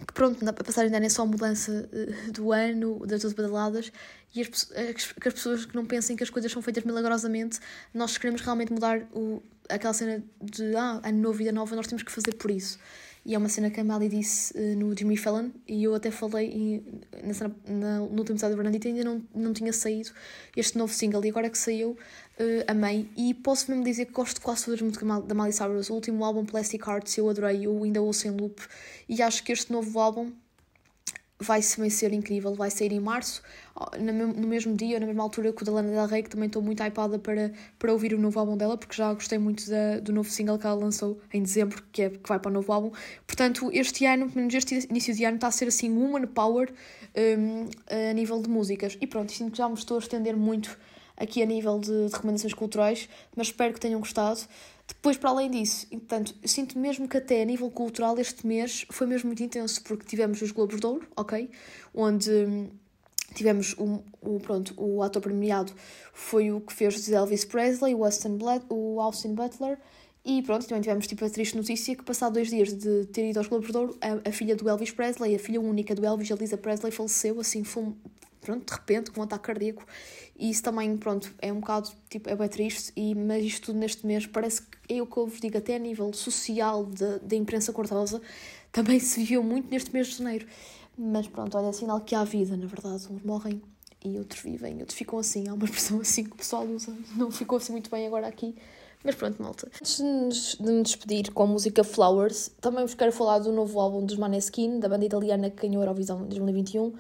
que 0.06 0.14
pronto, 0.14 0.44
na 0.44 0.52
passagem 0.52 0.90
de 0.92 0.98
ano 0.98 1.06
é 1.06 1.10
só 1.10 1.22
a 1.22 1.26
mudança 1.26 1.90
uh, 1.94 2.32
do 2.32 2.52
ano, 2.52 3.06
das 3.08 3.22
duas 3.22 3.34
badaladas, 3.34 3.94
e 4.36 4.42
as, 4.42 4.50
as, 4.72 5.14
as 5.26 5.34
pessoas 5.34 5.66
que 5.66 5.74
não 5.74 5.86
pensem 5.86 6.18
que 6.18 6.24
as 6.24 6.30
coisas 6.30 6.52
são 6.52 6.62
feitas 6.62 6.84
milagrosamente, 6.84 7.60
nós 7.94 8.18
queremos 8.18 8.42
realmente 8.42 8.74
mudar 8.74 9.08
o, 9.14 9.42
aquela 9.70 9.94
cena 9.94 10.22
de 10.42 10.76
ah, 10.76 11.00
ano 11.02 11.20
novo, 11.20 11.38
vida 11.38 11.54
nova, 11.54 11.76
nós 11.78 11.88
temos 11.88 12.04
que 12.04 12.12
fazer 12.12 12.34
por 12.34 12.52
isso. 12.52 12.78
E 13.26 13.34
é 13.34 13.38
uma 13.40 13.50
cena 13.50 13.72
que 13.72 13.80
a 13.80 13.84
Melly 13.84 14.08
disse 14.08 14.54
uh, 14.56 14.78
no 14.78 14.96
Jimmy 14.96 15.18
Fallon, 15.18 15.50
e 15.68 15.84
eu 15.84 15.96
até 15.96 16.12
falei 16.12 16.84
na, 17.24 17.74
na, 17.74 17.98
no 17.98 18.20
último 18.20 18.36
episódio 18.36 18.56
do 18.56 18.58
Bernadette 18.58 18.88
ainda 18.88 19.04
não, 19.04 19.24
não 19.34 19.52
tinha 19.52 19.74
saído 19.74 20.12
este 20.56 20.78
novo 20.78 20.94
single, 20.94 21.26
e 21.26 21.30
agora 21.30 21.50
que 21.50 21.58
saiu, 21.58 21.92
uh, 21.92 22.64
amei. 22.68 23.10
E 23.18 23.34
posso 23.34 23.72
mesmo 23.72 23.84
dizer 23.84 24.06
que 24.06 24.12
gosto 24.12 24.40
quase 24.40 24.66
todas 24.66 24.80
as 24.80 24.86
músicas 24.86 25.26
da 25.26 25.34
Miley 25.34 25.54
Cyrus. 25.54 25.90
O 25.90 25.96
último 25.96 26.24
álbum, 26.24 26.46
Plastic 26.46 26.86
Hearts, 26.86 27.18
eu 27.18 27.28
adorei, 27.28 27.66
eu 27.66 27.84
ainda 27.84 28.00
ouço 28.00 28.28
em 28.28 28.32
loop, 28.32 28.62
e 29.10 29.20
acho 29.24 29.44
que 29.44 29.52
este 29.52 29.72
novo 29.72 29.98
álbum 30.00 30.32
vai 31.40 31.62
também 31.62 31.90
ser 31.90 32.14
incrível, 32.14 32.56
vai 32.56 32.72
sair 32.72 32.94
em 32.94 33.00
março, 33.00 33.42
no 34.00 34.48
mesmo 34.48 34.76
dia, 34.76 35.00
na 35.00 35.06
mesma 35.06 35.22
altura 35.22 35.52
que 35.52 35.62
o 35.64 35.66
da 35.66 35.72
Lana 35.74 35.92
Del 35.92 36.06
Rey, 36.06 36.24
que 36.24 36.30
também 36.30 36.48
estou 36.48 36.62
muito 36.62 36.82
hypada 36.82 37.20
para, 37.20 37.52
para 37.78 37.92
ouvir 37.92 38.14
o 38.14 38.18
novo 38.18 38.40
álbum 38.40 38.56
dela, 38.56 38.78
porque 38.78 38.96
já 38.96 39.14
gostei 39.14 39.38
muito 39.38 39.70
da, 39.70 40.00
do 40.00 40.14
novo 40.14 40.30
single 40.30 40.58
que 40.58 40.66
ela 40.66 40.76
lançou 40.76 41.20
em 41.34 41.44
dezembro, 41.44 41.84
que, 41.92 42.04
é, 42.04 42.10
que 42.10 42.28
vai 42.28 42.40
para 42.40 42.50
o 42.50 42.54
novo 42.54 42.72
álbum. 42.72 42.92
Portanto, 43.28 43.70
este 43.74 44.06
ano, 44.06 44.28
pelo 44.28 44.38
menos 44.38 44.54
este 44.54 44.88
início 44.90 45.14
de 45.14 45.26
ano, 45.26 45.36
está 45.36 45.48
a 45.48 45.52
ser 45.52 45.68
assim 45.68 45.92
woman 45.92 46.26
power 46.28 46.72
um, 47.16 47.70
a 48.10 48.14
nível 48.14 48.42
de 48.42 48.50
músicas. 48.50 48.98
E 49.02 49.06
pronto, 49.06 49.32
sinto 49.32 49.52
que 49.52 49.58
já 49.58 49.68
me 49.68 49.76
estou 49.76 49.98
a 49.98 50.00
estender 50.00 50.38
muito 50.38 50.78
aqui 51.18 51.42
a 51.42 51.46
nível 51.46 51.80
de, 51.80 52.08
de 52.08 52.14
recomendações 52.14 52.54
culturais, 52.54 53.10
mas 53.36 53.48
espero 53.48 53.74
que 53.74 53.80
tenham 53.80 54.00
gostado. 54.00 54.40
Depois, 54.88 55.18
para 55.18 55.32
além 55.32 55.50
disso, 55.50 55.88
portanto, 55.88 56.36
sinto 56.44 56.78
mesmo 56.78 57.08
que 57.08 57.18
até 57.18 57.42
a 57.42 57.46
nível 57.46 57.70
cultural 57.72 58.18
este 58.20 58.46
mês 58.46 58.86
foi 58.92 59.08
mesmo 59.08 59.28
muito 59.28 59.42
intenso, 59.42 59.82
porque 59.84 60.06
tivemos 60.06 60.42
os 60.42 60.52
Globos 60.52 60.80
de 60.80 60.86
Ouro, 60.86 61.08
ok? 61.16 61.50
Onde 61.94 62.30
hum, 62.30 62.70
tivemos 63.34 63.76
o, 63.78 64.04
o, 64.22 64.40
pronto, 64.40 64.74
o 64.78 65.02
ator 65.02 65.22
premiado 65.22 65.74
foi 66.14 66.52
o 66.52 66.62
que 66.62 66.72
fez 66.72 67.10
Elvis 67.10 67.46
Presley, 67.46 67.96
o 67.96 68.06
Austin, 68.06 68.38
o 68.70 69.02
Austin 69.02 69.34
Butler, 69.34 69.80
e 70.24 70.42
pronto, 70.42 70.68
também 70.68 70.82
tivemos 70.82 71.06
tipo 71.06 71.24
a 71.24 71.30
triste 71.30 71.56
notícia 71.56 71.96
que 71.96 72.04
passado 72.04 72.34
dois 72.34 72.50
dias 72.50 72.74
de 72.74 73.06
ter 73.08 73.30
ido 73.30 73.38
aos 73.38 73.48
Globos 73.48 73.70
de 73.70 73.78
Ouro, 73.78 73.98
a, 74.02 74.30
a 74.30 74.32
filha 74.32 74.56
do 74.56 74.68
Elvis 74.68 74.92
Presley, 74.92 75.36
a 75.36 75.40
filha 75.40 75.62
única 75.62 75.94
do 75.94 76.04
Elvis, 76.04 76.32
a 76.32 76.36
Lisa 76.36 76.58
Presley, 76.58 76.92
faleceu, 76.92 77.40
assim, 77.40 77.64
pronto, 78.46 78.66
de 78.66 78.74
repente, 78.74 79.12
com 79.12 79.22
um 79.22 79.24
ataque 79.24 79.44
cardíaco. 79.44 79.86
E 80.38 80.50
isso 80.50 80.64
também, 80.64 80.96
pronto, 80.98 81.34
é 81.42 81.52
um 81.52 81.60
bocado, 81.60 81.90
tipo, 82.10 82.30
é 82.30 82.36
bem 82.36 82.48
triste, 82.48 82.92
e, 82.96 83.16
mas 83.16 83.44
isto 83.44 83.68
tudo 83.68 83.80
neste 83.80 84.06
mês 84.06 84.26
parece 84.28 84.62
que 84.62 84.94
é 84.94 85.02
o 85.02 85.08
que 85.08 85.18
eu 85.18 85.28
vos 85.28 85.40
digo, 85.40 85.58
até 85.58 85.76
a 85.76 85.80
nível 85.80 86.14
social 86.14 86.86
da 87.22 87.36
imprensa 87.36 87.74
cortosa, 87.74 88.22
também 88.72 89.00
se 89.00 89.20
viveu 89.22 89.42
muito 89.42 89.70
neste 89.70 89.92
mês 89.92 90.08
de 90.08 90.18
janeiro. 90.18 90.48
Mas 90.98 91.28
pronto, 91.28 91.58
olha, 91.58 91.68
é 91.68 91.72
sinal 91.72 92.00
que 92.02 92.16
há 92.16 92.24
vida, 92.24 92.56
na 92.56 92.68
verdade. 92.68 93.08
Uns 93.10 93.24
morrem 93.24 93.62
e 94.04 94.18
outros 94.18 94.42
vivem, 94.42 94.80
outros 94.80 94.98
ficam 94.98 95.20
assim. 95.20 95.48
Há 95.48 95.54
uma 95.54 95.66
expressão 95.66 96.00
assim 96.02 96.24
que 96.24 96.32
o 96.32 96.36
pessoal 96.36 96.66
usa, 96.66 96.96
não 97.16 97.32
ficou 97.32 97.58
assim 97.58 97.72
muito 97.72 97.90
bem 97.90 98.08
agora 98.08 98.28
aqui. 98.28 98.56
Mas 99.04 99.14
pronto, 99.14 99.42
malta. 99.42 99.70
Antes 99.82 100.58
de 100.60 100.72
me 100.72 100.82
despedir 100.82 101.32
com 101.32 101.44
a 101.44 101.46
música 101.46 101.84
Flowers, 101.84 102.52
também 102.60 102.84
vos 102.84 102.96
quero 102.96 103.12
falar 103.12 103.40
do 103.40 103.52
novo 103.52 103.80
álbum 103.80 104.04
dos 104.04 104.18
Maneskin, 104.18 104.80
da 104.80 104.90
banda 104.90 105.06
italiana 105.06 105.50
que 105.50 105.68
ganhou 105.68 105.84
Eurovisão 105.84 106.24
em 106.26 106.28
2021. 106.28 106.94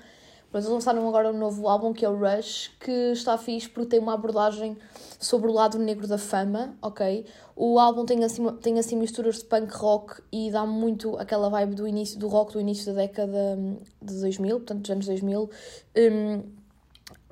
Mas 0.51 0.63
eles 0.63 0.73
lançaram 0.73 1.07
agora 1.07 1.29
um 1.31 1.37
novo 1.37 1.67
álbum 1.67 1.91
que 1.91 2.05
é 2.05 2.09
o 2.09 2.17
Rush, 2.17 2.71
que 2.79 2.91
está 3.11 3.37
fixe 3.37 3.67
porque 3.69 3.89
tem 3.89 3.99
uma 3.99 4.13
abordagem 4.13 4.77
sobre 5.19 5.49
o 5.49 5.53
lado 5.53 5.77
negro 5.77 6.07
da 6.07 6.17
fama, 6.17 6.75
ok? 6.81 7.25
O 7.55 7.79
álbum 7.79 8.05
tem 8.05 8.23
assim, 8.23 8.45
tem 8.61 8.79
assim 8.79 8.95
misturas 8.95 9.37
de 9.39 9.45
punk 9.45 9.73
rock 9.73 10.21
e 10.31 10.51
dá 10.51 10.65
muito 10.65 11.17
aquela 11.17 11.49
vibe 11.49 11.75
do 11.75 11.87
início 11.87 12.19
do 12.19 12.27
rock 12.27 12.53
do 12.53 12.61
início 12.61 12.93
da 12.93 13.01
década 13.01 13.57
de 14.01 14.19
2000, 14.19 14.57
portanto 14.57 14.81
dos 14.81 14.89
anos 14.91 15.05
2000. 15.05 15.49
Um, 15.97 16.43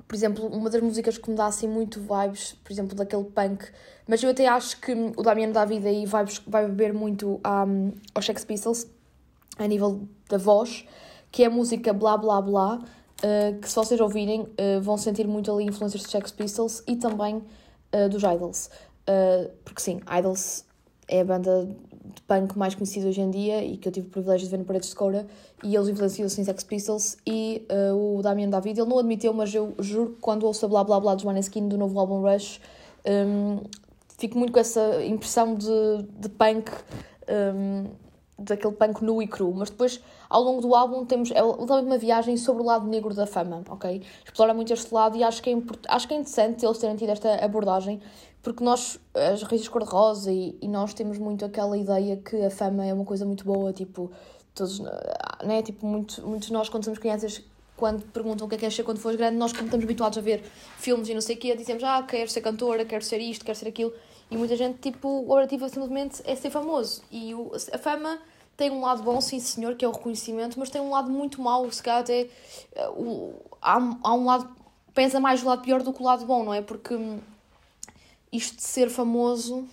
por 0.06 0.14
exemplo, 0.14 0.46
uma 0.46 0.68
das 0.68 0.82
músicas 0.82 1.18
que 1.18 1.30
me 1.30 1.36
dá 1.36 1.46
assim 1.46 1.66
muito 1.66 2.00
vibes, 2.00 2.52
por 2.62 2.72
exemplo, 2.72 2.94
daquele 2.94 3.24
punk, 3.24 3.64
mas 4.06 4.22
eu 4.22 4.30
até 4.30 4.46
acho 4.46 4.80
que 4.80 4.92
o 4.92 5.22
Damiano 5.22 5.52
David 5.52 5.86
aí 5.86 6.06
vai, 6.06 6.24
vai 6.46 6.66
beber 6.66 6.92
muito 6.92 7.40
um, 7.44 7.92
aos 8.14 8.24
Sex 8.24 8.44
Pistols, 8.44 8.86
a 9.58 9.66
nível 9.66 10.06
da 10.28 10.36
voz, 10.36 10.84
que 11.30 11.42
é 11.42 11.46
a 11.46 11.50
música 11.50 11.92
Blá 11.92 12.16
Blá 12.16 12.40
Blá, 12.40 12.80
uh, 13.24 13.58
que 13.58 13.68
se 13.68 13.74
vocês 13.74 14.00
ouvirem 14.00 14.42
uh, 14.42 14.80
vão 14.82 14.96
sentir 14.96 15.26
muito 15.26 15.50
ali 15.50 15.64
influências 15.64 16.02
dos 16.02 16.10
Sex 16.10 16.30
Pistols 16.30 16.82
e 16.86 16.96
também 16.96 17.36
uh, 17.36 18.08
dos 18.10 18.22
Idols. 18.22 18.70
porque 19.64 19.80
sim, 19.80 20.00
Idols 20.18 20.64
é 21.08 21.20
a 21.20 21.24
banda 21.24 21.66
de 21.66 22.22
punk 22.22 22.56
mais 22.56 22.74
conhecida 22.74 23.08
hoje 23.08 23.20
em 23.20 23.30
dia 23.30 23.64
e 23.64 23.76
que 23.76 23.88
eu 23.88 23.92
tive 23.92 24.06
o 24.06 24.10
privilégio 24.10 24.46
de 24.46 24.50
ver 24.50 24.58
no 24.58 24.64
Paredes 24.64 24.90
de 24.90 24.94
Coura 24.94 25.26
e 25.62 25.74
eles 25.74 25.88
influenciam-se 25.88 26.40
em 26.40 26.44
Sex 26.44 26.62
Pistols 26.64 27.16
e 27.26 27.66
o 27.94 28.22
Damien 28.22 28.48
David, 28.48 28.80
ele 28.80 28.88
não 28.88 28.98
admitiu, 28.98 29.32
mas 29.32 29.54
eu 29.54 29.74
juro 29.78 30.12
que 30.12 30.20
quando 30.20 30.44
ouço 30.44 30.64
a 30.64 30.68
Blá 30.68 30.84
Blá 30.84 31.00
Blá 31.00 31.14
dos 31.14 31.24
Maneskin 31.24 31.68
do 31.68 31.76
novo 31.76 31.98
álbum 31.98 32.20
Rush 32.20 32.60
um, 33.06 33.60
fico 34.18 34.38
muito 34.38 34.52
com 34.52 34.60
essa 34.60 35.04
impressão 35.04 35.54
de, 35.54 36.02
de 36.18 36.28
punk 36.28 36.70
um, 37.28 37.90
daquele 38.38 38.72
punk 38.72 39.02
nu 39.02 39.22
e 39.22 39.26
cru, 39.26 39.52
mas 39.54 39.70
depois 39.70 40.00
ao 40.28 40.42
longo 40.42 40.60
do 40.60 40.74
álbum 40.74 41.04
temos 41.04 41.30
é 41.30 41.40
literalmente 41.40 41.86
uma 41.86 41.98
viagem 41.98 42.36
sobre 42.36 42.62
o 42.62 42.66
lado 42.66 42.86
negro 42.86 43.14
da 43.14 43.26
fama, 43.26 43.62
ok? 43.68 44.02
Explora 44.24 44.52
muito 44.52 44.72
este 44.72 44.92
lado 44.92 45.16
e 45.16 45.22
acho 45.22 45.42
que 45.42 45.50
é, 45.50 45.56
acho 45.88 46.08
que 46.08 46.14
é 46.14 46.16
interessante 46.16 46.64
eles 46.64 46.78
terem 46.78 46.96
tido 46.96 47.10
esta 47.10 47.44
abordagem 47.44 48.00
porque 48.44 48.62
nós, 48.62 49.00
as 49.14 49.42
raízes 49.42 49.68
cor-de-rosa, 49.68 50.30
e, 50.30 50.56
e 50.60 50.68
nós 50.68 50.92
temos 50.92 51.16
muito 51.16 51.46
aquela 51.46 51.78
ideia 51.78 52.18
que 52.18 52.44
a 52.44 52.50
fama 52.50 52.84
é 52.84 52.92
uma 52.92 53.04
coisa 53.06 53.24
muito 53.24 53.42
boa, 53.42 53.72
tipo, 53.72 54.12
todos, 54.54 54.80
né? 55.42 55.62
Tipo, 55.62 55.86
muito, 55.86 56.20
muitos 56.26 56.48
de 56.48 56.52
nós, 56.52 56.68
quando 56.68 56.84
somos 56.84 56.98
crianças, 56.98 57.42
quando 57.76 58.04
perguntam 58.12 58.46
o 58.46 58.48
que 58.48 58.54
é 58.54 58.58
que 58.58 58.60
queres 58.60 58.74
ser 58.74 58.84
quando 58.84 58.98
fores 58.98 59.16
grande, 59.16 59.36
nós, 59.36 59.52
como 59.52 59.64
estamos 59.64 59.84
habituados 59.84 60.18
a 60.18 60.20
ver 60.20 60.42
filmes 60.78 61.08
e 61.08 61.14
não 61.14 61.20
sei 61.20 61.36
o 61.36 61.38
quê, 61.38 61.56
dizemos, 61.56 61.82
ah, 61.82 62.02
quero 62.02 62.30
ser 62.30 62.40
cantora, 62.40 62.84
quero 62.84 63.04
ser 63.04 63.18
isto, 63.18 63.44
quero 63.44 63.58
ser 63.58 63.68
aquilo, 63.68 63.92
e 64.30 64.36
muita 64.36 64.56
gente, 64.56 64.78
tipo, 64.78 65.08
o 65.08 65.32
objetivo 65.32 65.68
simplesmente 65.68 66.22
é 66.24 66.34
ser 66.34 66.50
famoso. 66.50 67.02
E 67.10 67.34
o, 67.34 67.52
a 67.72 67.78
fama 67.78 68.18
tem 68.56 68.70
um 68.70 68.80
lado 68.80 69.02
bom, 69.02 69.20
sim 69.20 69.40
senhor, 69.40 69.74
que 69.76 69.84
é 69.84 69.88
o 69.88 69.92
reconhecimento, 69.92 70.58
mas 70.58 70.70
tem 70.70 70.80
um 70.80 70.90
lado 70.90 71.10
muito 71.10 71.40
mau, 71.40 71.70
se 71.70 71.82
calhar 71.82 72.00
até. 72.00 72.28
Uh, 72.76 73.02
o, 73.02 73.42
há, 73.60 73.76
há 74.02 74.14
um 74.14 74.24
lado. 74.24 74.48
pesa 74.94 75.20
mais 75.20 75.42
o 75.42 75.46
lado 75.46 75.62
pior 75.62 75.82
do 75.82 75.92
que 75.92 76.00
o 76.00 76.04
lado 76.04 76.24
bom, 76.24 76.44
não 76.44 76.54
é? 76.54 76.62
Porque 76.62 76.94
isto 78.32 78.56
de 78.56 78.62
ser 78.62 78.88
famoso 78.88 79.68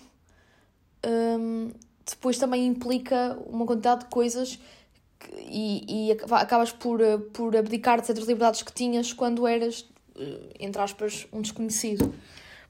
um, 1.04 1.70
depois 2.08 2.38
também 2.38 2.66
implica 2.66 3.38
uma 3.46 3.66
quantidade 3.66 4.04
de 4.04 4.10
coisas 4.10 4.58
e, 5.36 6.08
e 6.08 6.12
acabas 6.12 6.72
por, 6.72 7.00
por 7.32 7.56
abdicar 7.56 8.00
de 8.00 8.06
certas 8.06 8.26
liberdades 8.26 8.62
que 8.62 8.72
tinhas 8.72 9.12
quando 9.12 9.46
eras, 9.46 9.86
eh, 10.16 10.38
entre 10.60 10.80
aspas, 10.80 11.26
um 11.32 11.40
desconhecido. 11.40 12.14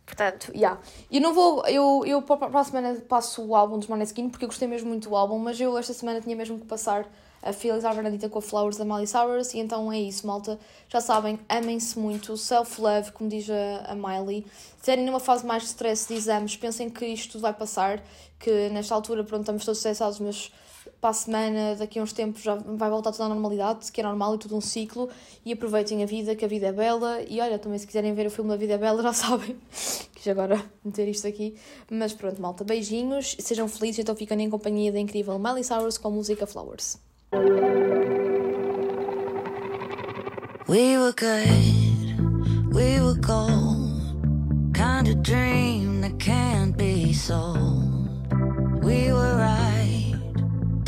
Portanto, 0.05 0.47
já. 0.47 0.59
Yeah. 0.59 0.81
Eu 1.11 1.21
não 1.21 1.33
vou. 1.33 1.65
Eu, 1.67 2.03
eu 2.05 2.23
para 2.23 2.61
a 2.61 2.65
semana 2.65 3.01
passo 3.09 3.45
o 3.45 3.55
álbum 3.55 3.79
dos 3.79 3.89
Maneskin 3.89 4.29
porque 4.29 4.45
eu 4.45 4.49
gostei 4.49 4.67
mesmo 4.67 4.89
muito 4.89 5.09
do 5.09 5.17
álbum, 5.17 5.39
mas 5.39 5.61
eu 5.61 5.79
esta 5.79 5.93
semana 5.93 6.21
tinha 6.21 6.35
mesmo 6.35 6.59
que 6.59 6.67
passar 6.67 7.09
a 7.43 7.53
Felix 7.53 7.83
Bernadita 7.83 8.29
com 8.29 8.39
a 8.39 8.43
Flowers 8.43 8.77
da 8.77 8.85
Miley 8.85 9.07
Cyrus, 9.07 9.53
e 9.53 9.59
então 9.59 9.93
é 9.93 9.99
isso, 9.99 10.27
malta. 10.27 10.59
Já 10.89 11.01
sabem, 11.01 11.41
amem-se 11.49 11.99
muito, 11.99 12.37
self-love, 12.37 13.11
como 13.13 13.29
diz 13.29 13.49
a, 13.51 13.93
a 13.93 13.95
Miley. 13.97 14.47
Se 14.53 14.77
estiverem 14.77 15.05
numa 15.05 15.19
fase 15.19 15.45
mais 15.45 15.63
de 15.63 15.69
stress 15.71 16.07
de 16.07 16.15
exames, 16.15 16.57
pensem 16.57 16.89
que 16.89 17.05
isto 17.05 17.33
tudo 17.33 17.43
vai 17.43 17.53
passar, 17.53 18.01
que 18.39 18.69
nesta 18.69 18.95
altura, 18.95 19.25
pronto, 19.25 19.43
estamos 19.43 19.65
todos 19.65 19.79
estressados, 19.79 20.21
mas 20.21 20.53
para 21.01 21.11
a 21.11 21.13
semana, 21.13 21.77
daqui 21.77 21.99
a 21.99 22.03
uns 22.03 22.13
tempos, 22.13 22.43
já 22.43 22.55
vai 22.55 22.91
voltar 22.91 23.13
tudo 23.13 23.25
à 23.25 23.29
normalidade, 23.29 23.91
que 23.91 24.01
é 24.01 24.05
normal 24.05 24.35
e 24.35 24.39
tudo 24.39 24.57
um 24.57 24.61
ciclo, 24.61 25.09
e 25.45 25.53
aproveitem 25.53 26.03
a 26.03 26.07
vida, 26.07 26.35
que 26.35 26.45
a 26.45 26.49
vida 26.49 26.69
é 26.69 26.73
bela, 26.73 27.21
e 27.29 27.41
olha, 27.41 27.59
também 27.59 27.79
se 27.79 27.87
quiserem 27.87 28.15
ver 28.15 28.27
o 28.27 28.31
filme 28.31 28.53
A 28.53 28.57
Vida 28.57 28.75
é 28.75 28.79
Bela, 28.79 29.03
já 29.03 29.13
sabem, 29.15 29.57
quis 30.15 30.29
agora 30.29 30.63
meter 30.85 31.09
isto 31.09 31.27
aqui, 31.27 31.57
mas 31.91 32.13
pronto, 32.13 32.41
malta, 32.41 32.65
beijinhos, 32.65 33.37
sejam 33.41 33.69
felizes, 33.69 34.01
então 34.01 34.15
fiquem 34.15 34.41
em 34.43 34.51
companhia 34.51 34.93
da 34.93 34.99
incrível 34.99 35.39
Miley 35.39 35.65
Cyrus 35.65 35.99
com 35.99 36.09
a 36.09 36.11
música 36.11 36.47
Flowers. 36.47 36.99
We 40.69 40.97
were 40.97 41.13
good, 41.13 42.73
we 42.73 43.01
were 43.01 43.19
gold, 43.21 44.73
kind 44.75 45.09
of 45.09 45.23
dream 45.23 46.01
that 46.01 46.19
can't 46.19 46.77
be 46.77 47.13
sold. 47.13 47.93
We 48.83 49.13
were 49.13 49.37
right 49.37 49.62